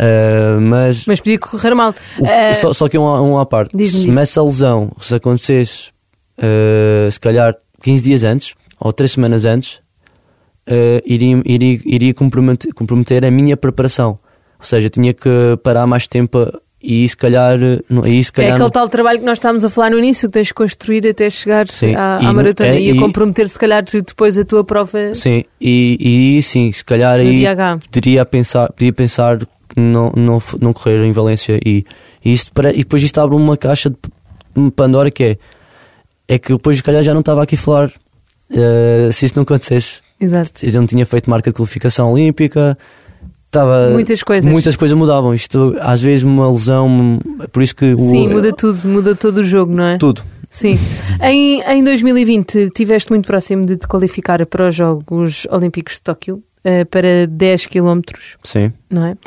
Uh, 0.01 0.59
mas, 0.59 1.05
mas 1.05 1.19
podia 1.19 1.37
correr 1.37 1.75
mal. 1.75 1.93
O, 2.17 2.23
uh, 2.23 2.55
só, 2.55 2.73
só, 2.73 2.89
que 2.89 2.97
um, 2.97 3.03
um 3.03 3.37
à 3.37 3.45
parte: 3.45 3.77
se 3.85 4.09
essa 4.19 4.41
lesão 4.43 4.91
se 4.99 5.13
acontecesse, 5.13 5.89
uh, 6.39 7.11
se 7.11 7.19
calhar 7.19 7.55
15 7.83 8.03
dias 8.03 8.23
antes 8.23 8.55
ou 8.79 8.91
3 8.91 9.11
semanas 9.11 9.45
antes, 9.45 9.79
iria, 11.05 11.41
iria, 11.45 11.79
iria 11.85 12.13
comprometer, 12.13 12.73
comprometer 12.73 13.23
a 13.25 13.31
minha 13.31 13.55
preparação. 13.55 14.17
Ou 14.59 14.65
seja, 14.65 14.89
tinha 14.89 15.13
que 15.13 15.29
parar 15.63 15.85
mais 15.87 16.07
tempo 16.07 16.51
e 16.81 17.07
se 17.07 17.15
calhar. 17.15 17.57
E 18.05 18.23
se 18.23 18.31
É 18.31 18.33
calhar 18.33 18.49
aquele 18.53 18.63
não- 18.63 18.69
tal 18.71 18.89
trabalho 18.89 19.19
que 19.19 19.25
nós 19.25 19.37
estávamos 19.37 19.63
a 19.65 19.69
falar 19.69 19.91
no 19.91 19.99
início, 19.99 20.27
que 20.27 20.33
tens 20.33 20.47
de 20.47 20.53
construir 20.53 21.07
até 21.07 21.29
chegar 21.29 21.67
Sim, 21.67 21.93
à, 21.95 22.19
e 22.21 22.25
à 22.25 22.29
no- 22.29 22.33
maratona 22.33 22.69
é, 22.69 22.81
e 22.81 22.91
a 22.91 22.93
e- 22.95 22.97
comprometer, 22.97 23.47
se 23.49 23.59
calhar, 23.59 23.83
depois 23.83 24.35
a 24.37 24.43
tua 24.43 24.63
prova 24.63 25.13
Sim, 25.13 25.43
e, 25.59 26.37
e 26.37 26.41
sim, 26.43 26.71
se 26.71 26.83
calhar 26.83 27.19
aí 27.19 27.43
poderia 27.91 28.25
pensar, 28.25 28.71
podia 28.71 28.93
pensar 28.93 29.39
não, 29.75 30.11
não, 30.15 30.41
não 30.59 30.73
correr 30.73 31.03
em 31.03 31.11
Valência 31.11 31.59
e, 31.65 31.85
e, 32.23 32.31
isto 32.31 32.51
e 32.73 32.79
depois 32.79 33.03
isto 33.03 33.19
abre 33.19 33.35
uma 33.35 33.57
caixa 33.57 33.89
de 33.89 34.71
Pandora 34.71 35.09
que 35.09 35.23
é 35.23 35.37
é 36.27 36.37
que 36.37 36.53
depois 36.53 36.77
se 36.77 36.83
calhar 36.83 37.03
já 37.03 37.13
não 37.13 37.19
estava 37.19 37.43
aqui 37.43 37.55
a 37.55 37.57
falar 37.57 37.91
eh, 38.49 39.09
se 39.11 39.25
isso 39.25 39.35
não 39.35 39.43
acontecesse 39.43 39.99
Exato. 40.19 40.65
eu 40.65 40.73
não 40.73 40.85
tinha 40.85 41.05
feito 41.05 41.29
marca 41.29 41.49
de 41.51 41.55
qualificação 41.55 42.11
olímpica 42.11 42.77
estava 43.47 43.89
Muitas 43.91 44.23
coisas. 44.23 44.49
muitas 44.49 44.77
coisas 44.77 44.97
mudavam 44.97 45.33
isto 45.33 45.75
às 45.79 46.01
vezes 46.01 46.23
uma 46.23 46.49
lesão 46.49 47.19
por 47.51 47.61
isso 47.61 47.75
que 47.75 47.93
o, 47.93 47.99
Sim, 47.99 48.29
muda 48.29 48.53
tudo, 48.53 48.87
muda 48.87 49.15
todo 49.15 49.39
o 49.39 49.43
jogo, 49.43 49.73
não 49.73 49.83
é? 49.83 49.97
tudo 49.97 50.23
Sim. 50.49 50.77
Em, 51.21 51.61
em 51.61 51.81
2020 51.81 52.55
estiveste 52.57 53.09
muito 53.09 53.25
próximo 53.25 53.65
de 53.65 53.77
te 53.77 53.87
qualificar 53.87 54.45
para 54.45 54.67
os 54.67 54.75
Jogos 54.75 55.47
Olímpicos 55.49 55.93
de 55.95 56.01
Tóquio 56.01 56.43
eh, 56.61 56.83
para 56.83 57.25
10 57.25 57.67
km, 57.67 58.01
sim 58.43 58.71
não 58.89 59.05
é? 59.05 59.17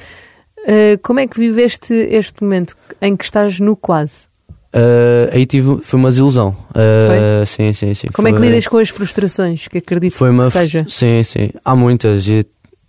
Eh, 0.67 0.99
como 1.03 1.21
é 1.21 1.27
que 1.27 1.39
viveste 1.39 1.93
este 1.93 2.43
momento 2.43 2.75
em 3.01 3.17
que 3.17 3.25
estás 3.25 3.61
no 3.61 3.77
quase? 3.77 4.27
Eh, 4.73 5.31
aí 5.33 5.47
tive 5.47 5.79
foi 5.83 6.01
uma 6.01 6.09
desilusão 6.09 6.57
Eh, 6.75 7.45
sim 7.47 7.73
sim 7.73 7.95
sim 7.95 8.09
Como 8.13 8.27
é 8.27 8.33
que 8.33 8.39
Foi- 8.39 8.47
lidas 8.49 8.67
com 8.67 8.79
as 8.79 8.89
frustrações 8.89 9.69
que 9.69 9.79
acredito 9.79 10.15
Foi 10.15 10.31
uma. 10.31 10.47
que 10.47 10.53
seja? 10.59 10.85
Sim, 10.89 11.23
sim. 11.23 11.51
Há 11.65 11.77
muitas. 11.77 12.27
E, 12.27 12.45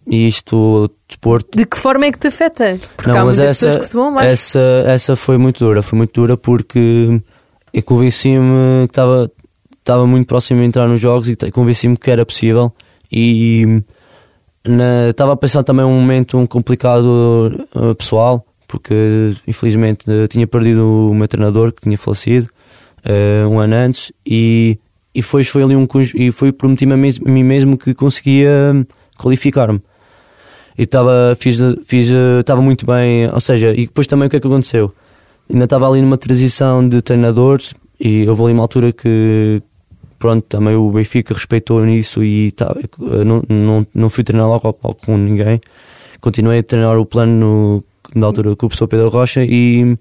e 0.07 0.27
isto, 0.27 0.89
desporto. 1.07 1.55
De 1.57 1.65
que 1.65 1.77
forma 1.77 2.05
é 2.05 2.11
que 2.11 2.17
te 2.19 2.27
afeta? 2.27 2.75
Porque 2.95 3.09
Não, 3.11 3.19
há 3.19 3.23
muitas 3.23 3.39
essa- 3.39 3.65
pessoas 3.67 3.83
que 3.85 3.89
se 3.91 3.95
vão 3.95 4.09
mais. 4.11 4.31
Essa, 4.31 4.83
essa 4.87 5.15
foi 5.15 5.37
muito 5.37 5.63
dura. 5.63 5.83
Foi 5.83 5.97
muito 5.97 6.13
dura 6.19 6.35
porque 6.37 7.21
eu 7.73 7.83
convenci-me 7.83 8.87
que 8.87 8.91
estava 8.91 9.29
estava 9.79 10.07
muito 10.07 10.25
próximo 10.27 10.61
de 10.61 10.65
entrar 10.65 10.87
nos 10.87 10.99
jogos 10.99 11.29
e 11.29 11.35
convenci-me 11.51 11.95
que 11.97 12.09
era 12.09 12.25
possível. 12.25 12.73
E 13.11 13.83
estava 15.09 15.33
a 15.33 15.37
pensar 15.37 15.63
também 15.63 15.85
um 15.85 15.93
momento 15.93 16.37
um 16.37 16.47
complicado 16.47 17.51
eh, 17.75 17.93
pessoal, 17.93 18.45
porque 18.67 19.33
infelizmente 19.47 20.05
eh, 20.09 20.27
tinha 20.27 20.47
perdido 20.47 21.09
o 21.11 21.13
meu 21.13 21.27
treinador 21.27 21.71
que 21.71 21.81
tinha 21.81 21.97
falecido 21.97 22.49
eh, 23.03 23.45
um 23.47 23.59
ano 23.59 23.75
antes 23.75 24.11
e, 24.25 24.79
e 25.13 25.21
foi, 25.21 25.43
foi 25.43 25.63
ali 25.63 25.75
um 25.75 25.87
e 26.15 26.31
foi 26.31 26.51
prometi-me 26.51 26.93
a, 26.93 26.95
a 26.95 27.31
mim 27.31 27.43
mesmo 27.43 27.77
que 27.77 27.93
conseguia 27.93 28.85
qualificar-me. 29.17 29.81
E 30.77 30.83
estava 30.83 31.37
fiz, 31.39 31.57
fiz, 31.85 32.09
muito 32.61 32.85
bem, 32.85 33.29
ou 33.31 33.39
seja, 33.39 33.71
e 33.71 33.85
depois 33.85 34.07
também 34.07 34.27
o 34.27 34.29
que 34.29 34.35
é 34.35 34.39
que 34.39 34.47
aconteceu? 34.47 34.93
Ainda 35.49 35.65
estava 35.65 35.87
ali 35.87 36.01
numa 36.01 36.17
transição 36.17 36.87
de 36.87 37.01
treinadores 37.01 37.73
e 37.99 38.27
houve 38.27 38.43
ali 38.43 38.53
uma 38.53 38.63
altura 38.63 38.91
que 38.91 39.61
pronto, 40.25 40.43
também 40.47 40.75
o 40.75 40.89
Benfica 40.89 41.35
respeitou 41.35 41.85
nisso 41.85 42.23
e 42.23 42.51
tá, 42.51 42.75
eu 42.99 43.23
não, 43.23 43.43
não, 43.47 43.87
não 43.93 44.09
fui 44.09 44.23
treinar 44.23 44.47
logo, 44.47 44.75
logo 44.83 44.97
com 45.05 45.15
ninguém. 45.15 45.61
Continuei 46.19 46.59
a 46.59 46.63
treinar 46.63 46.97
o 46.97 47.05
plano 47.05 47.31
no, 47.31 47.83
na 48.15 48.25
altura 48.25 48.55
com 48.55 48.65
o 48.65 48.69
professor 48.69 48.87
Pedro 48.87 49.09
Rocha 49.09 49.43
e, 49.43 49.95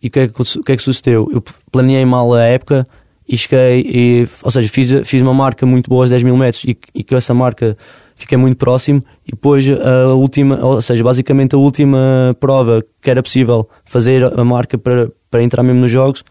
e 0.00 0.06
o 0.06 0.10
que, 0.10 0.20
é 0.20 0.28
que, 0.28 0.40
o 0.40 0.62
que 0.62 0.70
é 0.70 0.76
que 0.76 0.82
sucedeu? 0.82 1.28
Eu 1.32 1.42
planeei 1.72 2.04
mal 2.04 2.32
a 2.32 2.44
época 2.44 2.86
e 3.28 3.36
cheguei, 3.36 3.84
e, 3.88 4.28
ou 4.44 4.52
seja, 4.52 4.68
fiz, 4.68 4.92
fiz 5.04 5.20
uma 5.20 5.34
marca 5.34 5.66
muito 5.66 5.90
boa 5.90 6.04
aos 6.04 6.10
10 6.10 6.22
mil 6.22 6.36
metros 6.36 6.62
e, 6.62 6.78
e 6.94 7.02
com 7.02 7.16
essa 7.16 7.34
marca 7.34 7.76
fiquei 8.14 8.38
muito 8.38 8.56
próximo 8.56 9.02
e 9.26 9.32
depois 9.32 9.68
a 9.68 10.14
última, 10.14 10.64
ou 10.64 10.80
seja, 10.80 11.02
basicamente 11.02 11.56
a 11.56 11.58
última 11.58 12.36
prova 12.38 12.84
que 13.02 13.10
era 13.10 13.20
possível 13.20 13.68
fazer 13.84 14.22
a 14.22 14.44
marca 14.44 14.78
para, 14.78 15.10
para 15.28 15.42
entrar 15.42 15.64
mesmo 15.64 15.80
nos 15.80 15.90
jogos, 15.90 16.22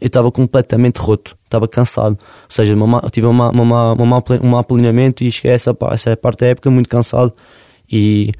eu 0.00 0.06
estava 0.06 0.30
completamente 0.30 0.98
roto, 0.98 1.36
estava 1.44 1.66
cansado. 1.66 2.16
Ou 2.20 2.48
seja, 2.48 2.74
uma, 2.74 3.00
tive 3.10 3.26
uma, 3.26 3.50
uma, 3.50 3.92
uma, 3.94 4.24
um 4.42 4.46
mau 4.48 4.64
planeamento 4.64 5.24
e 5.24 5.30
cheguei 5.30 5.52
a 5.52 5.54
essa, 5.54 5.76
essa 5.92 6.16
parte 6.16 6.40
da 6.40 6.46
época 6.46 6.70
muito 6.70 6.88
cansado 6.88 7.32
e 7.90 8.32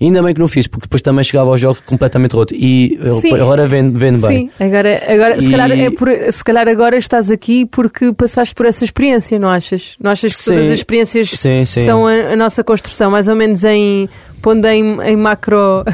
ainda 0.00 0.20
bem 0.22 0.34
que 0.34 0.40
não 0.40 0.48
fiz, 0.48 0.66
porque 0.66 0.86
depois 0.86 1.00
também 1.02 1.22
chegava 1.22 1.50
aos 1.50 1.60
jogos 1.60 1.80
completamente 1.82 2.32
roto. 2.34 2.52
E 2.54 2.98
Sim. 3.20 3.34
agora 3.34 3.66
vendo, 3.68 3.96
vendo 3.98 4.20
bem. 4.26 4.50
Sim, 4.58 4.64
agora, 4.64 5.02
agora 5.06 5.40
se, 5.40 5.46
E- 5.46 5.50
calhar 5.50 5.70
é 5.70 5.90
por- 5.90 6.32
se 6.32 6.44
calhar 6.44 6.66
agora 6.68 6.96
estás 6.96 7.30
aqui 7.30 7.66
porque 7.66 8.12
passaste 8.12 8.54
por 8.54 8.66
essa 8.66 8.84
experiência, 8.84 9.38
não 9.38 9.48
achas? 9.48 9.96
Não 10.00 10.10
achas 10.10 10.34
que 10.36 10.44
todas 10.44 10.66
Sim. 10.66 10.72
as 10.72 10.78
experiências 10.78 11.30
Sim, 11.30 11.64
sim. 11.64 11.84
são 11.84 12.06
a, 12.06 12.12
a 12.32 12.36
nossa 12.36 12.64
construção, 12.64 13.10
mais 13.10 13.28
ou 13.28 13.36
menos 13.36 13.64
em 13.64 14.08
pondo 14.42 14.66
em, 14.66 15.00
em 15.02 15.16
macro 15.16 15.84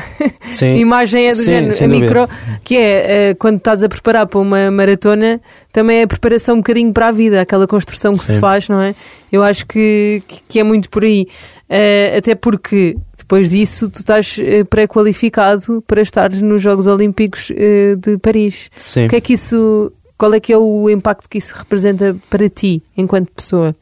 Sim. 0.50 0.76
imagem 0.80 1.26
é 1.26 1.30
do 1.30 1.36
Sim, 1.36 1.44
género, 1.44 1.66
a 1.74 1.86
dúvida. 1.86 1.88
micro, 1.88 2.28
que 2.64 2.76
é 2.76 3.28
eh, 3.30 3.34
quando 3.34 3.58
estás 3.58 3.84
a 3.84 3.88
preparar 3.88 4.26
para 4.26 4.40
uma 4.40 4.70
maratona, 4.70 5.40
também 5.72 5.98
é 5.98 6.02
a 6.02 6.06
preparação 6.08 6.54
um 6.56 6.58
bocadinho 6.58 6.92
para 6.92 7.08
a 7.08 7.12
vida, 7.12 7.40
aquela 7.40 7.66
construção 7.66 8.12
que 8.12 8.24
se 8.24 8.32
Sim. 8.34 8.40
faz, 8.40 8.68
não 8.68 8.80
é? 8.80 8.94
Eu 9.30 9.42
acho 9.44 9.66
que, 9.66 10.22
que- 10.48 10.58
é 10.58 10.62
muito 10.64 10.88
por 10.90 11.04
aí. 11.04 11.26
Eh, 11.68 12.16
até 12.16 12.34
porque 12.34 12.96
depois 13.16 13.50
disso 13.50 13.90
tu 13.90 13.98
estás 13.98 14.38
eh, 14.40 14.64
pré-qualificado 14.64 15.82
para 15.86 16.00
estar 16.00 16.30
nos 16.30 16.62
Jogos 16.62 16.86
Olímpicos 16.86 17.52
eh, 17.54 17.94
de 17.96 18.16
Paris. 18.18 18.70
Sim. 18.74 19.04
O 19.04 19.08
que 19.10 19.16
é 19.16 19.20
que 19.20 19.34
isso, 19.34 19.92
qual 20.16 20.32
é 20.32 20.40
que 20.40 20.52
é 20.52 20.56
o 20.56 20.88
impacto 20.88 21.28
que 21.28 21.36
isso 21.38 21.54
representa 21.56 22.16
para 22.30 22.48
ti 22.48 22.82
enquanto 22.96 23.30
pessoa, 23.32 23.74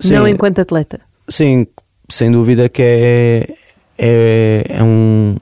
Sim. 0.00 0.14
não 0.14 0.26
enquanto 0.26 0.60
atleta? 0.60 0.98
Sim, 1.28 1.66
sem 2.10 2.30
dúvida 2.30 2.68
que 2.70 2.80
é, 2.82 3.48
é, 3.98 4.64
é 4.68 4.82
um 4.82 5.36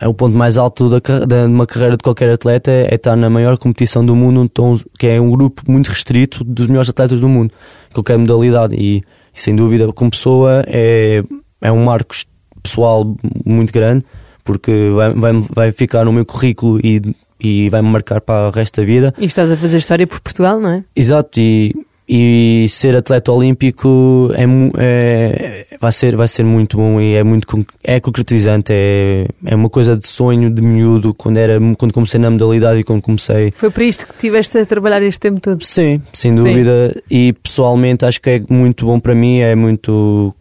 é 0.00 0.08
o 0.08 0.14
ponto 0.14 0.34
mais 0.34 0.56
alto 0.56 0.88
da, 0.88 0.98
de 0.98 1.46
uma 1.46 1.66
carreira 1.66 1.94
de 1.96 2.02
qualquer 2.02 2.30
atleta 2.30 2.70
é 2.70 2.94
estar 2.94 3.14
na 3.16 3.28
maior 3.28 3.58
competição 3.58 4.04
do 4.04 4.14
mundo, 4.16 4.50
os- 4.58 4.84
que 4.98 5.06
é 5.06 5.20
um 5.20 5.30
grupo 5.30 5.62
muito 5.68 5.88
restrito 5.88 6.42
dos 6.42 6.68
melhores 6.68 6.88
atletas 6.88 7.20
do 7.20 7.28
mundo, 7.28 7.52
qualquer 7.92 8.16
modalidade. 8.16 8.74
E, 8.76 8.98
e 8.98 9.02
sem 9.34 9.54
dúvida, 9.54 9.92
como 9.92 10.10
pessoa, 10.10 10.64
é, 10.68 11.22
é 11.60 11.70
um 11.70 11.84
marco 11.84 12.14
pessoal 12.62 13.14
muito 13.44 13.72
grande, 13.72 14.04
porque 14.42 14.90
vai, 14.94 15.12
vai, 15.12 15.32
vai 15.54 15.72
ficar 15.72 16.04
no 16.06 16.12
meu 16.12 16.24
currículo 16.24 16.78
e, 16.82 17.02
e 17.38 17.68
vai-me 17.68 17.88
marcar 17.88 18.20
para 18.22 18.48
o 18.48 18.50
resto 18.50 18.80
da 18.80 18.86
vida. 18.86 19.12
E 19.18 19.26
estás 19.26 19.50
a 19.52 19.56
fazer 19.56 19.76
história 19.76 20.06
por 20.06 20.20
Portugal, 20.20 20.58
não 20.60 20.70
é? 20.70 20.84
Exato, 20.96 21.38
e, 21.38 21.74
e 22.12 22.66
ser 22.68 22.96
atleta 22.96 23.30
olímpico 23.30 24.32
é, 24.34 24.42
é- 24.78 25.66
vai, 25.80 25.92
ser, 25.92 26.16
vai 26.16 26.26
ser 26.26 26.42
muito 26.42 26.76
bom 26.76 27.00
e 27.00 27.14
é 27.14 27.22
muito 27.22 27.46
é 27.84 28.00
concretizante, 28.00 28.72
é, 28.72 29.28
é 29.46 29.54
uma 29.54 29.70
coisa 29.70 29.96
de 29.96 30.08
sonho 30.08 30.50
de 30.50 30.60
miúdo 30.60 31.14
quando, 31.14 31.36
era, 31.36 31.60
quando 31.78 31.94
comecei 31.94 32.18
na 32.18 32.28
modalidade 32.28 32.80
e 32.80 32.82
quando 32.82 33.00
comecei. 33.00 33.52
Foi 33.52 33.70
por 33.70 33.84
isto 33.84 34.08
que 34.08 34.14
tiveste 34.18 34.58
a 34.58 34.66
trabalhar 34.66 35.00
este 35.02 35.20
tempo 35.20 35.40
todo. 35.40 35.62
Sim, 35.62 36.02
sem 36.12 36.34
dúvida, 36.34 37.00
e 37.08 37.32
pessoalmente 37.32 38.04
acho 38.04 38.20
que 38.20 38.30
é 38.30 38.42
muito 38.50 38.86
bom 38.86 38.98
para 38.98 39.14
mim, 39.14 39.38
é 39.38 39.54
muito. 39.54 40.34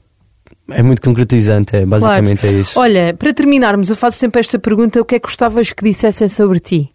É 0.72 0.84
muito 0.84 1.02
concretizante, 1.02 1.76
é, 1.76 1.86
basicamente 1.86 2.46
é 2.46 2.52
isso. 2.52 2.80
Olha, 2.80 3.16
para 3.18 3.34
terminarmos, 3.34 3.90
eu 3.90 3.96
faço 3.96 4.18
sempre 4.18 4.40
esta 4.40 4.58
pergunta: 4.58 5.00
o 5.00 5.06
que 5.06 5.16
é 5.16 5.20
que 5.20 5.26
gostavas 5.26 5.72
que 5.72 5.84
dissessem 5.84 6.28
sobre 6.28 6.60
ti? 6.60 6.90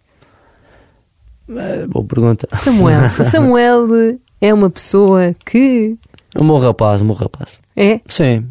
É, 1.49 1.85
boa 1.87 2.05
pergunta. 2.05 2.47
Samuel. 2.53 3.05
o 3.19 3.23
Samuel 3.23 3.87
é 4.41 4.53
uma 4.53 4.69
pessoa 4.69 5.35
que. 5.45 5.95
Um 6.35 6.45
bom 6.47 6.59
rapaz, 6.59 7.01
um 7.01 7.07
bom 7.07 7.13
rapaz. 7.13 7.59
É? 7.75 7.99
Sim, 8.07 8.45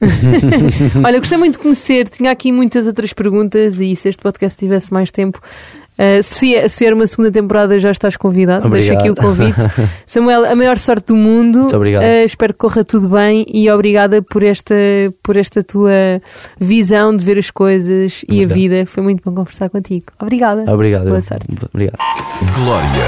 Olha, 1.04 1.18
gostei 1.18 1.38
muito 1.38 1.54
de 1.54 1.58
conhecer. 1.60 2.08
Tinha 2.08 2.30
aqui 2.30 2.52
muitas 2.52 2.86
outras 2.86 3.12
perguntas 3.12 3.80
e 3.80 3.94
se 3.96 4.08
este 4.08 4.22
podcast 4.22 4.58
tivesse 4.58 4.92
mais 4.92 5.10
tempo. 5.10 5.40
uh, 5.98 6.22
se, 6.22 6.38
vier, 6.40 6.68
se 6.68 6.80
vier 6.80 6.92
uma 6.92 7.06
segunda 7.06 7.30
temporada, 7.30 7.78
já 7.78 7.90
estás 7.90 8.14
convidado. 8.16 8.68
Deixa 8.68 8.92
aqui 8.92 9.08
o 9.08 9.12
Obrigado. 9.12 9.54
convite. 9.54 9.58
Samuel, 10.04 10.44
a 10.44 10.54
maior 10.54 10.76
sorte 10.78 11.06
do 11.06 11.16
mundo. 11.16 11.60
Muito 11.60 11.76
obrigado. 11.76 12.02
Uh, 12.02 12.24
espero 12.24 12.52
que 12.52 12.58
corra 12.58 12.84
tudo 12.84 13.08
bem 13.08 13.46
e 13.48 13.70
obrigada 13.70 14.20
por 14.20 14.42
esta, 14.42 14.74
por 15.22 15.36
esta 15.36 15.62
tua 15.62 16.20
visão 16.60 17.16
de 17.16 17.24
ver 17.24 17.38
as 17.38 17.50
coisas 17.50 18.22
e 18.28 18.32
a 18.40 18.44
Obrigado. 18.44 18.54
vida. 18.54 18.86
Foi 18.86 19.02
muito 19.02 19.22
bom 19.24 19.34
conversar 19.34 19.70
contigo. 19.70 20.06
Obrigada. 20.20 20.70
obrigado. 20.70 21.08
Boa 21.08 21.22
sorte. 21.22 21.46
Obrigado. 21.72 21.96
Glória, 22.54 23.04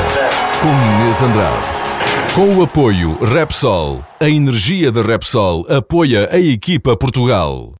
com 0.62 1.02
Inês 1.02 1.22
Andrade. 1.22 1.77
Com 2.38 2.56
o 2.56 2.62
apoio 2.62 3.18
Repsol, 3.20 4.04
a 4.20 4.30
energia 4.30 4.92
da 4.92 5.02
Repsol 5.02 5.66
apoia 5.68 6.28
a 6.30 6.38
equipa 6.38 6.96
Portugal. 6.96 7.72